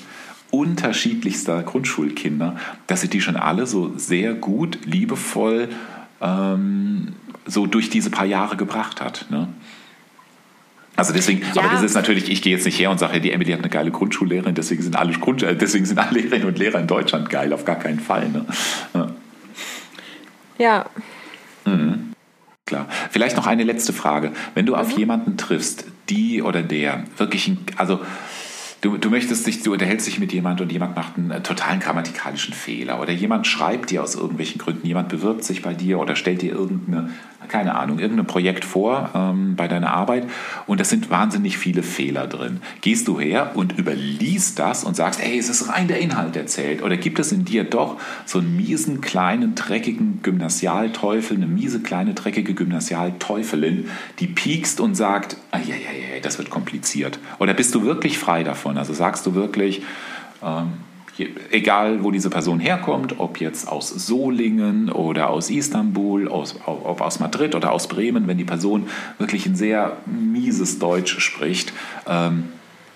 unterschiedlichster 0.52 1.64
Grundschulkinder, 1.64 2.56
dass 2.86 3.02
sie 3.02 3.08
die 3.08 3.22
schon 3.22 3.38
alle 3.38 3.66
so 3.66 3.98
sehr 3.98 4.36
gut, 4.36 4.86
liebevoll 4.86 5.70
ähm, 6.22 7.14
so 7.46 7.66
durch 7.68 7.90
diese 7.90 8.10
paar 8.10 8.26
Jahre 8.26 8.56
gebracht 8.58 9.02
hat. 9.02 9.26
Ne? 9.30 9.48
Also 10.96 11.12
deswegen, 11.14 11.42
Ja. 11.54 11.64
aber 11.64 11.70
das 11.74 11.82
ist 11.84 11.96
natürlich, 11.96 12.30
ich 12.32 12.42
gehe 12.42 12.56
jetzt 12.56 12.66
nicht 12.66 12.80
her 12.80 12.92
und 12.92 13.00
sage, 13.00 13.20
die 13.20 13.32
Emily 13.32 13.52
hat 13.52 13.60
eine 13.60 13.70
geile 13.70 13.90
Grundschullehrerin, 13.92 14.54
deswegen 14.56 14.84
sind 14.84 14.96
alle 14.96 15.14
Grund, 15.14 15.42
äh, 15.42 15.56
deswegen 15.56 15.86
sind 15.86 15.98
alle 15.98 16.20
Lehrerinnen 16.20 16.48
und 16.48 16.60
Lehrer 16.60 16.80
in 16.80 16.88
Deutschland 16.88 17.30
geil, 17.30 17.52
auf 17.52 17.66
gar 17.66 17.78
keinen 17.78 18.00
Fall. 18.00 18.30
Ne? 18.30 18.46
Ja, 18.94 19.08
Ja. 20.60 20.86
klar. 22.66 22.88
Vielleicht 23.12 23.36
noch 23.38 23.48
eine 23.48 23.64
letzte 23.64 23.92
Frage. 23.94 24.32
Wenn 24.56 24.66
du 24.66 24.76
auf 24.76 24.92
jemanden 24.92 25.36
triffst, 25.38 25.86
die 26.10 26.42
oder 26.42 26.62
der 26.62 27.04
wirklich, 27.18 27.48
ein, 27.48 27.58
also 27.78 28.00
du, 28.82 28.98
du 28.98 29.10
möchtest 29.10 29.48
dich, 29.48 29.64
du 29.64 29.74
unterhältst 29.74 30.06
dich 30.08 30.20
mit 30.20 30.32
jemand 30.32 30.62
und 30.62 30.72
jemand 30.72 30.96
macht 30.96 31.18
einen 31.18 31.32
äh, 31.32 31.42
totalen 31.42 31.80
grammatikalischen 31.80 32.54
Fehler 32.54 33.02
oder 33.02 33.12
jemand 33.12 33.48
schreibt 33.48 33.90
dir 33.90 34.04
aus 34.04 34.16
irgendwelchen 34.16 34.60
Gründen, 34.60 34.86
jemand 34.86 35.10
bewirbt 35.10 35.44
sich 35.44 35.62
bei 35.62 35.74
dir 35.74 36.00
oder 36.00 36.16
stellt 36.16 36.42
dir 36.42 36.52
irgendeine, 36.54 37.10
keine 37.48 37.76
Ahnung, 37.76 38.00
irgendein 38.00 38.28
Projekt 38.28 38.66
vor 38.66 39.10
ähm, 39.14 39.56
bei 39.56 39.68
deiner 39.68 39.94
Arbeit 39.94 40.28
und 40.68 40.82
es 40.82 40.90
sind 40.90 41.10
wahnsinnig 41.10 41.58
viele 41.58 41.84
Fehler 41.84 42.28
drin. 42.28 42.62
Gehst 42.82 43.08
du 43.08 43.20
her 43.20 43.52
und 43.56 43.78
überliest 43.78 44.60
das 44.60 44.84
und 44.84 44.96
sagst, 44.96 45.22
ey, 45.22 45.38
es 45.38 45.50
ist 45.50 45.70
rein 45.70 45.88
der 45.88 46.00
Inhalt 46.00 46.36
erzählt 46.36 46.82
oder 46.82 46.98
gibt 46.98 47.20
es 47.20 47.32
in 47.32 47.46
dir 47.46 47.64
doch 47.64 48.00
so 48.26 48.40
einen 48.40 48.56
miesen, 48.56 49.02
kleinen, 49.02 49.56
dreckigen 49.56 50.22
Gymnasialteufel, 50.22 51.38
eine 51.38 51.48
miese, 51.48 51.82
kleine, 51.82 52.14
dreckige 52.14 52.54
Gymnasialteufelin, 52.54 53.90
die 54.20 54.28
piekst 54.28 54.80
und 54.80 54.96
sagt, 54.96 55.38
ah, 55.52 55.60
ja, 55.60 55.76
ja, 55.76 56.16
ja, 56.16 56.20
das 56.22 56.38
wird 56.38 56.50
kompliziert. 56.50 57.20
Oder 57.40 57.54
bist 57.54 57.74
du 57.76 57.84
wirklich 57.84 58.18
frei 58.18 58.44
davon? 58.44 58.78
Also 58.78 58.94
sagst 58.94 59.26
du 59.26 59.36
wirklich, 59.36 59.84
ähm, 60.44 60.74
egal 61.52 62.04
wo 62.04 62.12
diese 62.12 62.30
Person 62.30 62.60
herkommt, 62.60 63.20
ob 63.20 63.40
jetzt 63.40 63.68
aus 63.68 63.90
Solingen 63.90 64.90
oder 64.90 65.30
aus 65.30 65.50
Istanbul, 65.50 66.28
aus, 66.28 66.56
ob 66.66 67.02
aus 67.02 67.20
Madrid 67.20 67.56
oder 67.56 67.72
aus 67.72 67.88
Bremen, 67.88 68.28
wenn 68.28 68.38
die 68.38 68.46
Person 68.46 68.88
wirklich 69.20 69.46
ein 69.46 69.56
sehr 69.56 69.98
mieses 70.06 70.80
Deutsch 70.80 71.20
spricht, 71.20 71.74
ähm, 72.08 72.46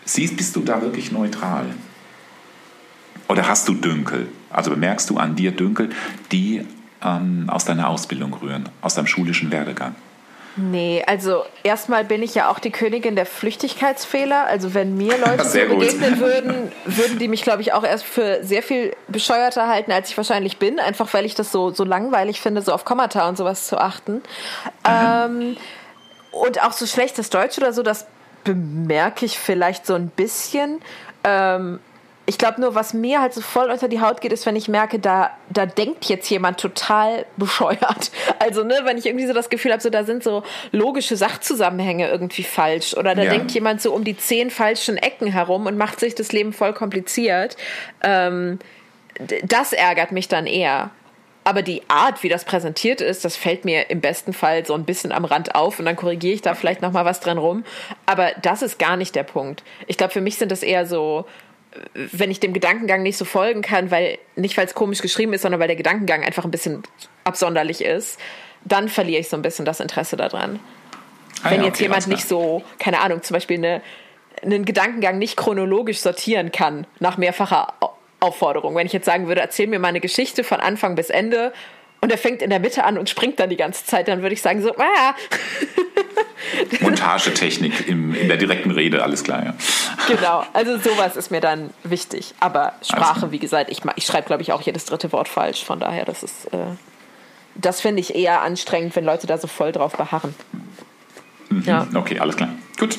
siehst, 0.05 0.37
bist 0.37 0.55
du 0.55 0.61
da 0.61 0.81
wirklich 0.81 1.11
neutral? 1.11 1.65
Oder 3.27 3.47
hast 3.47 3.67
du 3.67 3.73
Dünkel? 3.73 4.29
Also 4.49 4.71
bemerkst 4.71 5.09
du 5.09 5.17
an 5.17 5.35
dir 5.35 5.51
Dünkel, 5.51 5.89
die 6.31 6.61
ähm, 7.03 7.45
aus 7.47 7.65
deiner 7.65 7.89
Ausbildung 7.89 8.33
rühren, 8.33 8.69
aus 8.81 8.95
deinem 8.95 9.07
schulischen 9.07 9.51
Werdegang? 9.51 9.95
Nee, 10.57 11.03
also 11.05 11.45
erstmal 11.61 12.03
bin 12.03 12.23
ich 12.23 12.33
ja 12.33 12.49
auch 12.49 12.57
die 12.57 12.71
Königin 12.71 13.15
der 13.15 13.27
Flüchtigkeitsfehler. 13.27 14.47
Also 14.47 14.73
wenn 14.73 14.97
mir 14.97 15.15
Leute 15.25 15.45
so 15.45 15.59
begegnen 15.59 16.19
würden, 16.19 16.71
würden 16.85 17.19
die 17.19 17.27
mich, 17.27 17.43
glaube 17.43 17.61
ich, 17.61 17.73
auch 17.73 17.83
erst 17.83 18.05
für 18.05 18.43
sehr 18.43 18.63
viel 18.63 18.95
bescheuerter 19.07 19.67
halten, 19.67 19.91
als 19.91 20.09
ich 20.09 20.17
wahrscheinlich 20.17 20.57
bin. 20.57 20.79
Einfach 20.79 21.13
weil 21.13 21.25
ich 21.25 21.35
das 21.35 21.51
so, 21.51 21.69
so 21.69 21.83
langweilig 21.83 22.41
finde, 22.41 22.63
so 22.63 22.73
auf 22.73 22.85
Kommata 22.85 23.29
und 23.29 23.37
sowas 23.37 23.67
zu 23.67 23.77
achten. 23.77 24.23
Ähm, 24.83 25.57
und 26.31 26.63
auch 26.63 26.71
so 26.71 26.87
schlechtes 26.87 27.29
Deutsch 27.29 27.57
oder 27.59 27.71
so, 27.71 27.83
das 27.83 28.07
bemerke 28.43 29.25
ich 29.25 29.37
vielleicht 29.37 29.85
so 29.85 29.93
ein 29.93 30.09
bisschen. 30.09 30.81
Ähm, 31.23 31.79
ich 32.29 32.37
glaube 32.37 32.59
nur, 32.59 32.75
was 32.75 32.93
mir 32.93 33.21
halt 33.21 33.33
so 33.33 33.39
voll 33.41 33.71
unter 33.71 33.87
die 33.87 34.01
Haut 34.01 34.19
geht, 34.19 34.33
ist, 34.33 34.45
wenn 34.45 34.57
ich 34.57 34.67
merke, 34.67 34.99
da, 34.99 35.31
da 35.49 35.65
denkt 35.65 36.05
jetzt 36.05 36.29
jemand 36.29 36.59
total 36.59 37.25
bescheuert. 37.37 38.11
Also, 38.39 38.63
ne, 38.63 38.81
wenn 38.83 38.97
ich 38.97 39.05
irgendwie 39.05 39.25
so 39.25 39.33
das 39.33 39.49
Gefühl 39.49 39.71
habe, 39.71 39.81
so 39.81 39.89
da 39.89 40.03
sind 40.03 40.23
so 40.23 40.43
logische 40.71 41.15
Sachzusammenhänge 41.17 42.07
irgendwie 42.07 42.43
falsch. 42.43 42.95
Oder 42.95 43.15
da 43.15 43.23
Ja. 43.23 43.31
denkt 43.31 43.51
jemand 43.51 43.81
so 43.81 43.93
um 43.93 44.03
die 44.03 44.15
zehn 44.15 44.49
falschen 44.51 44.95
Ecken 44.97 45.27
herum 45.27 45.65
und 45.65 45.77
macht 45.77 45.99
sich 45.99 46.13
das 46.15 46.31
Leben 46.31 46.53
voll 46.53 46.73
kompliziert. 46.73 47.57
Ähm, 48.03 48.59
das 49.43 49.73
ärgert 49.73 50.11
mich 50.11 50.27
dann 50.27 50.45
eher. 50.45 50.91
Aber 51.43 51.61
die 51.61 51.81
Art, 51.87 52.23
wie 52.23 52.29
das 52.29 52.43
präsentiert 52.43 52.99
ist, 52.99 53.23
das 53.23 53.37
fällt 53.37 53.63
mir 53.65 53.89
im 53.89 54.01
besten 54.01 54.33
Fall 54.33 54.65
so 54.65 54.73
ein 54.73 54.83
bisschen 54.83 55.11
am 55.13 55.23
Rand 55.25 55.55
auf 55.55 55.79
und 55.79 55.85
dann 55.85 55.95
korrigiere 55.95 56.33
ich 56.35 56.41
da 56.41 56.53
vielleicht 56.55 56.81
noch 56.81 56.91
mal 56.91 57.05
was 57.05 57.21
dran 57.21 57.37
rum. 57.37 57.63
Aber 58.05 58.31
das 58.41 58.61
ist 58.61 58.77
gar 58.79 58.97
nicht 58.97 59.15
der 59.15 59.23
Punkt. 59.23 59.63
Ich 59.87 59.97
glaube, 59.97 60.11
für 60.11 60.19
mich 60.21 60.37
sind 60.37 60.51
das 60.51 60.61
eher 60.61 60.85
so, 60.85 61.25
wenn 61.93 62.31
ich 62.31 62.39
dem 62.39 62.53
Gedankengang 62.53 63.03
nicht 63.03 63.17
so 63.17 63.25
folgen 63.25 63.61
kann, 63.61 63.91
weil 63.91 64.17
nicht 64.35 64.57
weil 64.57 64.65
es 64.65 64.73
komisch 64.73 65.01
geschrieben 65.01 65.33
ist, 65.33 65.41
sondern 65.43 65.59
weil 65.59 65.67
der 65.67 65.75
Gedankengang 65.75 66.23
einfach 66.23 66.45
ein 66.45 66.51
bisschen 66.51 66.83
absonderlich 67.23 67.83
ist, 67.83 68.19
dann 68.65 68.89
verliere 68.89 69.21
ich 69.21 69.29
so 69.29 69.35
ein 69.35 69.41
bisschen 69.41 69.65
das 69.65 69.79
Interesse 69.79 70.17
daran. 70.17 70.59
Ah 71.43 71.51
wenn 71.51 71.59
ja, 71.61 71.67
jetzt 71.67 71.75
okay, 71.75 71.83
jemand 71.83 71.95
alles 71.97 72.05
klar. 72.05 72.15
nicht 72.15 72.27
so, 72.27 72.63
keine 72.79 72.99
Ahnung, 73.01 73.21
zum 73.23 73.33
Beispiel 73.35 73.57
eine, 73.57 73.81
einen 74.41 74.65
Gedankengang 74.65 75.17
nicht 75.17 75.37
chronologisch 75.37 75.99
sortieren 75.99 76.51
kann 76.51 76.87
nach 76.99 77.17
mehrfacher 77.17 77.73
Au- 77.79 77.93
Aufforderung. 78.19 78.75
Wenn 78.75 78.87
ich 78.87 78.93
jetzt 78.93 79.05
sagen 79.05 79.27
würde, 79.27 79.41
erzähl 79.41 79.67
mir 79.67 79.77
mal 79.79 79.89
eine 79.89 79.99
Geschichte 79.99 80.43
von 80.43 80.59
Anfang 80.59 80.95
bis 80.95 81.09
Ende 81.11 81.53
und 82.01 82.11
er 82.11 82.17
fängt 82.17 82.41
in 82.41 82.49
der 82.49 82.59
Mitte 82.59 82.83
an 82.83 82.97
und 82.97 83.09
springt 83.09 83.39
dann 83.39 83.49
die 83.49 83.57
ganze 83.57 83.85
Zeit, 83.85 84.07
dann 84.07 84.21
würde 84.21 84.33
ich 84.33 84.41
sagen 84.41 84.61
so, 84.61 84.75
ah, 84.77 85.15
Montagetechnik 86.81 87.87
im, 87.87 88.13
in 88.13 88.27
der 88.27 88.37
direkten 88.37 88.71
Rede, 88.71 89.03
alles 89.03 89.23
klar, 89.23 89.43
ja. 89.43 89.53
genau. 90.07 90.43
Also 90.53 90.77
sowas 90.77 91.15
ist 91.15 91.31
mir 91.31 91.41
dann 91.41 91.71
wichtig. 91.83 92.33
Aber 92.39 92.73
Sprache, 92.81 93.19
klar. 93.19 93.31
wie 93.31 93.39
gesagt, 93.39 93.71
ich, 93.71 93.81
ich 93.95 94.05
schreibe, 94.05 94.27
glaube 94.27 94.43
ich, 94.43 94.51
auch 94.51 94.61
jedes 94.61 94.85
dritte 94.85 95.11
Wort 95.11 95.27
falsch. 95.27 95.63
Von 95.63 95.79
daher, 95.79 96.05
das 96.05 96.23
ist, 96.23 96.45
äh, 96.53 96.57
das 97.55 97.81
finde 97.81 98.01
ich 98.01 98.15
eher 98.15 98.41
anstrengend, 98.41 98.95
wenn 98.95 99.05
Leute 99.05 99.27
da 99.27 99.37
so 99.37 99.47
voll 99.47 99.71
drauf 99.71 99.93
beharren. 99.97 100.35
Ja. 101.65 101.87
Okay, 101.93 102.19
alles 102.19 102.37
klar. 102.37 102.49
Gut. 102.79 102.97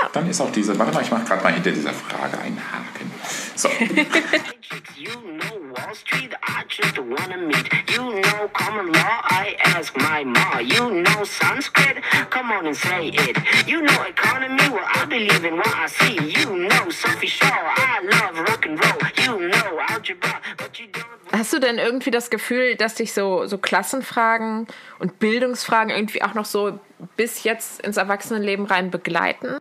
Ja. 0.00 0.08
Dann 0.12 0.28
ist 0.30 0.40
auch 0.40 0.50
diese, 0.50 0.78
warte 0.78 0.94
mal, 0.94 1.02
ich 1.02 1.10
mache 1.10 1.24
gerade 1.24 1.42
mal 1.42 1.52
hinter 1.52 1.70
dieser 1.70 1.92
Frage 1.92 2.38
einen 2.38 2.58
Haken. 2.58 3.10
So, 3.54 3.68
You 4.96 5.10
know 5.20 5.61
Wall 5.72 5.94
Street, 5.94 6.34
I 6.42 6.64
just 6.68 6.98
wanna 6.98 7.38
meet. 7.38 7.66
You 7.94 8.20
know 8.20 8.48
common 8.52 8.92
law, 8.92 9.16
I 9.42 9.56
ask 9.64 9.96
my 9.96 10.22
ma. 10.22 10.58
You 10.58 11.02
know 11.02 11.24
Sanskrit, 11.24 12.02
come 12.28 12.52
on 12.52 12.66
and 12.66 12.76
say 12.76 13.08
it. 13.08 13.36
You 13.66 13.80
know 13.80 14.02
economy, 14.02 14.68
well 14.68 14.86
I 15.00 15.06
believe 15.06 15.44
in 15.44 15.56
what 15.56 15.74
I 15.74 15.86
see. 15.86 16.16
You 16.38 16.68
know 16.68 16.90
Sophie 16.90 17.26
Shaw, 17.26 17.46
I 17.48 18.00
love 18.04 18.38
rock 18.48 18.66
and 18.66 18.78
roll. 18.84 19.00
You 19.24 19.48
know 19.48 19.80
algebra, 19.88 20.40
but 20.58 20.78
you 20.78 20.88
don't. 20.88 21.22
Hast 21.32 21.54
du 21.54 21.58
denn 21.58 21.78
irgendwie 21.78 22.10
das 22.10 22.28
Gefühl, 22.28 22.76
dass 22.76 22.96
dich 22.96 23.14
so, 23.14 23.46
so 23.46 23.56
Klassenfragen 23.56 24.66
und 24.98 25.18
Bildungsfragen 25.18 25.90
irgendwie 25.90 26.22
auch 26.22 26.34
noch 26.34 26.44
so 26.44 26.78
bis 27.16 27.44
jetzt 27.44 27.80
ins 27.80 27.96
Erwachsenenleben 27.96 28.66
rein 28.66 28.90
begleiten? 28.90 29.58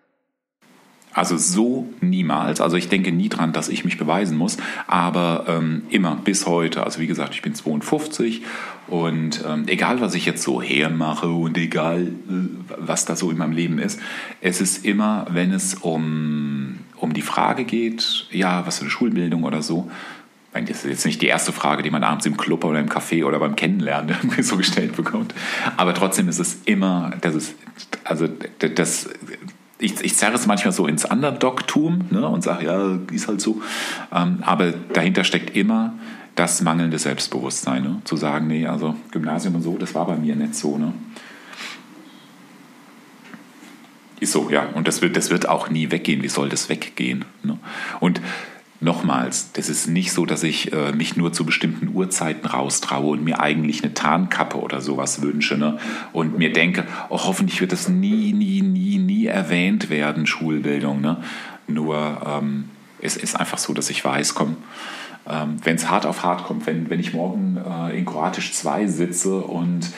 Also 1.13 1.37
so 1.37 1.89
niemals. 1.99 2.61
Also 2.61 2.77
ich 2.77 2.89
denke 2.89 3.11
nie 3.11 3.29
dran, 3.29 3.53
dass 3.53 3.69
ich 3.69 3.83
mich 3.83 3.97
beweisen 3.97 4.37
muss, 4.37 4.57
aber 4.87 5.45
ähm, 5.47 5.83
immer 5.89 6.15
bis 6.15 6.45
heute. 6.45 6.83
Also 6.83 6.99
wie 6.99 7.07
gesagt, 7.07 7.33
ich 7.35 7.41
bin 7.41 7.53
52 7.53 8.43
und 8.87 9.43
ähm, 9.47 9.63
egal, 9.67 10.01
was 10.01 10.15
ich 10.15 10.25
jetzt 10.25 10.43
so 10.43 10.61
hermache 10.61 11.29
und 11.29 11.57
egal, 11.57 12.03
äh, 12.03 12.73
was 12.77 13.05
da 13.05 13.15
so 13.15 13.31
in 13.31 13.37
meinem 13.37 13.53
Leben 13.53 13.79
ist, 13.79 13.99
es 14.41 14.61
ist 14.61 14.85
immer, 14.85 15.27
wenn 15.29 15.51
es 15.51 15.75
um, 15.75 16.79
um 16.97 17.13
die 17.13 17.21
Frage 17.21 17.63
geht, 17.63 18.27
ja, 18.31 18.65
was 18.65 18.77
für 18.77 18.83
eine 18.83 18.91
Schulbildung 18.91 19.43
oder 19.43 19.61
so, 19.61 19.89
Das 20.53 20.69
ist 20.69 20.85
jetzt 20.85 21.05
nicht 21.05 21.21
die 21.21 21.27
erste 21.27 21.53
Frage, 21.53 21.83
die 21.83 21.89
man 21.89 22.03
abends 22.03 22.25
im 22.25 22.35
Club 22.35 22.65
oder 22.65 22.79
im 22.79 22.89
Café 22.89 23.23
oder 23.23 23.39
beim 23.39 23.55
Kennenlernen 23.55 24.17
so 24.41 24.57
gestellt 24.57 24.95
bekommt. 24.97 25.33
Aber 25.77 25.93
trotzdem 25.93 26.27
ist 26.27 26.39
es 26.39 26.59
immer, 26.65 27.13
das 27.21 27.35
ist, 27.35 27.55
also 28.03 28.27
das, 28.59 29.09
ich, 29.81 29.99
ich 30.01 30.15
zerre 30.15 30.35
es 30.35 30.45
manchmal 30.45 30.71
so 30.71 30.87
ins 30.87 31.05
Underdog-Tum 31.05 32.05
ne, 32.11 32.27
und 32.27 32.43
sage, 32.43 32.65
ja, 32.65 32.99
ist 33.11 33.27
halt 33.27 33.41
so. 33.41 33.61
Ähm, 34.13 34.39
aber 34.41 34.71
dahinter 34.71 35.23
steckt 35.23 35.55
immer 35.55 35.93
das 36.35 36.61
mangelnde 36.61 36.99
Selbstbewusstsein. 36.99 37.83
Ne? 37.83 38.01
Zu 38.03 38.15
sagen, 38.15 38.47
nee, 38.47 38.67
also 38.67 38.95
Gymnasium 39.11 39.55
und 39.55 39.63
so, 39.63 39.77
das 39.77 39.95
war 39.95 40.05
bei 40.05 40.15
mir 40.15 40.35
nicht 40.35 40.55
so. 40.55 40.77
Ne? 40.77 40.93
Ist 44.19 44.31
so, 44.31 44.49
ja. 44.51 44.67
Und 44.75 44.87
das 44.87 45.01
wird, 45.01 45.17
das 45.17 45.31
wird 45.31 45.49
auch 45.49 45.69
nie 45.69 45.89
weggehen. 45.91 46.21
Wie 46.21 46.29
soll 46.29 46.49
das 46.49 46.69
weggehen? 46.69 47.25
Ne? 47.43 47.57
Und 47.99 48.21
nochmals, 48.81 49.51
das 49.53 49.69
ist 49.69 49.87
nicht 49.87 50.11
so, 50.11 50.25
dass 50.25 50.43
ich 50.43 50.73
äh, 50.73 50.91
mich 50.91 51.15
nur 51.15 51.31
zu 51.31 51.45
bestimmten 51.45 51.89
Uhrzeiten 51.93 52.47
raustraue 52.47 53.11
und 53.11 53.23
mir 53.23 53.39
eigentlich 53.39 53.83
eine 53.83 53.93
Tarnkappe 53.93 54.57
oder 54.57 54.81
sowas 54.81 55.21
wünsche. 55.21 55.55
Ne? 55.55 55.77
Und 56.11 56.37
mir 56.37 56.51
denke, 56.51 56.85
oh, 57.09 57.19
hoffentlich 57.23 57.61
wird 57.61 57.71
das 57.71 57.87
nie, 57.87 58.33
nie, 58.33 58.61
nie, 58.61 58.97
nie 58.97 59.27
erwähnt 59.27 59.89
werden, 59.91 60.25
Schulbildung. 60.25 60.99
Ne? 60.99 61.17
Nur 61.67 62.21
ähm, 62.25 62.69
es 62.99 63.17
ist 63.17 63.39
einfach 63.39 63.59
so, 63.59 63.73
dass 63.73 63.91
ich 63.91 64.03
weiß, 64.03 64.33
komm, 64.33 64.57
ähm, 65.29 65.57
wenn 65.63 65.75
es 65.75 65.89
hart 65.89 66.07
auf 66.07 66.23
hart 66.23 66.43
kommt, 66.45 66.65
wenn, 66.65 66.89
wenn 66.89 66.99
ich 66.99 67.13
morgen 67.13 67.57
äh, 67.57 67.95
in 67.95 68.05
Kroatisch 68.05 68.53
2 68.53 68.87
sitze 68.87 69.37
und 69.37 69.91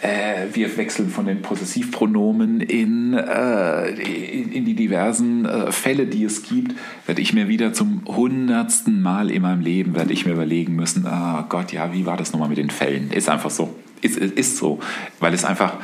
äh, 0.00 0.46
wir 0.52 0.76
wechseln 0.76 1.10
von 1.10 1.26
den 1.26 1.42
Possessivpronomen 1.42 2.60
in, 2.60 3.14
äh, 3.14 3.88
in, 3.90 4.64
die 4.64 4.74
diversen 4.74 5.44
äh, 5.44 5.72
Fälle, 5.72 6.06
die 6.06 6.24
es 6.24 6.42
gibt, 6.42 6.74
werde 7.06 7.20
ich 7.20 7.32
mir 7.32 7.48
wieder 7.48 7.72
zum 7.72 8.02
hundertsten 8.06 9.00
Mal 9.00 9.30
in 9.30 9.42
meinem 9.42 9.60
Leben, 9.60 9.94
werde 9.96 10.12
ich 10.12 10.24
mir 10.24 10.32
überlegen 10.32 10.76
müssen, 10.76 11.06
ah 11.06 11.46
Gott, 11.48 11.72
ja, 11.72 11.92
wie 11.92 12.06
war 12.06 12.16
das 12.16 12.32
nochmal 12.32 12.48
mit 12.48 12.58
den 12.58 12.70
Fällen? 12.70 13.10
Ist 13.10 13.28
einfach 13.28 13.50
so. 13.50 13.74
Ist, 14.00 14.16
ist, 14.16 14.34
ist 14.34 14.56
so. 14.56 14.78
Weil 15.18 15.34
es 15.34 15.44
einfach 15.44 15.74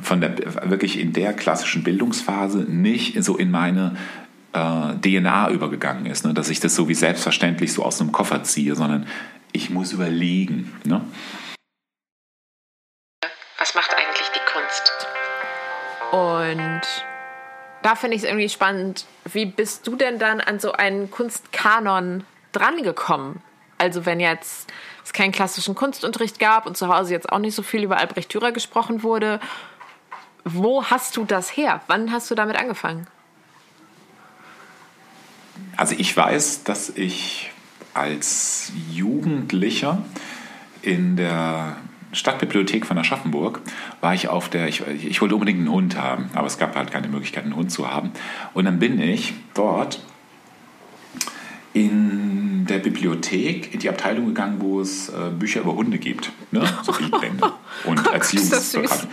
von 0.00 0.22
der, 0.22 0.36
wirklich 0.70 0.98
in 0.98 1.12
der 1.12 1.34
klassischen 1.34 1.82
Bildungsphase 1.82 2.60
nicht 2.60 3.22
so 3.22 3.36
in 3.36 3.50
meine 3.50 3.96
äh, 4.54 4.94
DNA 5.02 5.50
übergegangen 5.50 6.06
ist, 6.06 6.24
ne? 6.24 6.32
dass 6.32 6.48
ich 6.48 6.60
das 6.60 6.74
so 6.74 6.88
wie 6.88 6.94
selbstverständlich 6.94 7.74
so 7.74 7.84
aus 7.84 8.00
einem 8.00 8.12
Koffer 8.12 8.42
ziehe, 8.44 8.74
sondern 8.74 9.06
ich 9.52 9.68
muss 9.68 9.92
überlegen. 9.92 10.72
Ne? 10.84 11.02
Was 13.68 13.74
macht 13.74 13.94
eigentlich 13.94 14.30
die 14.30 14.40
Kunst? 14.50 14.92
Und 16.10 16.80
da 17.82 17.96
finde 17.96 18.16
ich 18.16 18.22
es 18.22 18.26
irgendwie 18.26 18.48
spannend. 18.48 19.04
Wie 19.26 19.44
bist 19.44 19.86
du 19.86 19.94
denn 19.94 20.18
dann 20.18 20.40
an 20.40 20.58
so 20.58 20.72
einen 20.72 21.10
Kunstkanon 21.10 22.24
drangekommen? 22.52 23.42
Also 23.76 24.06
wenn 24.06 24.20
jetzt 24.20 24.72
es 25.04 25.12
keinen 25.12 25.32
klassischen 25.32 25.74
Kunstunterricht 25.74 26.38
gab 26.38 26.64
und 26.64 26.78
zu 26.78 26.88
Hause 26.88 27.12
jetzt 27.12 27.30
auch 27.30 27.40
nicht 27.40 27.54
so 27.54 27.62
viel 27.62 27.82
über 27.82 27.98
Albrecht 27.98 28.32
Dürer 28.32 28.52
gesprochen 28.52 29.02
wurde, 29.02 29.38
wo 30.44 30.86
hast 30.86 31.18
du 31.18 31.26
das 31.26 31.54
her? 31.54 31.82
Wann 31.88 32.10
hast 32.10 32.30
du 32.30 32.34
damit 32.34 32.56
angefangen? 32.56 33.06
Also 35.76 35.94
ich 35.98 36.16
weiß, 36.16 36.64
dass 36.64 36.88
ich 36.88 37.50
als 37.92 38.72
Jugendlicher 38.92 40.02
in 40.80 41.18
der 41.18 41.76
Stadtbibliothek 42.12 42.86
von 42.86 42.98
Aschaffenburg 42.98 43.60
war 44.00 44.14
ich 44.14 44.28
auf 44.28 44.48
der, 44.48 44.68
ich, 44.68 44.82
ich 44.86 45.20
wollte 45.20 45.34
unbedingt 45.34 45.58
einen 45.60 45.70
Hund 45.70 45.96
haben, 45.96 46.30
aber 46.34 46.46
es 46.46 46.58
gab 46.58 46.74
halt 46.76 46.90
keine 46.90 47.08
Möglichkeit, 47.08 47.44
einen 47.44 47.56
Hund 47.56 47.70
zu 47.70 47.90
haben. 47.90 48.12
Und 48.54 48.64
dann 48.64 48.78
bin 48.78 49.00
ich 49.00 49.34
dort 49.54 50.00
in 51.74 52.66
der 52.66 52.78
Bibliothek 52.78 53.72
in 53.74 53.80
die 53.80 53.88
Abteilung 53.88 54.26
gegangen, 54.26 54.56
wo 54.60 54.80
es 54.80 55.08
äh, 55.08 55.30
Bücher 55.38 55.60
über 55.60 55.74
Hunde 55.74 55.98
gibt. 55.98 56.32
Ne? 56.50 56.64
So 56.82 56.92
Bildbände 56.92 57.52
und 57.84 58.02
Guck, 58.02 58.12
Erziehungsberatung. 58.12 59.08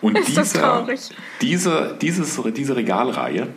Und 0.00 0.18
Ist 0.18 0.36
das 0.36 0.52
diese, 0.52 0.62
traurig? 0.62 1.00
diese, 1.40 1.98
dieses, 2.00 2.40
diese 2.56 2.76
Regalreihe 2.76 3.48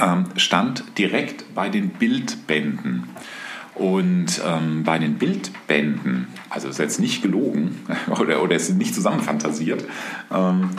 ähm, 0.00 0.26
stand 0.36 0.84
direkt 0.98 1.54
bei 1.54 1.68
den 1.68 1.90
Bildbänden. 1.90 3.08
Und 3.74 4.40
ähm, 4.46 4.82
bei 4.84 4.98
den 4.98 5.14
Bildbänden, 5.14 6.28
also 6.50 6.68
ist 6.68 6.78
jetzt 6.78 7.00
nicht 7.00 7.22
gelogen 7.22 7.80
oder, 8.20 8.42
oder 8.42 8.54
ist 8.54 8.70
nicht 8.70 8.94
zusammenfantasiert, 8.94 9.84
ähm, 10.32 10.70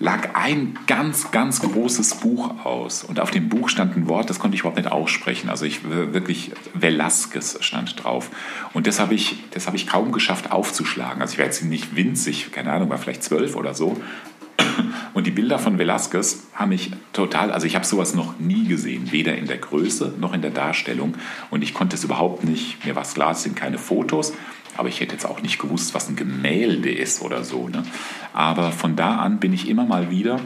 lag 0.00 0.34
ein 0.34 0.78
ganz, 0.86 1.30
ganz 1.32 1.60
großes 1.60 2.16
Buch 2.16 2.64
aus. 2.64 3.02
Und 3.02 3.20
auf 3.20 3.30
dem 3.30 3.48
Buch 3.48 3.68
stand 3.68 3.96
ein 3.96 4.08
Wort, 4.08 4.30
das 4.30 4.38
konnte 4.38 4.54
ich 4.54 4.60
überhaupt 4.60 4.78
nicht 4.78 4.90
aussprechen. 4.90 5.50
Also 5.50 5.64
ich 5.64 5.80
wirklich, 5.88 6.52
Velasquez 6.72 7.58
stand 7.60 8.02
drauf. 8.02 8.30
Und 8.72 8.86
das 8.86 9.00
habe 9.00 9.14
ich, 9.14 9.44
das 9.50 9.66
ich 9.74 9.86
kaum 9.86 10.12
geschafft 10.12 10.52
aufzuschlagen. 10.52 11.20
Also 11.20 11.32
ich 11.32 11.38
war 11.38 11.46
jetzt 11.46 11.64
nicht 11.64 11.96
winzig, 11.96 12.52
keine 12.52 12.72
Ahnung, 12.72 12.90
war 12.90 12.98
vielleicht 12.98 13.24
zwölf 13.24 13.56
oder 13.56 13.74
so. 13.74 14.00
Und 15.14 15.26
die 15.26 15.30
Bilder 15.30 15.58
von 15.58 15.78
Velasquez 15.78 16.46
haben 16.54 16.70
mich 16.70 16.92
total, 17.12 17.50
also 17.50 17.66
ich 17.66 17.74
habe 17.74 17.84
sowas 17.84 18.14
noch 18.14 18.38
nie 18.38 18.66
gesehen, 18.66 19.12
weder 19.12 19.36
in 19.36 19.46
der 19.46 19.58
Größe 19.58 20.14
noch 20.20 20.32
in 20.32 20.42
der 20.42 20.50
Darstellung. 20.50 21.14
Und 21.50 21.62
ich 21.62 21.74
konnte 21.74 21.96
es 21.96 22.04
überhaupt 22.04 22.44
nicht, 22.44 22.84
mir 22.84 22.94
war 22.94 23.02
es 23.02 23.14
klar, 23.14 23.32
es 23.32 23.42
sind 23.42 23.56
keine 23.56 23.78
Fotos, 23.78 24.32
aber 24.76 24.88
ich 24.88 25.00
hätte 25.00 25.12
jetzt 25.12 25.26
auch 25.26 25.42
nicht 25.42 25.58
gewusst, 25.58 25.94
was 25.94 26.08
ein 26.08 26.16
Gemälde 26.16 26.90
ist 26.90 27.22
oder 27.22 27.42
so. 27.42 27.68
Ne? 27.68 27.82
Aber 28.32 28.70
von 28.70 28.94
da 28.94 29.16
an 29.16 29.40
bin 29.40 29.52
ich 29.52 29.68
immer 29.68 29.84
mal 29.84 30.10
wieder 30.10 30.40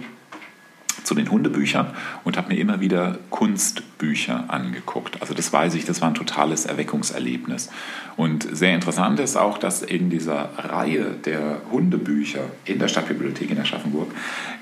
zu 1.05 1.15
den 1.15 1.31
Hundebüchern 1.31 1.89
und 2.25 2.37
habe 2.37 2.49
mir 2.49 2.59
immer 2.59 2.81
wieder 2.81 3.19
Kunstbücher 3.31 4.45
angeguckt. 4.49 5.21
Also 5.21 5.35
das 5.35 5.53
weiß 5.53 5.75
ich, 5.75 5.85
das 5.85 6.01
war 6.01 6.09
ein 6.09 6.15
totales 6.15 6.67
Erweckungserlebnis. 6.67 7.71
Und 8.17 8.47
sehr 8.57 8.75
interessant 8.75 9.21
ist 9.21 9.37
auch, 9.37 9.59
dass 9.59 9.83
in 9.83 10.11
dieser 10.11 10.51
Reihe 10.57 11.15
der 11.25 11.61
Hundebücher 11.71 12.45
in 12.65 12.79
der 12.79 12.89
Stadtbibliothek 12.89 13.51
in 13.51 13.61
Aschaffenburg 13.61 14.13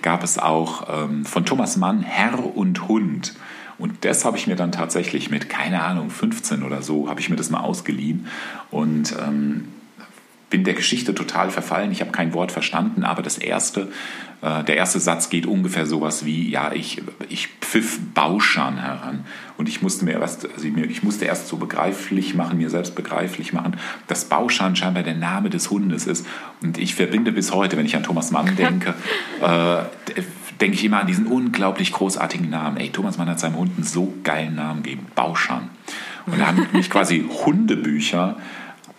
gab 0.03 0.23
es 0.23 0.39
auch 0.39 1.05
ähm, 1.05 1.25
von 1.25 1.45
Thomas 1.45 1.77
Mann 1.77 2.03
Herr 2.03 2.57
und 2.57 2.89
Hund. 2.89 3.35
Und 3.79 4.05
das 4.05 4.27
habe 4.27 4.37
ich 4.37 4.47
mir 4.47 4.57
dann 4.57 4.73
tatsächlich 4.73 5.31
mit, 5.31 5.49
keine 5.49 5.83
Ahnung, 5.83 6.11
15 6.11 6.63
oder 6.63 6.83
so, 6.83 7.09
habe 7.09 7.21
ich 7.21 7.31
mir 7.31 7.37
das 7.37 7.49
mal 7.49 7.61
ausgeliehen. 7.61 8.27
Und 8.71 9.17
ähm, 9.27 9.69
bin 10.51 10.65
der 10.65 10.75
Geschichte 10.75 11.15
total 11.15 11.51
verfallen. 11.51 11.93
Ich 11.93 12.01
habe 12.01 12.11
kein 12.11 12.35
Wort 12.35 12.51
verstanden, 12.53 13.05
aber 13.05 13.23
das 13.23 13.39
erste, 13.39 13.89
äh, 14.43 14.65
der 14.65 14.77
erste 14.77 14.99
Satz 14.99 15.31
geht 15.31 15.47
ungefähr 15.47 15.87
sowas 15.87 16.25
wie, 16.25 16.51
ja, 16.51 16.73
ich, 16.73 17.03
ich 17.29 17.49
pfiff 17.61 18.01
Bauschan 18.13 18.79
heran. 18.79 19.25
Und 19.57 19.69
ich 19.69 19.81
musste 19.81 20.05
mir 20.05 20.21
erst, 20.21 20.49
also 20.53 20.67
ich 20.67 21.03
musste 21.05 21.25
erst 21.25 21.47
so 21.47 21.57
begreiflich 21.57 22.35
machen, 22.35 22.59
mir 22.59 22.69
selbst 22.69 22.97
begreiflich 22.97 23.53
machen, 23.53 23.77
dass 24.09 24.25
Bauschan 24.25 24.75
scheinbar 24.75 25.05
der 25.05 25.15
Name 25.15 25.51
des 25.51 25.71
Hundes 25.71 26.07
ist. 26.07 26.27
Und 26.63 26.79
ich 26.79 26.97
verbinde 26.97 27.31
bis 27.31 27.53
heute, 27.53 27.77
wenn 27.77 27.87
ich 27.87 27.95
an 27.95 28.03
Thomas 28.03 28.33
Mann 28.33 28.57
denke, 28.57 28.95
äh, 29.41 29.85
denke 30.61 30.77
ich 30.77 30.85
immer 30.85 31.01
an 31.01 31.07
diesen 31.07 31.27
unglaublich 31.27 31.93
großartigen 31.93 32.51
Namen. 32.51 32.77
Ey, 32.77 32.91
Thomas 32.91 33.19
Mann 33.19 33.29
hat 33.29 33.39
seinem 33.39 33.57
Hund 33.57 33.73
einen 33.77 33.85
so 33.85 34.15
geilen 34.25 34.57
Namen 34.57 34.83
gegeben, 34.83 35.07
Bauschan. 35.15 35.71
Und 36.27 36.39
da 36.39 36.49
haben 36.49 36.67
mich 36.73 36.91
quasi 36.91 37.25
Hundebücher 37.45 38.37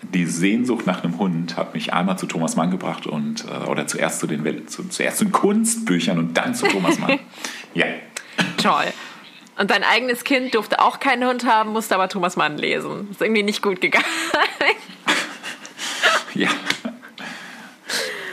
die 0.02 0.26
Sehnsucht 0.26 0.88
nach 0.88 1.04
einem 1.04 1.18
Hund 1.20 1.58
hat 1.58 1.74
mich 1.74 1.94
einmal 1.94 2.18
zu 2.18 2.26
Thomas 2.26 2.56
Mann 2.56 2.72
gebracht 2.72 3.08
und 3.08 3.46
äh, 3.46 3.68
oder 3.68 3.88
zuerst 3.88 4.20
zu 4.20 4.28
den 4.28 4.68
zu, 4.68 4.88
zuerst 4.90 5.18
zu 5.18 5.26
den 5.26 5.32
Kunstbüchern 5.32 6.18
und 6.18 6.36
dann 6.36 6.56
zu 6.56 6.68
Thomas 6.68 7.00
Mann. 7.00 7.20
ja. 7.74 7.86
Toll. 8.58 8.86
Und 9.58 9.70
dein 9.70 9.84
eigenes 9.84 10.24
Kind 10.24 10.56
durfte 10.56 10.80
auch 10.80 11.00
keinen 11.00 11.28
Hund 11.28 11.46
haben, 11.46 11.72
musste 11.72 11.94
aber 11.94 12.10
Thomas 12.10 12.36
Mann 12.36 12.58
lesen. 12.58 13.10
Ist 13.12 13.22
irgendwie 13.22 13.44
nicht 13.44 13.62
gut 13.62 13.82
gegangen. 13.82 14.06
Ja. 16.34 16.50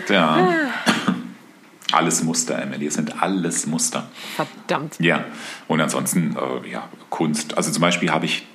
ja. 0.08 0.54
Alles 1.90 2.22
Muster, 2.22 2.62
Emily. 2.62 2.86
Es 2.86 2.94
sind 2.94 3.20
alles 3.20 3.66
Muster. 3.66 4.08
Verdammt. 4.36 4.96
Ja. 5.00 5.24
Und 5.66 5.80
ansonsten, 5.80 6.36
äh, 6.36 6.70
ja, 6.70 6.88
Kunst. 7.10 7.56
Also 7.56 7.72
zum 7.72 7.80
Beispiel 7.80 8.10
habe 8.10 8.26
ich 8.26 8.46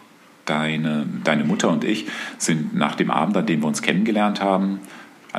deine, 0.46 1.06
deine 1.24 1.44
Mutter 1.44 1.70
und 1.70 1.84
ich 1.84 2.08
sind 2.38 2.76
nach 2.76 2.96
dem 2.96 3.12
Abend, 3.12 3.38
an 3.38 3.46
dem 3.46 3.62
wir 3.62 3.68
uns 3.68 3.82
kennengelernt 3.82 4.41
haben, 4.41 4.80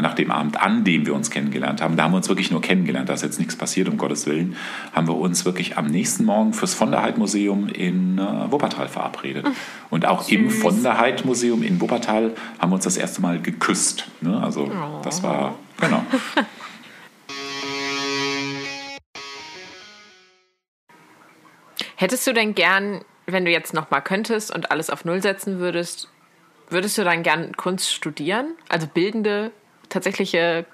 nach 0.02 0.14
dem 0.14 0.30
Abend, 0.30 0.60
an 0.60 0.84
dem 0.84 1.06
wir 1.06 1.14
uns 1.14 1.30
kennengelernt 1.30 1.80
haben, 1.80 1.96
da 1.96 2.04
haben 2.04 2.12
wir 2.12 2.16
uns 2.16 2.28
wirklich 2.28 2.50
nur 2.50 2.60
kennengelernt, 2.60 3.08
da 3.08 3.14
ist 3.14 3.22
jetzt 3.22 3.38
nichts 3.38 3.54
passiert, 3.56 3.88
um 3.88 3.96
Gottes 3.96 4.26
Willen, 4.26 4.56
haben 4.92 5.06
wir 5.06 5.16
uns 5.16 5.44
wirklich 5.44 5.78
am 5.78 5.86
nächsten 5.86 6.24
Morgen 6.24 6.52
fürs 6.52 6.74
Von 6.74 6.90
der 6.90 7.02
Heid 7.02 7.16
Museum 7.16 7.68
in 7.68 8.18
äh, 8.18 8.50
Wuppertal 8.50 8.88
verabredet. 8.88 9.46
Und 9.90 10.06
auch 10.06 10.28
im 10.28 10.50
Von 10.50 10.82
der 10.82 10.98
Heid 10.98 11.24
Museum 11.24 11.62
in 11.62 11.80
Wuppertal 11.80 12.32
haben 12.58 12.70
wir 12.70 12.74
uns 12.74 12.84
das 12.84 12.96
erste 12.96 13.22
Mal 13.22 13.40
geküsst. 13.40 14.08
Ne? 14.20 14.42
Also 14.42 14.68
das 15.02 15.22
war, 15.22 15.54
genau. 15.80 16.02
Hättest 21.96 22.26
du 22.26 22.32
denn 22.32 22.56
gern, 22.56 23.02
wenn 23.26 23.44
du 23.44 23.50
jetzt 23.50 23.74
noch 23.74 23.90
mal 23.90 24.00
könntest 24.00 24.54
und 24.54 24.70
alles 24.70 24.90
auf 24.90 25.04
Null 25.04 25.22
setzen 25.22 25.58
würdest, 25.58 26.08
würdest 26.70 26.98
du 26.98 27.04
dann 27.04 27.22
gern 27.22 27.56
Kunst 27.56 27.92
studieren? 27.92 28.54
Also 28.68 28.86
bildende, 28.86 29.50
tatsächliche 29.88 30.66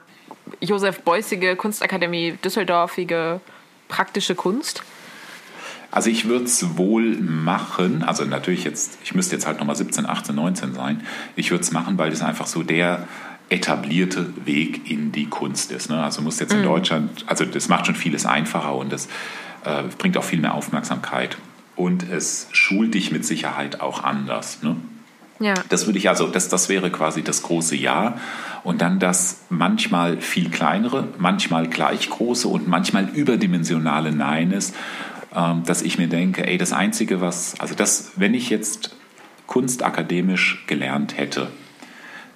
Josef 0.61 1.01
Beuysige 1.01 1.57
Kunstakademie, 1.57 2.33
Düsseldorfige 2.45 3.41
praktische 3.89 4.35
Kunst? 4.35 4.83
Also 5.91 6.09
ich 6.09 6.29
würde 6.29 6.45
es 6.45 6.79
wohl 6.79 7.17
machen, 7.17 8.05
also 8.05 8.25
natürlich 8.25 8.63
jetzt, 8.63 8.99
ich 9.03 9.15
müsste 9.15 9.35
jetzt 9.35 9.47
halt 9.47 9.59
nochmal 9.59 9.75
17, 9.75 10.07
18, 10.07 10.35
19 10.35 10.75
sein. 10.75 11.05
Ich 11.35 11.51
würde 11.51 11.63
es 11.63 11.73
machen, 11.73 11.99
weil 11.99 12.11
das 12.11 12.23
einfach 12.23 12.47
so 12.47 12.63
der 12.63 13.09
etablierte 13.49 14.33
Weg 14.47 14.89
in 14.89 15.11
die 15.11 15.27
Kunst 15.27 15.73
ist. 15.73 15.91
Ne? 15.91 16.01
Also 16.01 16.23
muss 16.23 16.39
jetzt 16.39 16.53
in 16.53 16.63
Deutschland, 16.63 17.25
also 17.27 17.45
das 17.45 17.69
macht 17.69 17.87
schon 17.87 17.97
vieles 17.97 18.25
einfacher 18.25 18.77
und 18.77 18.93
das 18.93 19.09
äh, 19.65 19.83
bringt 19.99 20.17
auch 20.17 20.23
viel 20.23 20.39
mehr 20.39 20.55
Aufmerksamkeit. 20.55 21.37
Und 21.81 22.03
es 22.11 22.47
schult 22.53 22.93
dich 22.93 23.11
mit 23.11 23.25
Sicherheit 23.25 23.81
auch 23.81 24.05
anders. 24.05 24.63
Ne? 24.63 24.77
Ja. 25.39 25.55
Das 25.71 25.87
würde 25.87 25.99
ich 25.99 26.11
also, 26.11 26.27
das, 26.27 26.51
das 26.51 26.69
wäre 26.69 26.91
quasi 26.91 27.23
das 27.23 27.41
große 27.43 27.75
Ja. 27.75 28.19
Und 28.65 28.83
dann 28.83 28.99
das 28.99 29.45
manchmal 29.49 30.19
viel 30.19 30.51
kleinere, 30.51 31.09
manchmal 31.17 31.69
gleich 31.69 32.11
große 32.11 32.47
und 32.49 32.69
manchmal 32.69 33.09
überdimensionale 33.09 34.13
Nein 34.13 34.53
ist, 34.53 34.75
ähm, 35.35 35.63
dass 35.65 35.81
ich 35.81 35.97
mir 35.97 36.09
denke, 36.09 36.47
ey, 36.47 36.59
das 36.59 36.75
Einzige, 36.75 37.23
was, 37.23 37.59
also 37.59 37.75
das, 37.75 38.13
wenn 38.17 38.35
ich 38.35 38.51
jetzt 38.51 38.95
kunstakademisch 39.47 40.65
gelernt 40.67 41.17
hätte, 41.17 41.49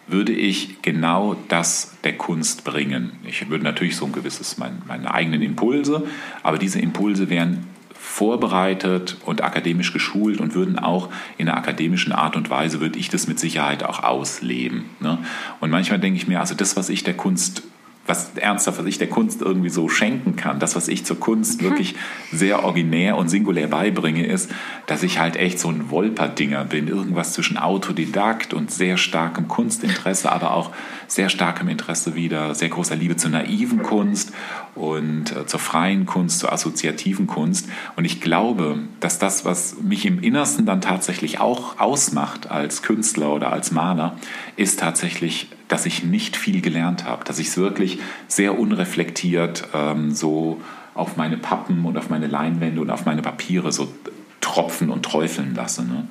würde 0.06 0.32
ich 0.32 0.80
genau 0.80 1.36
das 1.48 1.98
der 2.02 2.16
Kunst 2.16 2.64
bringen. 2.64 3.12
Ich 3.28 3.46
würde 3.50 3.64
natürlich 3.64 3.96
so 3.96 4.06
ein 4.06 4.12
gewisses, 4.12 4.56
mein, 4.56 4.80
meine 4.86 5.12
eigenen 5.12 5.42
Impulse, 5.42 6.06
aber 6.42 6.56
diese 6.56 6.80
Impulse 6.80 7.28
wären 7.28 7.73
vorbereitet 8.14 9.16
und 9.24 9.42
akademisch 9.42 9.92
geschult 9.92 10.40
und 10.40 10.54
würden 10.54 10.78
auch 10.78 11.08
in 11.36 11.48
einer 11.48 11.58
akademischen 11.58 12.12
Art 12.12 12.36
und 12.36 12.48
Weise, 12.48 12.80
würde 12.80 12.96
ich 12.96 13.08
das 13.08 13.26
mit 13.26 13.40
Sicherheit 13.40 13.82
auch 13.82 14.04
ausleben. 14.04 14.84
Ne? 15.00 15.18
Und 15.58 15.70
manchmal 15.70 15.98
denke 15.98 16.16
ich 16.16 16.28
mir, 16.28 16.38
also 16.38 16.54
das, 16.54 16.76
was 16.76 16.90
ich 16.90 17.02
der 17.02 17.14
Kunst 17.14 17.64
was 18.06 18.32
ernsthaft, 18.36 18.78
was 18.78 18.86
ich 18.86 18.98
der 18.98 19.08
Kunst 19.08 19.40
irgendwie 19.40 19.70
so 19.70 19.88
schenken 19.88 20.36
kann, 20.36 20.58
das, 20.58 20.76
was 20.76 20.88
ich 20.88 21.06
zur 21.06 21.18
Kunst 21.18 21.62
wirklich 21.62 21.94
sehr 22.32 22.62
originär 22.62 23.16
und 23.16 23.28
singulär 23.28 23.68
beibringe, 23.68 24.26
ist, 24.26 24.50
dass 24.86 25.02
ich 25.02 25.18
halt 25.18 25.36
echt 25.36 25.58
so 25.58 25.68
ein 25.68 25.90
Wolperdinger 25.90 26.64
bin. 26.64 26.88
Irgendwas 26.88 27.32
zwischen 27.32 27.56
Autodidakt 27.56 28.52
und 28.52 28.70
sehr 28.70 28.98
starkem 28.98 29.48
Kunstinteresse, 29.48 30.30
aber 30.30 30.52
auch 30.52 30.70
sehr 31.06 31.30
starkem 31.30 31.68
Interesse 31.68 32.14
wieder, 32.14 32.54
sehr 32.54 32.68
großer 32.68 32.96
Liebe 32.96 33.16
zur 33.16 33.30
naiven 33.30 33.82
Kunst 33.82 34.32
und 34.74 35.34
äh, 35.34 35.46
zur 35.46 35.60
freien 35.60 36.04
Kunst, 36.04 36.40
zur 36.40 36.52
assoziativen 36.52 37.26
Kunst. 37.26 37.68
Und 37.96 38.04
ich 38.04 38.20
glaube, 38.20 38.80
dass 39.00 39.18
das, 39.18 39.44
was 39.44 39.76
mich 39.80 40.04
im 40.04 40.22
Innersten 40.22 40.66
dann 40.66 40.80
tatsächlich 40.80 41.40
auch 41.40 41.78
ausmacht 41.78 42.50
als 42.50 42.82
Künstler 42.82 43.32
oder 43.32 43.52
als 43.52 43.70
Maler, 43.70 44.16
ist 44.56 44.80
tatsächlich 44.80 45.48
dass 45.74 45.86
ich 45.86 46.04
nicht 46.04 46.36
viel 46.36 46.60
gelernt 46.60 47.04
habe, 47.04 47.24
dass 47.24 47.40
ich 47.40 47.48
es 47.48 47.56
wirklich 47.56 47.98
sehr 48.28 48.56
unreflektiert 48.56 49.66
ähm, 49.74 50.14
so 50.14 50.60
auf 50.94 51.16
meine 51.16 51.36
Pappen 51.36 51.84
und 51.84 51.98
auf 51.98 52.10
meine 52.10 52.28
Leinwände 52.28 52.80
und 52.80 52.90
auf 52.90 53.06
meine 53.06 53.22
Papiere 53.22 53.72
so 53.72 53.92
tropfen 54.40 54.88
und 54.88 55.04
träufeln 55.04 55.52
lasse. 55.56 55.84
Ne? 55.84 56.06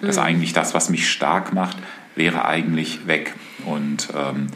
Das 0.00 0.10
ist 0.10 0.18
eigentlich 0.18 0.52
das, 0.52 0.72
was 0.72 0.88
mich 0.88 1.10
stark 1.10 1.52
macht, 1.52 1.76
wäre 2.14 2.44
eigentlich 2.44 3.08
weg. 3.08 3.34
Und 3.66 4.06
ähm, 4.16 4.46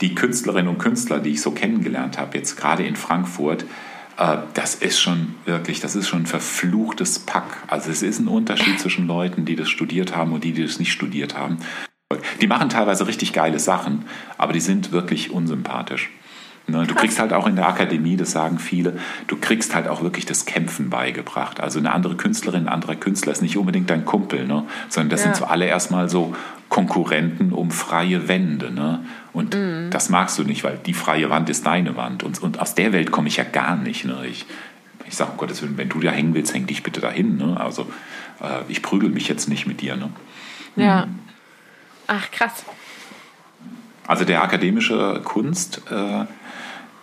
die 0.00 0.14
Künstlerinnen 0.14 0.68
und 0.68 0.78
Künstler, 0.78 1.18
die 1.18 1.30
ich 1.30 1.42
so 1.42 1.50
kennengelernt 1.50 2.18
habe, 2.18 2.38
jetzt 2.38 2.56
gerade 2.56 2.84
in 2.86 2.94
Frankfurt, 2.94 3.64
äh, 4.16 4.36
das 4.54 4.76
ist 4.76 5.00
schon 5.00 5.34
wirklich, 5.44 5.80
das 5.80 5.96
ist 5.96 6.06
schon 6.06 6.22
ein 6.22 6.26
verfluchtes 6.26 7.18
Pack. 7.18 7.64
Also 7.66 7.90
es 7.90 8.02
ist 8.04 8.20
ein 8.20 8.28
Unterschied 8.28 8.78
zwischen 8.78 9.08
Leuten, 9.08 9.44
die 9.44 9.56
das 9.56 9.68
studiert 9.68 10.14
haben 10.14 10.32
und 10.32 10.44
die, 10.44 10.52
die 10.52 10.62
das 10.62 10.78
nicht 10.78 10.92
studiert 10.92 11.36
haben. 11.36 11.58
Die 12.40 12.46
machen 12.46 12.70
teilweise 12.70 13.06
richtig 13.06 13.34
geile 13.34 13.58
Sachen, 13.58 14.06
aber 14.38 14.54
die 14.54 14.60
sind 14.60 14.92
wirklich 14.92 15.30
unsympathisch. 15.30 16.08
Ne, 16.66 16.86
du 16.86 16.94
kriegst 16.94 17.18
halt 17.18 17.34
auch 17.34 17.46
in 17.46 17.56
der 17.56 17.68
Akademie, 17.68 18.16
das 18.16 18.30
sagen 18.32 18.58
viele, 18.58 18.98
du 19.26 19.36
kriegst 19.36 19.74
halt 19.74 19.88
auch 19.88 20.02
wirklich 20.02 20.24
das 20.24 20.46
Kämpfen 20.46 20.88
beigebracht. 20.88 21.60
Also 21.60 21.78
eine 21.78 21.92
andere 21.92 22.16
Künstlerin, 22.16 22.62
ein 22.62 22.68
anderer 22.72 22.94
Künstler 22.94 23.32
ist 23.32 23.42
nicht 23.42 23.58
unbedingt 23.58 23.90
dein 23.90 24.06
Kumpel, 24.06 24.46
ne? 24.46 24.64
sondern 24.88 25.10
das 25.10 25.20
Ja. 25.20 25.24
sind 25.24 25.36
so 25.36 25.44
alle 25.44 25.66
erstmal 25.66 26.08
so 26.08 26.34
Konkurrenten 26.70 27.52
um 27.52 27.70
freie 27.70 28.26
Wände. 28.28 28.70
Ne? 28.70 29.04
Und 29.34 29.54
Mhm. 29.54 29.90
das 29.90 30.08
magst 30.08 30.38
du 30.38 30.44
nicht, 30.44 30.64
weil 30.64 30.78
die 30.84 30.94
freie 30.94 31.28
Wand 31.28 31.50
ist 31.50 31.66
deine 31.66 31.96
Wand. 31.96 32.22
Und, 32.22 32.42
und 32.42 32.58
aus 32.58 32.74
der 32.74 32.92
Welt 32.94 33.10
komme 33.10 33.28
ich 33.28 33.36
ja 33.36 33.44
gar 33.44 33.76
nicht. 33.76 34.04
Ne? 34.06 34.16
Ich, 34.30 34.46
ich 35.06 35.14
sage, 35.14 35.32
um 35.32 35.36
Gottes 35.38 35.60
Willen, 35.62 35.76
wenn 35.76 35.88
du 35.90 36.00
da 36.00 36.10
hängen 36.10 36.32
willst, 36.34 36.54
häng 36.54 36.66
dich 36.66 36.82
bitte 36.82 37.00
dahin. 37.02 37.36
Ne? 37.36 37.58
Also 37.58 37.82
äh, 38.42 38.60
ich 38.68 38.80
prügel 38.82 39.08
mich 39.10 39.28
jetzt 39.28 39.48
nicht 39.48 39.66
mit 39.66 39.80
dir. 39.82 39.96
Ne? 39.96 40.08
Ja. 40.76 41.06
Ach, 42.08 42.30
krass. 42.30 42.64
Also 44.06 44.24
der 44.24 44.42
akademische 44.42 45.20
Kunst, 45.22 45.82
äh, 45.90 46.24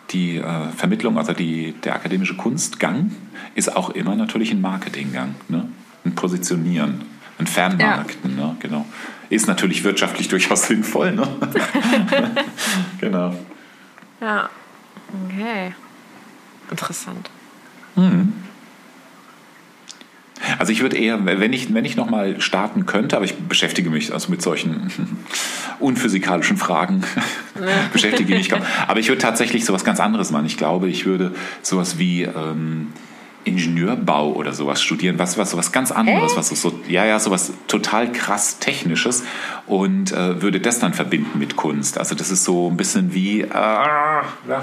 die 0.09 0.37
äh, 0.37 0.69
Vermittlung, 0.75 1.17
also 1.17 1.33
die, 1.33 1.73
der 1.83 1.95
akademische 1.95 2.35
Kunstgang 2.35 3.11
ist 3.53 3.75
auch 3.75 3.91
immer 3.91 4.15
natürlich 4.15 4.51
ein 4.51 4.59
Marketinggang, 4.59 5.35
ne? 5.47 5.69
ein 6.03 6.15
Positionieren, 6.15 7.03
ein 7.37 7.47
Fernmarkten, 7.47 8.35
ne? 8.35 8.57
genau. 8.59 8.85
Ist 9.29 9.47
natürlich 9.47 9.83
wirtschaftlich 9.83 10.27
durchaus 10.29 10.67
sinnvoll, 10.67 11.11
ne? 11.11 11.27
genau. 12.99 13.35
Ja. 14.19 14.49
Okay. 15.27 15.73
Interessant. 16.71 17.29
Also 20.57 20.71
ich 20.71 20.81
würde 20.81 20.97
eher, 20.97 21.25
wenn 21.25 21.53
ich, 21.53 21.73
wenn 21.73 21.85
ich 21.85 21.95
nochmal 21.95 22.41
starten 22.41 22.85
könnte, 22.85 23.15
aber 23.15 23.25
ich 23.25 23.35
beschäftige 23.35 23.89
mich 23.89 24.13
also 24.13 24.29
mit 24.29 24.41
solchen 24.41 24.91
unphysikalischen 25.79 26.57
Fragen, 26.57 27.03
beschäftige 27.93 28.35
mich 28.35 28.49
kaum. 28.49 28.61
Aber 28.87 28.99
ich 28.99 29.09
würde 29.09 29.21
tatsächlich 29.21 29.65
sowas 29.65 29.83
ganz 29.83 29.99
anderes 29.99 30.31
machen. 30.31 30.45
Ich 30.45 30.57
glaube, 30.57 30.87
ich 30.89 31.05
würde 31.05 31.33
sowas 31.61 31.97
wie 31.97 32.23
ähm, 32.23 32.93
Ingenieurbau 33.45 34.33
oder 34.33 34.53
sowas 34.53 34.81
studieren, 34.81 35.19
was, 35.19 35.37
was 35.37 35.51
sowas 35.51 35.71
ganz 35.71 35.91
anderes, 35.91 36.35
was 36.35 36.49
so, 36.49 36.55
so, 36.55 36.79
ja, 36.87 37.05
ja, 37.05 37.19
sowas 37.19 37.53
total 37.67 38.11
krass 38.11 38.59
Technisches 38.59 39.23
und 39.67 40.11
äh, 40.11 40.41
würde 40.41 40.59
das 40.59 40.79
dann 40.79 40.93
verbinden 40.93 41.37
mit 41.37 41.55
Kunst. 41.55 41.99
Also 41.99 42.15
das 42.15 42.31
ist 42.31 42.43
so 42.43 42.69
ein 42.69 42.75
bisschen 42.75 43.13
wie, 43.13 43.41
äh, 43.41 43.47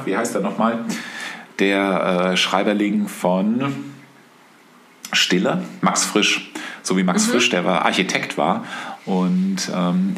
wie 0.04 0.16
heißt 0.16 0.34
er 0.34 0.40
nochmal? 0.40 0.84
Der 1.60 2.32
äh, 2.32 2.36
Schreiberling 2.36 3.06
von 3.06 3.91
Stiller, 5.12 5.62
Max 5.80 6.04
Frisch, 6.04 6.50
so 6.82 6.96
wie 6.96 7.02
Max 7.02 7.26
Frisch, 7.26 7.50
der 7.50 7.64
war 7.64 7.84
Architekt 7.84 8.36
war 8.38 8.64
und 9.04 9.70
ähm, 9.74 10.16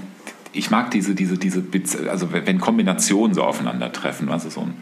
ich 0.52 0.70
mag 0.70 0.90
diese, 0.92 1.14
diese, 1.14 1.36
diese, 1.36 1.64
also 2.10 2.32
wenn 2.32 2.60
Kombinationen 2.60 3.34
so 3.34 3.42
aufeinandertreffen, 3.42 4.28
also 4.28 4.48
so 4.50 4.60
ein, 4.60 4.74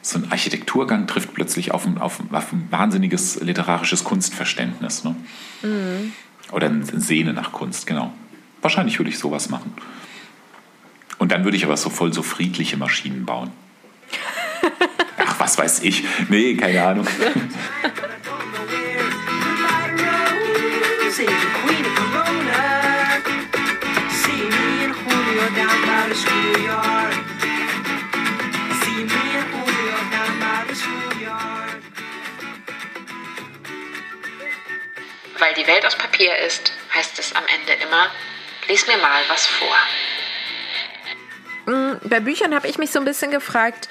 so 0.00 0.18
ein 0.18 0.30
Architekturgang 0.30 1.08
trifft 1.08 1.34
plötzlich 1.34 1.72
auf 1.72 1.86
ein, 1.86 1.98
auf, 1.98 2.20
ein- 2.20 2.32
auf 2.32 2.52
ein 2.52 2.68
wahnsinniges 2.70 3.40
literarisches 3.40 4.04
Kunstverständnis. 4.04 5.02
Ne? 5.02 5.16
Oder 6.52 6.68
eine 6.68 6.84
Sehne 6.84 7.32
nach 7.32 7.50
Kunst, 7.50 7.86
genau. 7.88 8.12
Wahrscheinlich 8.62 8.98
würde 9.00 9.10
ich 9.10 9.18
sowas 9.18 9.50
machen. 9.50 9.74
Und 11.18 11.32
dann 11.32 11.42
würde 11.42 11.56
ich 11.56 11.64
aber 11.64 11.76
so 11.76 11.90
voll 11.90 12.12
so 12.12 12.22
friedliche 12.22 12.76
Maschinen 12.76 13.26
bauen. 13.26 13.50
Ach, 15.18 15.40
was 15.40 15.58
weiß 15.58 15.80
ich. 15.82 16.04
Nee, 16.28 16.54
keine 16.54 16.84
Ahnung. 16.84 17.06
Say 21.18 21.26
the 21.26 21.50
queen 21.62 21.84
of 21.84 21.94
Corona. 21.98 22.62
See 24.22 24.42
me 24.54 24.84
and 24.84 24.94
Julio 24.94 25.46
down 25.58 25.78
by 25.90 26.02
the 26.10 26.14
schoolyard. 26.14 27.14
See 28.82 29.02
me 29.02 29.24
and 29.38 29.48
Julio 29.50 29.98
down 30.14 30.32
by 30.38 30.58
the 30.68 30.76
schoolyard. 30.76 31.82
Weil 35.40 35.54
die 35.54 35.66
Welt 35.66 35.84
aus 35.84 35.96
Papier 35.96 36.38
ist, 36.38 36.72
heißt 36.94 37.18
es 37.18 37.34
am 37.34 37.42
Ende 37.48 37.72
immer, 37.82 38.12
lies 38.68 38.86
mir 38.86 38.98
mal 38.98 39.22
was 39.28 39.44
vor. 39.44 39.76
Bei 42.04 42.20
Büchern 42.20 42.54
habe 42.54 42.68
ich 42.68 42.78
mich 42.78 42.92
so 42.92 43.00
ein 43.00 43.04
bisschen 43.04 43.32
gefragt, 43.32 43.88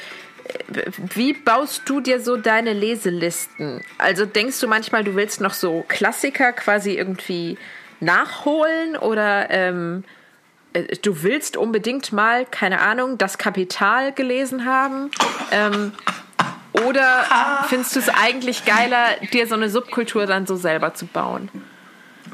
wie 1.16 1.34
baust 1.34 1.84
du 1.86 2.00
dir 2.00 2.20
so 2.20 2.38
deine 2.38 2.74
Leselisten? 2.74 3.82
Also 3.98 4.26
denkst 4.26 4.60
du 4.60 4.68
manchmal, 4.68 5.04
du 5.04 5.16
willst 5.16 5.42
noch 5.42 5.54
so 5.54 5.84
Klassiker 5.88 6.54
quasi 6.54 6.94
irgendwie 6.94 7.58
nachholen 8.00 8.96
oder 8.96 9.50
ähm, 9.50 10.04
äh, 10.74 10.96
du 11.02 11.24
willst 11.24 11.58
unbedingt 11.58 12.12
mal, 12.12 12.46
keine 12.46 12.82
Ahnung, 12.82 13.18
das 13.18 13.38
Kapital 13.38 14.14
gelesen 14.14 14.66
haben? 14.66 15.12
Ähm, 15.52 15.94
oder 16.86 17.66
findest 17.70 17.96
du 17.96 18.00
es 18.00 18.10
eigentlich 18.10 18.66
geiler, 18.66 19.16
dir 19.34 19.48
so 19.48 19.56
eine 19.56 19.70
Subkultur 19.70 20.26
dann 20.26 20.46
so 20.46 20.56
selber 20.56 20.94
zu 20.94 21.08
bauen? 21.08 21.50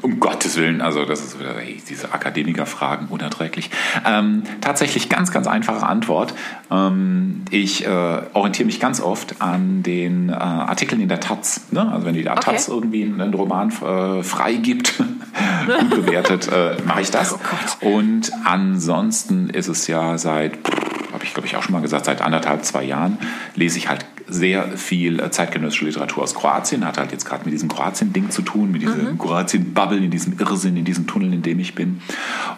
Um 0.04 0.20
Gottes 0.20 0.58
Willen, 0.58 0.82
also 0.82 1.06
das 1.06 1.24
ist 1.24 1.40
wieder 1.40 1.56
ey, 1.58 1.80
diese 1.88 2.12
Akademikerfragen 2.12 3.08
unerträglich. 3.08 3.70
Ähm, 4.04 4.42
tatsächlich 4.60 5.08
ganz, 5.08 5.32
ganz 5.32 5.46
einfache 5.46 5.86
Antwort. 5.86 6.34
Ähm, 6.70 7.40
ich 7.48 7.86
äh, 7.86 7.88
orientiere 8.34 8.66
mich 8.66 8.80
ganz 8.80 9.00
oft 9.00 9.40
an 9.40 9.82
den 9.82 10.28
äh, 10.28 10.34
Artikeln 10.34 11.00
in 11.00 11.08
der 11.08 11.20
Taz. 11.20 11.68
Ne? 11.70 11.90
Also 11.90 12.04
wenn 12.04 12.12
die 12.12 12.28
Okay. 12.28 12.38
Taz 12.38 12.68
irgendwie 12.68 13.02
einen 13.02 13.32
Roman 13.32 13.70
äh, 13.70 14.22
freigibt, 14.22 14.98
gut 15.78 16.04
bewertet, 16.04 16.50
äh, 16.52 16.76
mache 16.84 17.00
ich 17.00 17.10
das. 17.10 17.38
Und 17.80 18.30
ansonsten 18.44 19.48
ist 19.48 19.68
es 19.68 19.86
ja 19.86 20.18
seit, 20.18 20.52
habe 21.14 21.24
ich 21.24 21.32
glaube 21.32 21.46
ich 21.46 21.56
auch 21.56 21.62
schon 21.62 21.72
mal 21.72 21.80
gesagt, 21.80 22.04
seit 22.04 22.20
anderthalb, 22.20 22.62
zwei 22.66 22.84
Jahren 22.84 23.16
lese 23.54 23.78
ich 23.78 23.88
halt 23.88 24.04
sehr 24.26 24.76
viel 24.76 25.20
äh, 25.20 25.30
zeitgenössische 25.30 25.84
Literatur 25.84 26.22
aus 26.22 26.34
Kroatien, 26.34 26.84
hat 26.84 26.98
halt 26.98 27.12
jetzt 27.12 27.24
gerade 27.24 27.44
mit 27.44 27.52
diesem 27.52 27.68
Kroatien-Ding 27.68 28.30
zu 28.30 28.42
tun, 28.42 28.72
mit 28.72 28.82
diesem 28.82 29.18
Kroatien-Bubble, 29.18 29.98
in 29.98 30.10
diesem 30.10 30.38
Irrsinn, 30.38 30.76
in 30.76 30.84
diesem 30.84 31.06
Tunnel, 31.06 31.32
in 31.32 31.42
dem 31.42 31.58
ich 31.60 31.74
bin. 31.74 32.00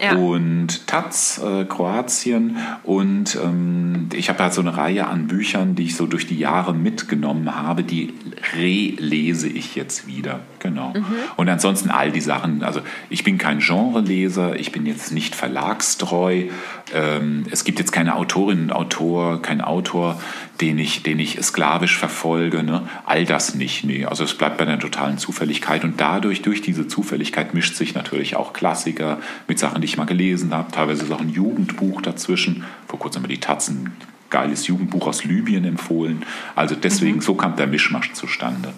Ja. 0.00 0.14
Und 0.16 0.86
Taz, 0.86 1.40
äh, 1.44 1.64
Kroatien 1.64 2.56
und 2.84 3.36
ähm, 3.42 4.08
ich 4.14 4.28
habe 4.28 4.42
halt 4.42 4.54
so 4.54 4.60
eine 4.60 4.76
Reihe 4.76 5.06
an 5.06 5.26
Büchern, 5.26 5.74
die 5.74 5.84
ich 5.84 5.96
so 5.96 6.06
durch 6.06 6.26
die 6.26 6.38
Jahre 6.38 6.74
mitgenommen 6.74 7.56
habe, 7.56 7.82
die 7.82 8.14
relese 8.56 9.48
ich 9.48 9.74
jetzt 9.74 10.06
wieder. 10.06 10.40
Genau. 10.66 10.92
Und 11.36 11.48
ansonsten 11.48 11.90
all 11.90 12.10
die 12.10 12.20
Sachen, 12.20 12.64
also 12.64 12.80
ich 13.08 13.22
bin 13.22 13.38
kein 13.38 13.60
Genreleser, 13.60 14.58
ich 14.58 14.72
bin 14.72 14.84
jetzt 14.84 15.12
nicht 15.12 15.36
verlagstreu, 15.36 16.48
ähm, 16.92 17.46
es 17.50 17.62
gibt 17.62 17.78
jetzt 17.78 17.92
keine 17.92 18.16
Autorin 18.16 18.62
und 18.62 18.72
Autor, 18.72 19.40
kein 19.42 19.60
Autor, 19.60 20.20
den 20.60 20.78
ich, 20.78 21.02
den 21.04 21.20
ich 21.20 21.38
sklavisch 21.42 21.96
verfolge, 21.96 22.64
ne? 22.64 22.88
all 23.04 23.24
das 23.24 23.54
nicht, 23.54 23.84
nee. 23.84 24.04
Also 24.04 24.24
es 24.24 24.34
bleibt 24.34 24.58
bei 24.58 24.66
einer 24.66 24.78
totalen 24.78 25.18
Zufälligkeit 25.18 25.84
und 25.84 26.00
dadurch, 26.00 26.42
durch 26.42 26.62
diese 26.62 26.88
Zufälligkeit 26.88 27.54
mischt 27.54 27.76
sich 27.76 27.94
natürlich 27.94 28.34
auch 28.34 28.52
Klassiker 28.52 29.18
mit 29.46 29.58
Sachen, 29.58 29.80
die 29.80 29.86
ich 29.86 29.96
mal 29.96 30.04
gelesen 30.04 30.52
habe, 30.52 30.72
teilweise 30.72 31.04
ist 31.04 31.12
auch 31.12 31.20
ein 31.20 31.30
Jugendbuch 31.30 32.02
dazwischen, 32.02 32.64
vor 32.88 32.98
kurzem 32.98 33.22
haben 33.22 33.28
wir 33.28 33.36
die 33.36 33.40
Tatzen, 33.40 33.92
geiles 34.30 34.66
Jugendbuch 34.66 35.06
aus 35.06 35.24
Libyen 35.24 35.64
empfohlen, 35.64 36.24
also 36.54 36.74
deswegen, 36.74 37.20
so 37.20 37.34
kam 37.34 37.56
der 37.56 37.66
Mischmasch 37.66 38.12
zustande. 38.12 38.72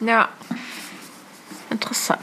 Ja. 0.00 0.28
Interessant. 1.70 2.20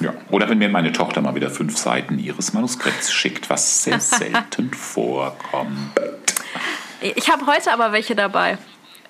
Ja. 0.00 0.14
Oder 0.30 0.48
wenn 0.48 0.58
mir 0.58 0.68
meine 0.68 0.92
Tochter 0.92 1.20
mal 1.20 1.34
wieder 1.34 1.50
fünf 1.50 1.76
Seiten 1.76 2.18
ihres 2.18 2.52
Manuskripts 2.52 3.12
schickt, 3.12 3.50
was 3.50 3.82
sehr 3.82 4.00
selten 4.00 4.72
vorkommt. 4.72 5.92
Ich 7.00 7.30
habe 7.30 7.46
heute 7.46 7.72
aber 7.72 7.92
welche 7.92 8.14
dabei 8.14 8.58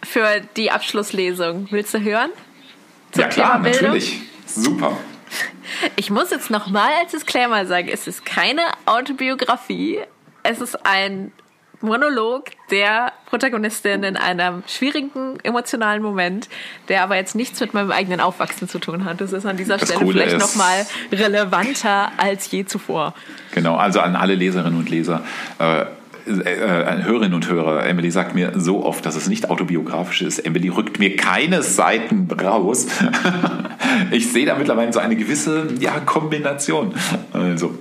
für 0.02 0.40
die 0.56 0.70
Abschlusslesung. 0.70 1.68
Willst 1.70 1.94
du 1.94 2.00
hören? 2.00 2.30
Zum 3.12 3.22
Ja 3.22 3.28
klar, 3.28 3.58
natürlich. 3.58 4.20
Super. 4.46 4.96
Ich 5.96 6.10
muss 6.10 6.30
jetzt 6.30 6.50
nochmal 6.50 6.90
als 7.00 7.12
Disclaimer 7.12 7.66
sagen, 7.66 7.88
es 7.88 8.06
ist 8.06 8.24
keine 8.24 8.62
Autobiografie. 8.86 10.00
Es 10.42 10.60
ist 10.60 10.86
ein 10.86 11.32
Monolog 11.80 12.44
der 12.70 13.12
Protagonistin 13.26 14.02
in 14.02 14.16
einem 14.16 14.62
schwierigen 14.66 15.38
emotionalen 15.42 16.02
Moment, 16.02 16.48
der 16.88 17.02
aber 17.02 17.16
jetzt 17.16 17.34
nichts 17.34 17.60
mit 17.60 17.74
meinem 17.74 17.90
eigenen 17.90 18.20
Aufwachsen 18.20 18.68
zu 18.68 18.78
tun 18.78 19.04
hat. 19.04 19.20
Das 19.20 19.32
ist 19.32 19.46
an 19.46 19.56
dieser 19.56 19.78
Das 19.78 19.88
Stelle 19.88 20.04
Coole 20.04 20.22
vielleicht 20.22 20.38
nochmal 20.38 20.86
relevanter 21.12 22.12
als 22.16 22.50
je 22.50 22.64
zuvor. 22.64 23.14
Genau, 23.52 23.76
also 23.76 24.00
an 24.00 24.16
alle 24.16 24.34
Leserinnen 24.34 24.78
und 24.78 24.88
Leser. 24.88 25.22
Äh, 25.58 25.86
äh, 26.28 27.02
Hörerinnen 27.02 27.34
und 27.34 27.48
Hörer, 27.48 27.86
Emily 27.86 28.10
sagt 28.10 28.34
mir 28.34 28.52
so 28.56 28.84
oft, 28.84 29.04
dass 29.06 29.16
es 29.16 29.28
nicht 29.28 29.50
autobiografisch 29.50 30.22
ist. 30.22 30.40
Emily 30.40 30.68
rückt 30.68 30.98
mir 30.98 31.16
keine 31.16 31.62
Seiten 31.62 32.28
raus. 32.30 32.86
ich 34.10 34.30
sehe 34.30 34.46
da 34.46 34.56
mittlerweile 34.56 34.92
so 34.92 35.00
eine 35.00 35.16
gewisse 35.16 35.68
ja, 35.80 36.00
Kombination. 36.00 36.94
Also, 37.32 37.78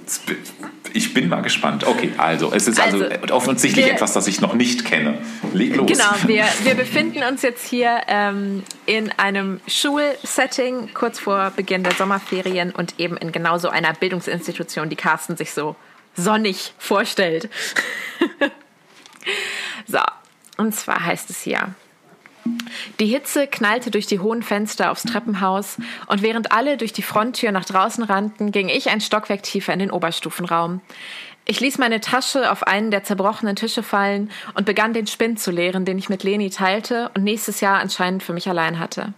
ich 0.94 1.14
bin 1.14 1.30
mal 1.30 1.42
gespannt. 1.42 1.86
Okay, 1.86 2.12
also 2.18 2.52
es 2.54 2.68
ist 2.68 2.80
also, 2.80 3.04
also 3.04 3.34
offensichtlich 3.34 3.86
wir, 3.86 3.94
etwas, 3.94 4.14
das 4.14 4.28
ich 4.28 4.42
noch 4.42 4.54
nicht 4.54 4.86
kenne. 4.86 5.18
Leg 5.54 5.76
los. 5.76 5.88
Genau, 5.88 6.10
wir, 6.28 6.44
wir 6.64 6.76
befinden 6.76 7.24
uns 7.24 7.42
jetzt 7.42 7.68
hier 7.68 8.02
ähm, 8.08 8.64
in 8.86 9.12
einem 9.18 9.60
Schulsetting 9.68 10.90
kurz 10.94 11.20
vor 11.20 11.52
Beginn 11.56 11.84
der 11.84 11.94
Sommerferien 11.94 12.72
und 12.72 12.96
eben 13.00 13.18
in 13.18 13.32
genauso 13.32 13.70
einer 13.70 13.94
Bildungsinstitution, 13.94 14.90
die 14.90 14.96
Carsten 14.96 15.38
sich 15.38 15.52
so 15.52 15.76
sonnig 16.18 16.74
vorstellt. 16.78 17.50
so, 19.88 20.00
und 20.58 20.76
zwar 20.76 21.06
heißt 21.06 21.30
es 21.30 21.42
hier. 21.42 21.74
Die 23.00 23.08
Hitze 23.08 23.48
knallte 23.48 23.92
durch 23.92 24.08
die 24.08 24.20
hohen 24.20 24.42
Fenster 24.42 24.92
aufs 24.92 25.04
Treppenhaus 25.04 25.78
und 26.08 26.22
während 26.22 26.52
alle 26.52 26.78
durch 26.78 26.94
die 26.94 27.02
Fronttür 27.02 27.52
nach 27.52 27.66
draußen 27.66 28.04
rannten, 28.04 28.52
ging 28.52 28.70
ich 28.70 28.90
ein 28.90 29.02
Stockwerk 29.02 29.44
tiefer 29.44 29.74
in 29.74 29.80
den 29.80 29.92
Oberstufenraum. 29.92 30.82
Ich 31.46 31.60
ließ 31.60 31.78
meine 31.78 32.02
Tasche 32.02 32.52
auf 32.52 32.64
einen 32.64 32.92
der 32.92 33.04
zerbrochenen 33.04 33.56
Tische 33.56 33.84
fallen 33.84 34.32
und 34.54 34.66
begann 34.66 34.94
den 34.94 35.08
Spinn 35.08 35.38
zu 35.38 35.52
leeren, 35.52 35.86
den 35.86 35.98
ich 35.98 36.10
mit 36.10 36.24
Leni 36.24 36.50
teilte 36.50 37.10
und 37.16 37.24
nächstes 37.24 37.62
Jahr 37.62 37.80
anscheinend 37.80 38.24
für 38.24 38.34
mich 38.34 38.50
allein 38.50 38.80
hatte. 38.80 39.14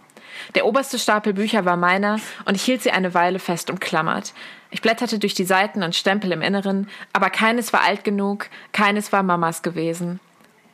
Der 0.54 0.64
oberste 0.66 0.98
Stapel 0.98 1.32
Bücher 1.32 1.64
war 1.64 1.76
meiner 1.76 2.20
und 2.44 2.54
ich 2.54 2.62
hielt 2.62 2.82
sie 2.82 2.92
eine 2.92 3.14
Weile 3.14 3.38
fest 3.38 3.70
umklammert. 3.70 4.32
Ich 4.70 4.82
blätterte 4.82 5.18
durch 5.18 5.34
die 5.34 5.44
Seiten 5.44 5.82
und 5.82 5.96
Stempel 5.96 6.32
im 6.32 6.42
Inneren, 6.42 6.88
aber 7.12 7.30
keines 7.30 7.72
war 7.72 7.82
alt 7.82 8.04
genug, 8.04 8.46
keines 8.72 9.12
war 9.12 9.22
Mamas 9.22 9.62
gewesen. 9.62 10.20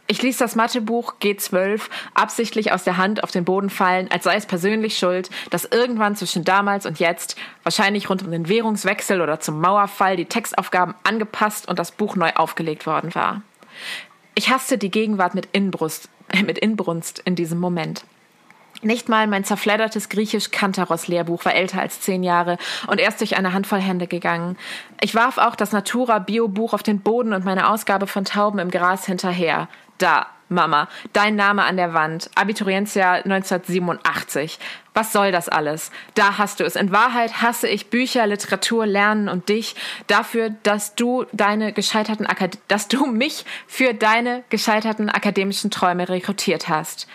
Ich 0.09 0.23
ließ 0.23 0.37
das 0.37 0.55
Mathebuch 0.55 1.15
G12 1.21 1.81
absichtlich 2.15 2.71
aus 2.71 2.85
der 2.85 2.97
Hand 2.97 3.25
auf 3.25 3.33
den 3.33 3.45
Boden 3.45 3.71
fallen, 3.71 4.09
als 4.11 4.25
sei 4.25 4.37
es 4.37 4.47
persönlich 4.47 4.97
schuld, 4.97 5.31
dass 5.51 5.65
irgendwann 5.65 6.15
zwischen 6.15 6.45
damals 6.45 6.87
und 6.87 7.01
jetzt, 7.01 7.37
wahrscheinlich 7.65 8.09
rund 8.09 8.23
um 8.23 8.31
den 8.31 8.49
Währungswechsel 8.49 9.21
oder 9.21 9.41
zum 9.41 9.61
Mauerfall, 9.61 10.17
die 10.17 10.27
Textaufgaben 10.27 10.95
angepasst 11.03 11.67
und 11.67 11.81
das 11.81 11.91
Buch 11.91 12.15
neu 12.15 12.31
aufgelegt 12.35 12.87
worden 12.87 13.17
war. 13.17 13.43
Ich 14.37 14.51
hasste 14.51 14.79
die 14.79 14.93
Gegenwart 14.93 15.35
mit 15.35 15.49
Inbrust, 15.53 16.09
mit 16.47 16.59
Inbrunst 16.59 17.21
in 17.25 17.35
diesem 17.35 17.59
Moment. 17.59 18.05
Nicht 18.83 19.09
mal 19.09 19.27
mein 19.27 19.45
zerfleddertes 19.45 20.09
Griechisch-Kantaros-Lehrbuch 20.09 21.45
war 21.45 21.55
älter 21.55 21.81
als 21.81 22.01
zehn 22.01 22.23
Jahre 22.23 22.59
und 22.87 23.01
erst 23.01 23.21
durch 23.21 23.37
eine 23.37 23.53
Handvoll 23.53 23.81
Hände 23.81 24.07
gegangen. 24.07 24.57
Ich 25.01 25.15
warf 25.15 25.39
auch 25.39 25.57
das 25.57 25.73
Natura-Bio-Buch 25.73 26.75
auf 26.75 26.83
den 26.83 27.01
Boden 27.01 27.33
und 27.33 27.45
meine 27.45 27.69
Ausgabe 27.69 28.07
von 28.07 28.25
Tauben 28.25 28.59
im 28.59 28.71
Gras 28.71 29.07
hinterher. 29.07 29.69
Da, 29.99 30.27
Mama, 30.49 30.89
dein 31.13 31.37
Name 31.37 31.65
an 31.65 31.77
der 31.77 31.95
Wand, 31.95 32.31
Abiturientia 32.35 33.15
1987. 33.15 34.59
Was 34.93 35.13
soll 35.13 35.33
das 35.33 35.49
alles? 35.49 35.91
Da 36.15 36.39
hast 36.39 36.61
du 36.61 36.65
es. 36.65 36.77
In 36.77 36.93
Wahrheit 36.93 37.43
hasse 37.43 37.69
ich 37.69 37.91
Bücher, 37.91 38.27
Literatur, 38.27 38.87
Lernen 38.87 39.29
und 39.29 39.49
dich 39.49 39.75
dafür, 40.07 40.51
dass 40.63 40.95
du 40.95 41.25
deine 41.33 41.73
gescheiterten 41.73 42.27
Akad 42.27 42.59
dass 42.69 42.89
du 42.89 43.07
mich 43.07 43.45
für 43.67 43.95
deine 43.95 44.45
gescheiterten 44.51 45.09
akademischen 45.09 45.71
Träume 45.71 46.09
rekrutiert 46.09 46.69
hast. 46.69 47.09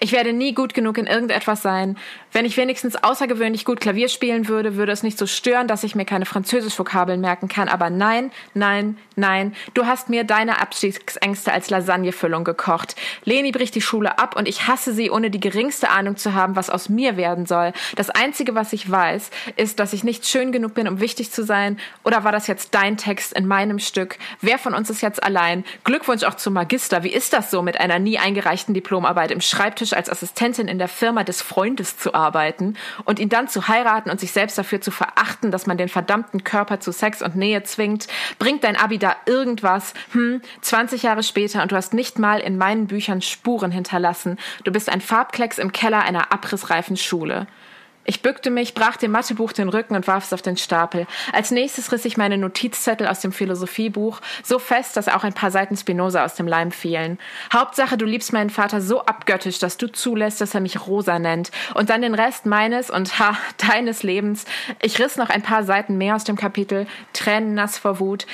Ich 0.00 0.10
werde 0.10 0.32
nie 0.32 0.54
gut 0.54 0.74
genug 0.74 0.98
in 0.98 1.06
irgendetwas 1.06 1.62
sein. 1.62 1.96
Wenn 2.32 2.44
ich 2.44 2.56
wenigstens 2.56 2.96
außergewöhnlich 2.96 3.64
gut 3.64 3.80
Klavier 3.80 4.08
spielen 4.08 4.48
würde, 4.48 4.74
würde 4.74 4.90
es 4.90 5.04
nicht 5.04 5.16
so 5.16 5.24
stören, 5.24 5.68
dass 5.68 5.84
ich 5.84 5.94
mir 5.94 6.04
keine 6.04 6.26
Französisch-Vokabeln 6.26 7.20
merken 7.20 7.46
kann. 7.46 7.68
Aber 7.68 7.90
nein, 7.90 8.32
nein, 8.54 8.98
nein. 9.14 9.54
Du 9.72 9.86
hast 9.86 10.10
mir 10.10 10.24
deine 10.24 10.60
Abstiegsängste 10.60 11.52
als 11.52 11.70
Lasagnefüllung 11.70 12.42
gekocht. 12.42 12.96
Leni 13.24 13.52
bricht 13.52 13.76
die 13.76 13.80
Schule 13.80 14.18
ab 14.18 14.34
und 14.36 14.48
ich 14.48 14.66
hasse 14.66 14.92
sie, 14.92 15.12
ohne 15.12 15.30
die 15.30 15.38
geringste 15.38 15.90
Ahnung 15.90 16.16
zu 16.16 16.34
haben, 16.34 16.56
was 16.56 16.70
aus 16.70 16.88
mir 16.88 17.16
werden 17.16 17.46
soll. 17.46 17.72
Das 17.94 18.10
Einzige, 18.10 18.56
was 18.56 18.72
ich 18.72 18.90
weiß, 18.90 19.30
ist, 19.54 19.78
dass 19.78 19.92
ich 19.92 20.02
nicht 20.02 20.26
schön 20.26 20.50
genug 20.50 20.74
bin, 20.74 20.88
um 20.88 20.98
wichtig 20.98 21.30
zu 21.30 21.44
sein. 21.44 21.78
Oder 22.02 22.24
war 22.24 22.32
das 22.32 22.48
jetzt 22.48 22.74
dein 22.74 22.96
Text 22.96 23.32
in 23.32 23.46
meinem 23.46 23.78
Stück? 23.78 24.18
Wer 24.40 24.58
von 24.58 24.74
uns 24.74 24.90
ist 24.90 25.02
jetzt 25.02 25.22
allein? 25.22 25.64
Glückwunsch 25.84 26.24
auch 26.24 26.34
zum 26.34 26.54
Magister. 26.54 27.04
Wie 27.04 27.12
ist 27.12 27.32
das 27.32 27.52
so, 27.52 27.62
mit 27.62 27.78
einer 27.78 28.00
nie 28.00 28.18
eingereichten 28.18 28.74
Diplomarbeit 28.74 29.30
im 29.30 29.40
Schreibtisch 29.40 29.83
als 29.92 30.08
Assistentin 30.08 30.68
in 30.68 30.78
der 30.78 30.88
Firma 30.88 31.24
des 31.24 31.42
Freundes 31.42 31.98
zu 31.98 32.14
arbeiten? 32.14 32.54
arbeiten 32.54 32.74
und 33.04 33.18
ihn 33.18 33.28
dann 33.28 33.48
zu 33.48 33.68
heiraten 33.68 34.10
und 34.10 34.20
sich 34.20 34.32
selbst 34.32 34.58
dafür 34.58 34.80
zu 34.80 34.90
verachten, 34.90 35.50
dass 35.50 35.66
man 35.66 35.76
den 35.76 35.88
verdammten 35.88 36.44
Körper 36.44 36.80
zu 36.80 36.92
Sex 36.92 37.22
und 37.22 37.36
Nähe 37.36 37.62
zwingt, 37.62 38.06
bringt 38.38 38.64
dein 38.64 38.76
Abi 38.76 38.98
da 38.98 39.16
irgendwas? 39.26 39.94
Hm, 40.12 40.40
20 40.62 41.02
Jahre 41.02 41.22
später 41.22 41.62
und 41.62 41.72
du 41.72 41.76
hast 41.76 41.94
nicht 41.94 42.18
mal 42.18 42.40
in 42.40 42.58
meinen 42.58 42.86
Büchern 42.86 43.22
Spuren 43.22 43.70
hinterlassen. 43.70 44.38
Du 44.64 44.72
bist 44.72 44.88
ein 44.88 45.00
Farbklecks 45.00 45.58
im 45.58 45.72
Keller 45.72 46.02
einer 46.02 46.32
abrissreifen 46.32 46.96
Schule. 46.96 47.46
Ich 48.04 48.20
bückte 48.20 48.50
mich, 48.50 48.74
brach 48.74 48.96
dem 48.96 49.12
Mathebuch 49.12 49.52
den 49.52 49.70
Rücken 49.70 49.96
und 49.96 50.06
warf 50.06 50.24
es 50.24 50.32
auf 50.32 50.42
den 50.42 50.56
Stapel. 50.56 51.06
Als 51.32 51.50
nächstes 51.50 51.90
riss 51.90 52.04
ich 52.04 52.16
meine 52.16 52.36
Notizzettel 52.36 53.06
aus 53.06 53.20
dem 53.20 53.32
Philosophiebuch 53.32 54.20
so 54.42 54.58
fest, 54.58 54.96
dass 54.96 55.08
auch 55.08 55.24
ein 55.24 55.32
paar 55.32 55.50
Seiten 55.50 55.76
Spinoza 55.76 56.24
aus 56.24 56.34
dem 56.34 56.46
Leim 56.46 56.70
fielen. 56.70 57.18
Hauptsache, 57.52 57.96
du 57.96 58.04
liebst 58.04 58.32
meinen 58.32 58.50
Vater 58.50 58.82
so 58.82 59.06
abgöttisch, 59.06 59.58
dass 59.58 59.78
du 59.78 59.90
zulässt, 59.90 60.40
dass 60.40 60.54
er 60.54 60.60
mich 60.60 60.86
Rosa 60.86 61.18
nennt. 61.18 61.50
Und 61.74 61.88
dann 61.88 62.02
den 62.02 62.14
Rest 62.14 62.44
meines 62.44 62.90
und 62.90 63.18
ha, 63.18 63.36
deines 63.56 64.02
Lebens. 64.02 64.44
Ich 64.82 64.98
riss 64.98 65.16
noch 65.16 65.30
ein 65.30 65.42
paar 65.42 65.64
Seiten 65.64 65.96
mehr 65.96 66.16
aus 66.16 66.24
dem 66.24 66.36
Kapitel, 66.36 66.86
Tränen 67.14 67.54
nass 67.54 67.78
vor 67.78 68.00
Wut 68.00 68.26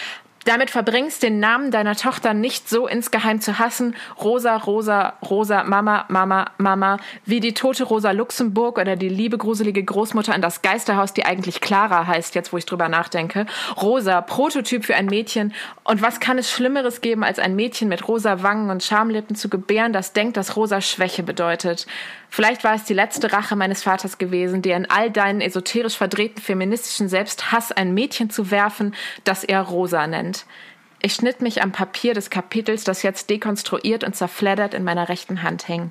damit 0.44 0.70
verbringst, 0.70 1.22
den 1.22 1.38
Namen 1.38 1.70
deiner 1.70 1.96
Tochter 1.96 2.32
nicht 2.34 2.68
so 2.68 2.86
insgeheim 2.86 3.40
zu 3.40 3.58
hassen, 3.58 3.94
Rosa, 4.22 4.56
Rosa, 4.56 5.14
Rosa, 5.28 5.64
Mama, 5.64 6.06
Mama, 6.08 6.46
Mama, 6.58 6.98
wie 7.26 7.40
die 7.40 7.52
tote 7.52 7.84
Rosa 7.84 8.12
Luxemburg 8.12 8.78
oder 8.78 8.96
die 8.96 9.08
liebe 9.08 9.36
gruselige 9.36 9.82
Großmutter 9.82 10.34
an 10.34 10.42
das 10.42 10.62
Geisterhaus, 10.62 11.12
die 11.12 11.26
eigentlich 11.26 11.60
Clara 11.60 12.06
heißt, 12.06 12.34
jetzt 12.34 12.52
wo 12.52 12.56
ich 12.56 12.66
drüber 12.66 12.88
nachdenke. 12.88 13.46
Rosa, 13.80 14.20
Prototyp 14.22 14.84
für 14.84 14.94
ein 14.94 15.06
Mädchen. 15.06 15.52
Und 15.84 16.02
was 16.02 16.20
kann 16.20 16.38
es 16.38 16.50
Schlimmeres 16.50 17.00
geben, 17.00 17.22
als 17.22 17.38
ein 17.38 17.54
Mädchen 17.54 17.88
mit 17.88 18.08
rosa 18.08 18.42
Wangen 18.42 18.70
und 18.70 18.82
Schamlippen 18.82 19.36
zu 19.36 19.48
gebären, 19.48 19.92
das 19.92 20.12
denkt, 20.12 20.36
dass 20.36 20.56
rosa 20.56 20.80
Schwäche 20.80 21.22
bedeutet? 21.22 21.86
Vielleicht 22.30 22.62
war 22.62 22.74
es 22.74 22.84
die 22.84 22.94
letzte 22.94 23.32
Rache 23.32 23.56
meines 23.56 23.82
Vaters 23.82 24.16
gewesen, 24.16 24.62
dir 24.62 24.76
in 24.76 24.88
all 24.88 25.10
deinen 25.10 25.40
esoterisch 25.40 25.96
verdrehten 25.96 26.40
feministischen 26.40 27.08
Selbsthass 27.08 27.72
ein 27.72 27.92
Mädchen 27.92 28.30
zu 28.30 28.52
werfen, 28.52 28.94
das 29.24 29.42
er 29.42 29.60
Rosa 29.60 30.06
nennt. 30.06 30.46
Ich 31.02 31.14
schnitt 31.14 31.40
mich 31.40 31.60
am 31.60 31.72
Papier 31.72 32.14
des 32.14 32.30
Kapitels, 32.30 32.84
das 32.84 33.02
jetzt 33.02 33.30
dekonstruiert 33.30 34.04
und 34.04 34.14
zerfleddert 34.14 34.74
in 34.74 34.84
meiner 34.84 35.08
rechten 35.08 35.42
Hand 35.42 35.64
hing. 35.64 35.90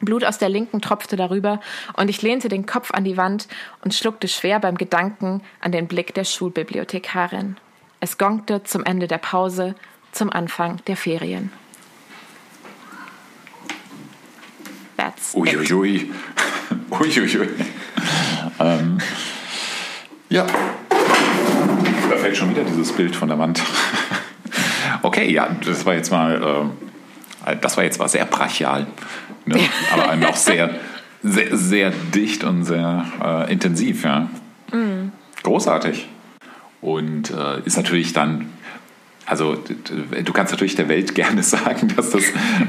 Blut 0.00 0.24
aus 0.24 0.38
der 0.38 0.48
linken 0.48 0.80
tropfte 0.80 1.16
darüber, 1.16 1.60
und 1.96 2.08
ich 2.08 2.22
lehnte 2.22 2.48
den 2.48 2.64
Kopf 2.64 2.90
an 2.92 3.04
die 3.04 3.16
Wand 3.18 3.46
und 3.84 3.94
schluckte 3.94 4.28
schwer 4.28 4.58
beim 4.58 4.78
Gedanken 4.78 5.42
an 5.60 5.70
den 5.70 5.86
Blick 5.86 6.14
der 6.14 6.24
Schulbibliothekarin. 6.24 7.56
Es 8.00 8.16
gongte 8.16 8.64
zum 8.64 8.84
Ende 8.84 9.06
der 9.06 9.18
Pause, 9.18 9.74
zum 10.12 10.30
Anfang 10.30 10.82
der 10.86 10.96
Ferien. 10.96 11.52
That's 15.02 15.34
Uiuiui. 15.34 16.12
Uiuiui. 16.92 17.48
ähm, 18.60 18.98
ja. 20.28 20.46
Da 22.08 22.16
fällt 22.18 22.36
schon 22.36 22.50
wieder 22.50 22.62
dieses 22.62 22.92
Bild 22.92 23.16
von 23.16 23.26
der 23.28 23.36
Wand. 23.36 23.60
okay, 25.02 25.28
ja, 25.32 25.48
das 25.66 25.84
war 25.84 25.94
jetzt 25.94 26.12
mal, 26.12 26.70
äh, 27.44 27.56
das 27.60 27.76
war 27.76 27.82
jetzt 27.82 27.98
mal 27.98 28.08
sehr 28.08 28.26
brachial. 28.26 28.86
Ne? 29.44 29.58
Aber 29.92 30.28
auch 30.28 30.36
sehr, 30.36 30.70
sehr, 31.24 31.56
sehr 31.56 31.90
dicht 31.90 32.44
und 32.44 32.64
sehr 32.64 33.04
äh, 33.20 33.52
intensiv, 33.52 34.04
ja. 34.04 34.28
Mm. 34.70 35.10
Großartig. 35.42 36.08
Und 36.80 37.30
äh, 37.30 37.60
ist 37.64 37.76
natürlich 37.76 38.12
dann 38.12 38.52
also 39.32 39.56
du 39.56 40.32
kannst 40.34 40.52
natürlich 40.52 40.74
der 40.74 40.90
Welt 40.90 41.14
gerne 41.14 41.42
sagen, 41.42 41.88
dass 41.96 42.10
das 42.10 42.24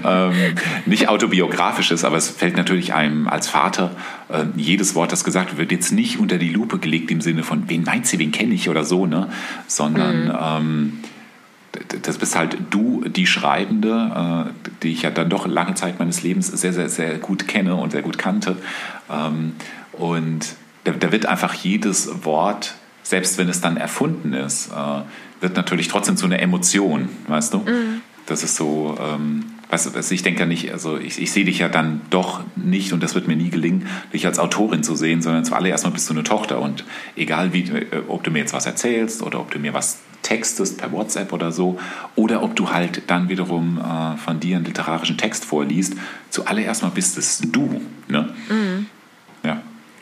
ähm, 0.06 0.56
nicht 0.86 1.10
autobiografisch 1.10 1.92
ist, 1.92 2.06
aber 2.06 2.16
es 2.16 2.30
fällt 2.30 2.56
natürlich 2.56 2.94
einem 2.94 3.28
als 3.28 3.50
Vater 3.50 3.92
äh, 4.30 4.46
jedes 4.56 4.96
Wort, 4.96 5.12
das 5.12 5.26
gesagt 5.26 5.58
wird, 5.58 5.74
jetzt 5.74 5.92
nicht 5.92 6.20
unter 6.20 6.38
die 6.38 6.48
Lupe 6.48 6.80
gelegt 6.80 7.12
im 7.12 7.20
Sinne 7.20 7.44
von, 7.44 7.68
wen 7.68 7.84
meint 7.84 8.08
sie, 8.08 8.18
wen 8.18 8.32
kenne 8.32 8.54
ich 8.54 8.70
oder 8.70 8.86
so, 8.86 9.06
ne? 9.06 9.28
sondern 9.68 10.28
mhm. 10.28 10.38
ähm, 10.42 11.00
das 12.04 12.18
bist 12.18 12.38
halt 12.38 12.56
du, 12.70 13.04
die 13.10 13.28
Schreibende, 13.28 14.48
äh, 14.48 14.70
die 14.84 14.94
ich 14.94 15.02
ja 15.02 15.10
dann 15.10 15.30
doch 15.30 15.46
lange 15.46 15.74
Zeit 15.74 16.00
meines 16.00 16.24
Lebens 16.24 16.48
sehr, 16.48 16.72
sehr, 16.72 16.88
sehr 16.88 17.18
gut 17.18 17.46
kenne 17.50 17.76
und 17.76 17.92
sehr 17.92 18.04
gut 18.04 18.18
kannte. 18.18 18.56
Ähm, 19.12 19.52
und 19.92 20.56
da, 20.86 20.92
da, 20.92 21.12
wird 21.12 21.26
einfach 21.26 21.54
jedes 21.56 22.24
Wort, 22.24 22.76
selbst 23.02 23.38
wenn 23.38 23.50
es 23.50 23.60
dann 23.60 23.76
erfunden 23.76 24.34
ist, 24.34 24.72
äh, 24.72 25.02
wird 25.44 25.56
natürlich 25.56 25.88
trotzdem 25.88 26.18
zu 26.18 26.26
einer 26.26 26.40
Emotion, 26.40 27.10
weißt 27.28 27.54
du? 27.54 27.58
Mhm. 27.60 28.02
Das 28.26 28.42
ist 28.42 28.56
so, 28.56 28.98
ähm, 29.00 29.44
weißt 29.70 29.94
du, 29.94 30.14
ich 30.14 30.24
denke 30.24 30.40
ja 30.40 30.46
nicht, 30.46 30.72
also 30.72 30.98
ich, 30.98 31.22
ich 31.22 31.32
sehe 31.32 31.44
dich 31.44 31.60
ja 31.60 31.68
dann 31.68 32.02
doch 32.10 32.42
nicht, 32.56 32.94
und 32.94 33.04
das 33.04 33.16
wird 33.16 33.28
mir 33.28 33.36
nie 33.36 33.50
gelingen, 33.50 33.88
dich 34.14 34.26
als 34.26 34.40
Autorin 34.40 34.82
zu 34.82 34.96
sehen, 34.96 35.22
sondern 35.22 35.44
zuallererst 35.44 35.84
mal 35.84 35.90
bist 35.92 36.10
du 36.10 36.14
eine 36.14 36.24
Tochter 36.24 36.62
und 36.62 36.86
egal 37.18 37.52
wie, 37.54 37.64
äh, 37.64 37.86
ob 38.08 38.24
du 38.24 38.32
mir 38.32 38.40
jetzt 38.40 38.54
was 38.54 38.66
erzählst 38.66 39.22
oder 39.22 39.40
ob 39.42 39.52
du 39.52 39.60
mir 39.60 39.74
was 39.74 40.00
textest 40.22 40.78
per 40.78 40.94
WhatsApp 40.94 41.34
oder 41.34 41.52
so, 41.52 41.78
oder 42.16 42.42
ob 42.44 42.56
du 42.56 42.72
halt 42.72 43.04
dann 43.08 43.28
wiederum 43.28 43.78
äh, 43.78 44.18
von 44.18 44.40
dir 44.40 44.56
einen 44.56 44.66
literarischen 44.66 45.18
Text 45.18 45.44
vorliest. 45.44 45.96
Zuallererst 46.30 46.82
mal 46.82 46.90
bist 46.90 47.18
es 47.18 47.40
du. 47.40 47.82
Ne? 48.08 48.34
Ja. 48.50 48.56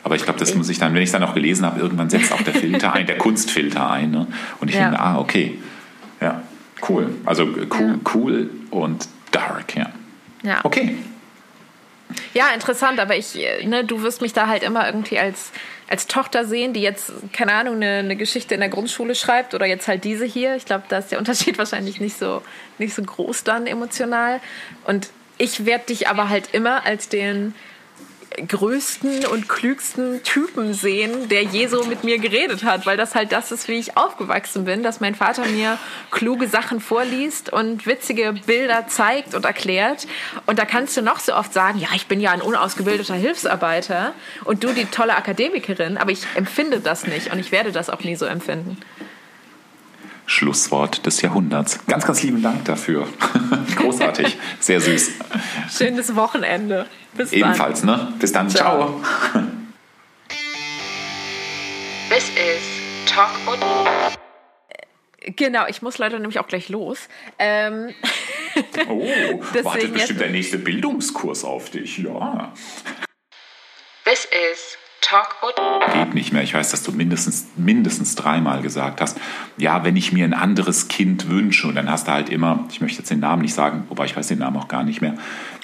Aber 0.04 0.16
ich 0.16 0.24
glaube, 0.24 0.38
das 0.38 0.54
muss 0.54 0.68
ich 0.68 0.78
dann, 0.78 0.94
wenn 0.94 1.02
ich 1.02 1.08
es 1.08 1.12
dann 1.12 1.22
auch 1.22 1.34
gelesen 1.34 1.64
habe, 1.64 1.80
irgendwann 1.80 2.10
setzt 2.10 2.32
auch 2.32 2.42
der 2.42 2.54
Filter 2.54 2.92
ein, 2.92 3.06
der 3.06 3.18
Kunstfilter 3.26 3.88
ein. 3.90 4.10
Ne? 4.10 4.26
Und 4.60 4.68
ich 4.68 4.74
Ja. 4.74 4.82
finde, 4.84 4.98
ah, 5.00 5.18
okay. 5.18 5.58
Ja, 6.20 6.42
cool. 6.88 7.14
Also 7.24 7.44
äh, 7.44 7.66
cool, 7.78 8.00
cool 8.14 8.50
und 8.70 9.06
dark, 9.30 9.76
ja. 9.76 9.90
Ja. 10.42 10.60
Okay. 10.64 10.96
Ja, 12.34 12.48
interessant, 12.54 12.98
aber 13.00 13.16
ich, 13.16 13.38
äh, 13.38 13.64
ne, 13.66 13.84
du 13.84 14.02
wirst 14.02 14.20
mich 14.22 14.32
da 14.32 14.46
halt 14.48 14.62
immer 14.62 14.86
irgendwie 14.86 15.18
als, 15.18 15.50
als 15.88 16.06
Tochter 16.08 16.44
sehen, 16.44 16.72
die 16.72 16.80
jetzt, 16.82 17.12
keine 17.32 17.52
Ahnung, 17.52 17.76
eine, 17.76 17.98
eine 17.98 18.16
Geschichte 18.16 18.54
in 18.54 18.60
der 18.60 18.68
Grundschule 18.68 19.14
schreibt 19.14 19.54
oder 19.54 19.66
jetzt 19.66 19.86
halt 19.88 20.04
diese 20.04 20.24
hier. 20.24 20.56
Ich 20.56 20.64
glaube, 20.66 20.84
da 20.88 20.98
ist 20.98 21.12
der 21.12 21.18
Unterschied 21.18 21.58
wahrscheinlich 21.58 22.00
nicht 22.00 22.18
so, 22.18 22.42
nicht 22.78 22.94
so 22.94 23.02
groß 23.02 23.44
dann 23.44 23.66
emotional. 23.66 24.40
Und 24.84 25.10
ich 25.38 25.64
werde 25.64 25.86
dich 25.86 26.08
aber 26.08 26.28
halt 26.28 26.50
immer 26.52 26.84
als 26.84 27.08
den 27.08 27.54
größten 28.48 29.26
und 29.26 29.48
klügsten 29.48 30.22
Typen 30.22 30.74
sehen, 30.74 31.28
der 31.28 31.42
je 31.42 31.66
so 31.66 31.84
mit 31.84 32.04
mir 32.04 32.18
geredet 32.18 32.64
hat, 32.64 32.86
weil 32.86 32.96
das 32.96 33.14
halt 33.14 33.32
das 33.32 33.52
ist, 33.52 33.68
wie 33.68 33.74
ich 33.74 33.96
aufgewachsen 33.96 34.64
bin, 34.64 34.82
dass 34.82 35.00
mein 35.00 35.14
Vater 35.14 35.44
mir 35.46 35.78
kluge 36.10 36.48
Sachen 36.48 36.80
vorliest 36.80 37.52
und 37.52 37.86
witzige 37.86 38.34
Bilder 38.46 38.86
zeigt 38.88 39.34
und 39.34 39.44
erklärt. 39.44 40.06
Und 40.46 40.58
da 40.58 40.64
kannst 40.64 40.96
du 40.96 41.02
noch 41.02 41.20
so 41.20 41.34
oft 41.34 41.52
sagen, 41.52 41.78
ja, 41.78 41.88
ich 41.94 42.06
bin 42.06 42.20
ja 42.20 42.30
ein 42.30 42.42
unausgebildeter 42.42 43.14
Hilfsarbeiter 43.14 44.12
und 44.44 44.64
du 44.64 44.72
die 44.72 44.86
tolle 44.86 45.16
Akademikerin, 45.16 45.96
aber 45.96 46.10
ich 46.10 46.26
empfinde 46.34 46.80
das 46.80 47.06
nicht 47.06 47.32
und 47.32 47.38
ich 47.38 47.52
werde 47.52 47.72
das 47.72 47.90
auch 47.90 48.00
nie 48.00 48.16
so 48.16 48.26
empfinden. 48.26 48.78
Schlusswort 50.26 51.04
des 51.04 51.20
Jahrhunderts. 51.20 51.80
Ganz, 51.86 52.06
ganz 52.06 52.22
lieben 52.22 52.42
Dank 52.42 52.64
dafür. 52.64 53.06
Großartig. 53.76 54.38
Sehr 54.60 54.80
süß. 54.80 55.10
Schönes 55.76 56.14
Wochenende. 56.14 56.86
Bis 57.14 57.30
dann. 57.30 57.38
Ebenfalls, 57.38 57.84
ne? 57.84 58.12
Bis 58.18 58.32
dann. 58.32 58.48
Ciao. 58.48 59.00
Ciao. 59.32 59.42
This 62.08 62.28
is 62.30 62.62
Talk 63.06 63.30
und 63.46 63.62
Genau, 65.36 65.66
ich 65.68 65.82
muss 65.82 65.98
leider 65.98 66.18
nämlich 66.18 66.40
auch 66.40 66.48
gleich 66.48 66.68
los. 66.68 67.08
Ähm, 67.38 67.94
Oh, 68.88 69.00
wartet 69.64 69.94
bestimmt 69.94 70.20
der 70.20 70.30
nächste 70.30 70.58
Bildungskurs 70.58 71.44
auf 71.44 71.70
dich. 71.70 71.98
Ja. 71.98 72.52
This 74.04 74.28
is 74.52 74.76
Talk 75.02 75.36
und 75.42 75.92
Geht 75.92 76.14
nicht 76.14 76.32
mehr. 76.32 76.42
Ich 76.42 76.54
weiß, 76.54 76.70
dass 76.70 76.82
du 76.82 76.92
mindestens, 76.92 77.48
mindestens 77.56 78.14
dreimal 78.14 78.62
gesagt 78.62 79.00
hast, 79.00 79.18
ja, 79.58 79.84
wenn 79.84 79.96
ich 79.96 80.12
mir 80.12 80.24
ein 80.24 80.32
anderes 80.32 80.88
Kind 80.88 81.28
wünsche, 81.28 81.66
und 81.68 81.74
dann 81.74 81.90
hast 81.90 82.08
du 82.08 82.12
halt 82.12 82.30
immer, 82.30 82.64
ich 82.70 82.80
möchte 82.80 82.98
jetzt 82.98 83.10
den 83.10 83.20
Namen 83.20 83.42
nicht 83.42 83.52
sagen, 83.52 83.84
wobei 83.88 84.06
ich 84.06 84.16
weiß 84.16 84.28
den 84.28 84.38
Namen 84.38 84.56
auch 84.56 84.68
gar 84.68 84.84
nicht 84.84 85.00
mehr. 85.02 85.14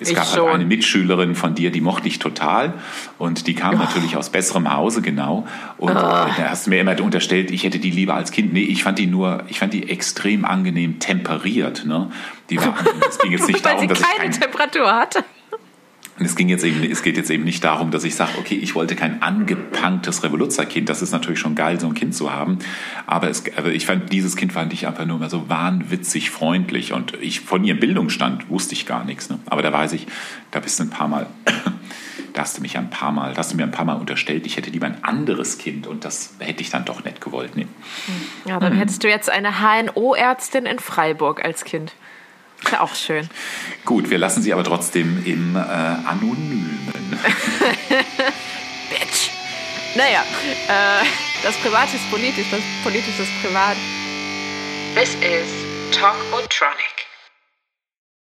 Es 0.01 0.11
Ich 0.11 0.15
gab 0.17 0.27
schon. 0.27 0.45
halt 0.45 0.55
eine 0.57 0.65
Mitschülerin 0.67 1.35
von 1.35 1.55
dir, 1.55 1.71
die 1.71 1.81
mochte 1.81 2.09
ich 2.09 2.19
total 2.19 2.75
und 3.19 3.47
die 3.47 3.55
Oh. 3.57 3.61
kam 3.61 3.79
natürlich 3.79 4.17
aus 4.17 4.29
besserem 4.31 4.73
Hause, 4.73 5.03
genau. 5.03 5.47
Und 5.79 5.93
äh, 5.93 5.95
da 5.95 6.33
hast 6.51 6.67
du 6.67 6.71
mir 6.71 6.81
immer 6.81 7.01
unterstellt, 7.01 7.51
ich 7.51 7.65
hätte 7.65 7.79
die 7.79 7.91
lieber 7.91 8.15
als 8.15 8.33
Kind. 8.33 8.53
Nee, 8.53 8.63
ich 8.65 8.83
fand 8.83 8.99
die 8.99 9.07
nur, 9.07 9.45
ich 9.49 9.59
fand 9.61 9.73
die 9.73 9.89
extrem 9.89 10.45
angenehm 10.45 10.99
temperiert. 10.99 11.87
Ne? 11.87 12.11
Die 12.51 12.59
war, 12.61 12.75
es 13.09 13.19
ging 13.19 13.33
jetzt 13.33 13.47
nicht 13.47 13.65
weil 13.65 13.73
darum, 13.73 13.81
sie 13.83 13.87
dass 13.87 14.01
ich 14.01 14.07
keine 14.07 14.25
ein, 14.25 14.33
Temperatur 14.33 14.93
hatte. 14.93 15.25
Und 16.19 16.27
es, 16.27 16.35
ging 16.35 16.49
jetzt 16.49 16.65
eben, 16.65 16.83
es 16.83 17.03
geht 17.03 17.17
jetzt 17.17 17.31
eben 17.31 17.45
nicht 17.45 17.63
darum, 17.63 17.93
dass 17.93 18.03
ich 18.03 18.17
sage, 18.17 18.33
okay, 18.39 18.57
ich 18.57 18.75
wollte 18.75 18.97
kein 18.97 19.23
angepunktes 19.23 20.25
Revoluzerkind. 20.25 20.89
Das 20.89 21.01
ist 21.01 21.13
natürlich 21.13 21.39
schon 21.39 21.55
geil, 21.55 21.79
so 21.79 21.87
ein 21.87 21.95
Kind 21.95 22.15
zu 22.15 22.33
haben. 22.33 22.59
Aber, 23.07 23.29
es, 23.29 23.45
aber 23.57 23.69
ich 23.71 23.87
fand, 23.87 24.13
dieses 24.13 24.35
Kind 24.35 24.53
fand 24.53 24.73
ich 24.73 24.87
einfach 24.87 25.07
nur 25.07 25.17
immer 25.17 25.31
so 25.31 25.49
wahnwitzig 25.49 26.31
freundlich. 26.31 26.93
Und 26.93 27.15
ich 27.21 27.41
von 27.41 27.63
ihrem 27.63 27.79
Bildungsstand 27.79 28.51
wusste 28.51 28.75
ich 28.75 28.85
gar 28.85 29.05
nichts. 29.05 29.31
Ne? 29.31 29.39
Aber 29.47 29.63
da 29.63 29.73
weiß 29.73 29.93
ich, 29.93 30.07
da 30.51 30.59
bist 30.59 30.81
du 30.81 30.85
ein 30.85 30.91
paar 30.91 31.07
Mal, 31.07 31.27
da 32.33 32.43
hast 32.43 32.59
du 32.59 32.63
mich 32.63 32.77
ein 32.77 32.91
paar 32.91 33.13
Mal, 33.13 33.33
da 33.33 33.39
hast 33.39 33.53
du 33.53 33.57
mir 33.57 33.63
ein 33.63 33.71
paar 33.71 33.85
Mal 33.85 33.95
unterstellt, 33.95 34.45
ich 34.45 34.57
hätte 34.57 34.71
lieber 34.71 34.87
ein 34.87 35.05
anderes 35.05 35.59
Kind. 35.59 35.87
Und 35.87 36.05
das 36.05 36.35
hätte 36.41 36.63
ich 36.63 36.71
dann 36.71 36.85
doch 36.85 37.05
nicht 37.05 37.21
gewollt. 37.21 37.55
Nee. 37.55 37.69
Ja, 38.45 38.59
dann 38.59 38.73
hättest 38.73 39.05
du 39.05 39.09
jetzt 39.09 39.31
eine 39.31 39.61
HNO-Ärztin 39.61 40.67
in 40.67 40.81
Freiburg 40.81 41.45
als 41.45 41.65
Kind. 41.65 41.95
Ist 42.63 42.73
ja 42.73 42.81
auch 42.81 42.95
schön. 42.95 43.29
Gut, 43.85 44.11
wir 44.11 44.19
lassen 44.19 44.43
sie 44.43 44.53
aber 44.53 44.65
trotzdem 44.65 45.25
im 45.25 45.57
äh, 45.57 45.59
Anonymen. 45.59 46.79
Bitch. 48.91 49.31
Naja, 49.95 50.23
äh, 50.69 51.05
das 51.43 51.57
Privat 51.57 51.93
ist 51.95 52.11
politisch, 52.11 52.47
das 52.51 52.61
Politische 52.83 53.23
ist 53.23 53.43
privat. 53.43 53.77
This 54.95 55.15
is 55.15 55.49
Talk 55.93 56.17
und 56.37 56.49
Tronic. 56.51 57.08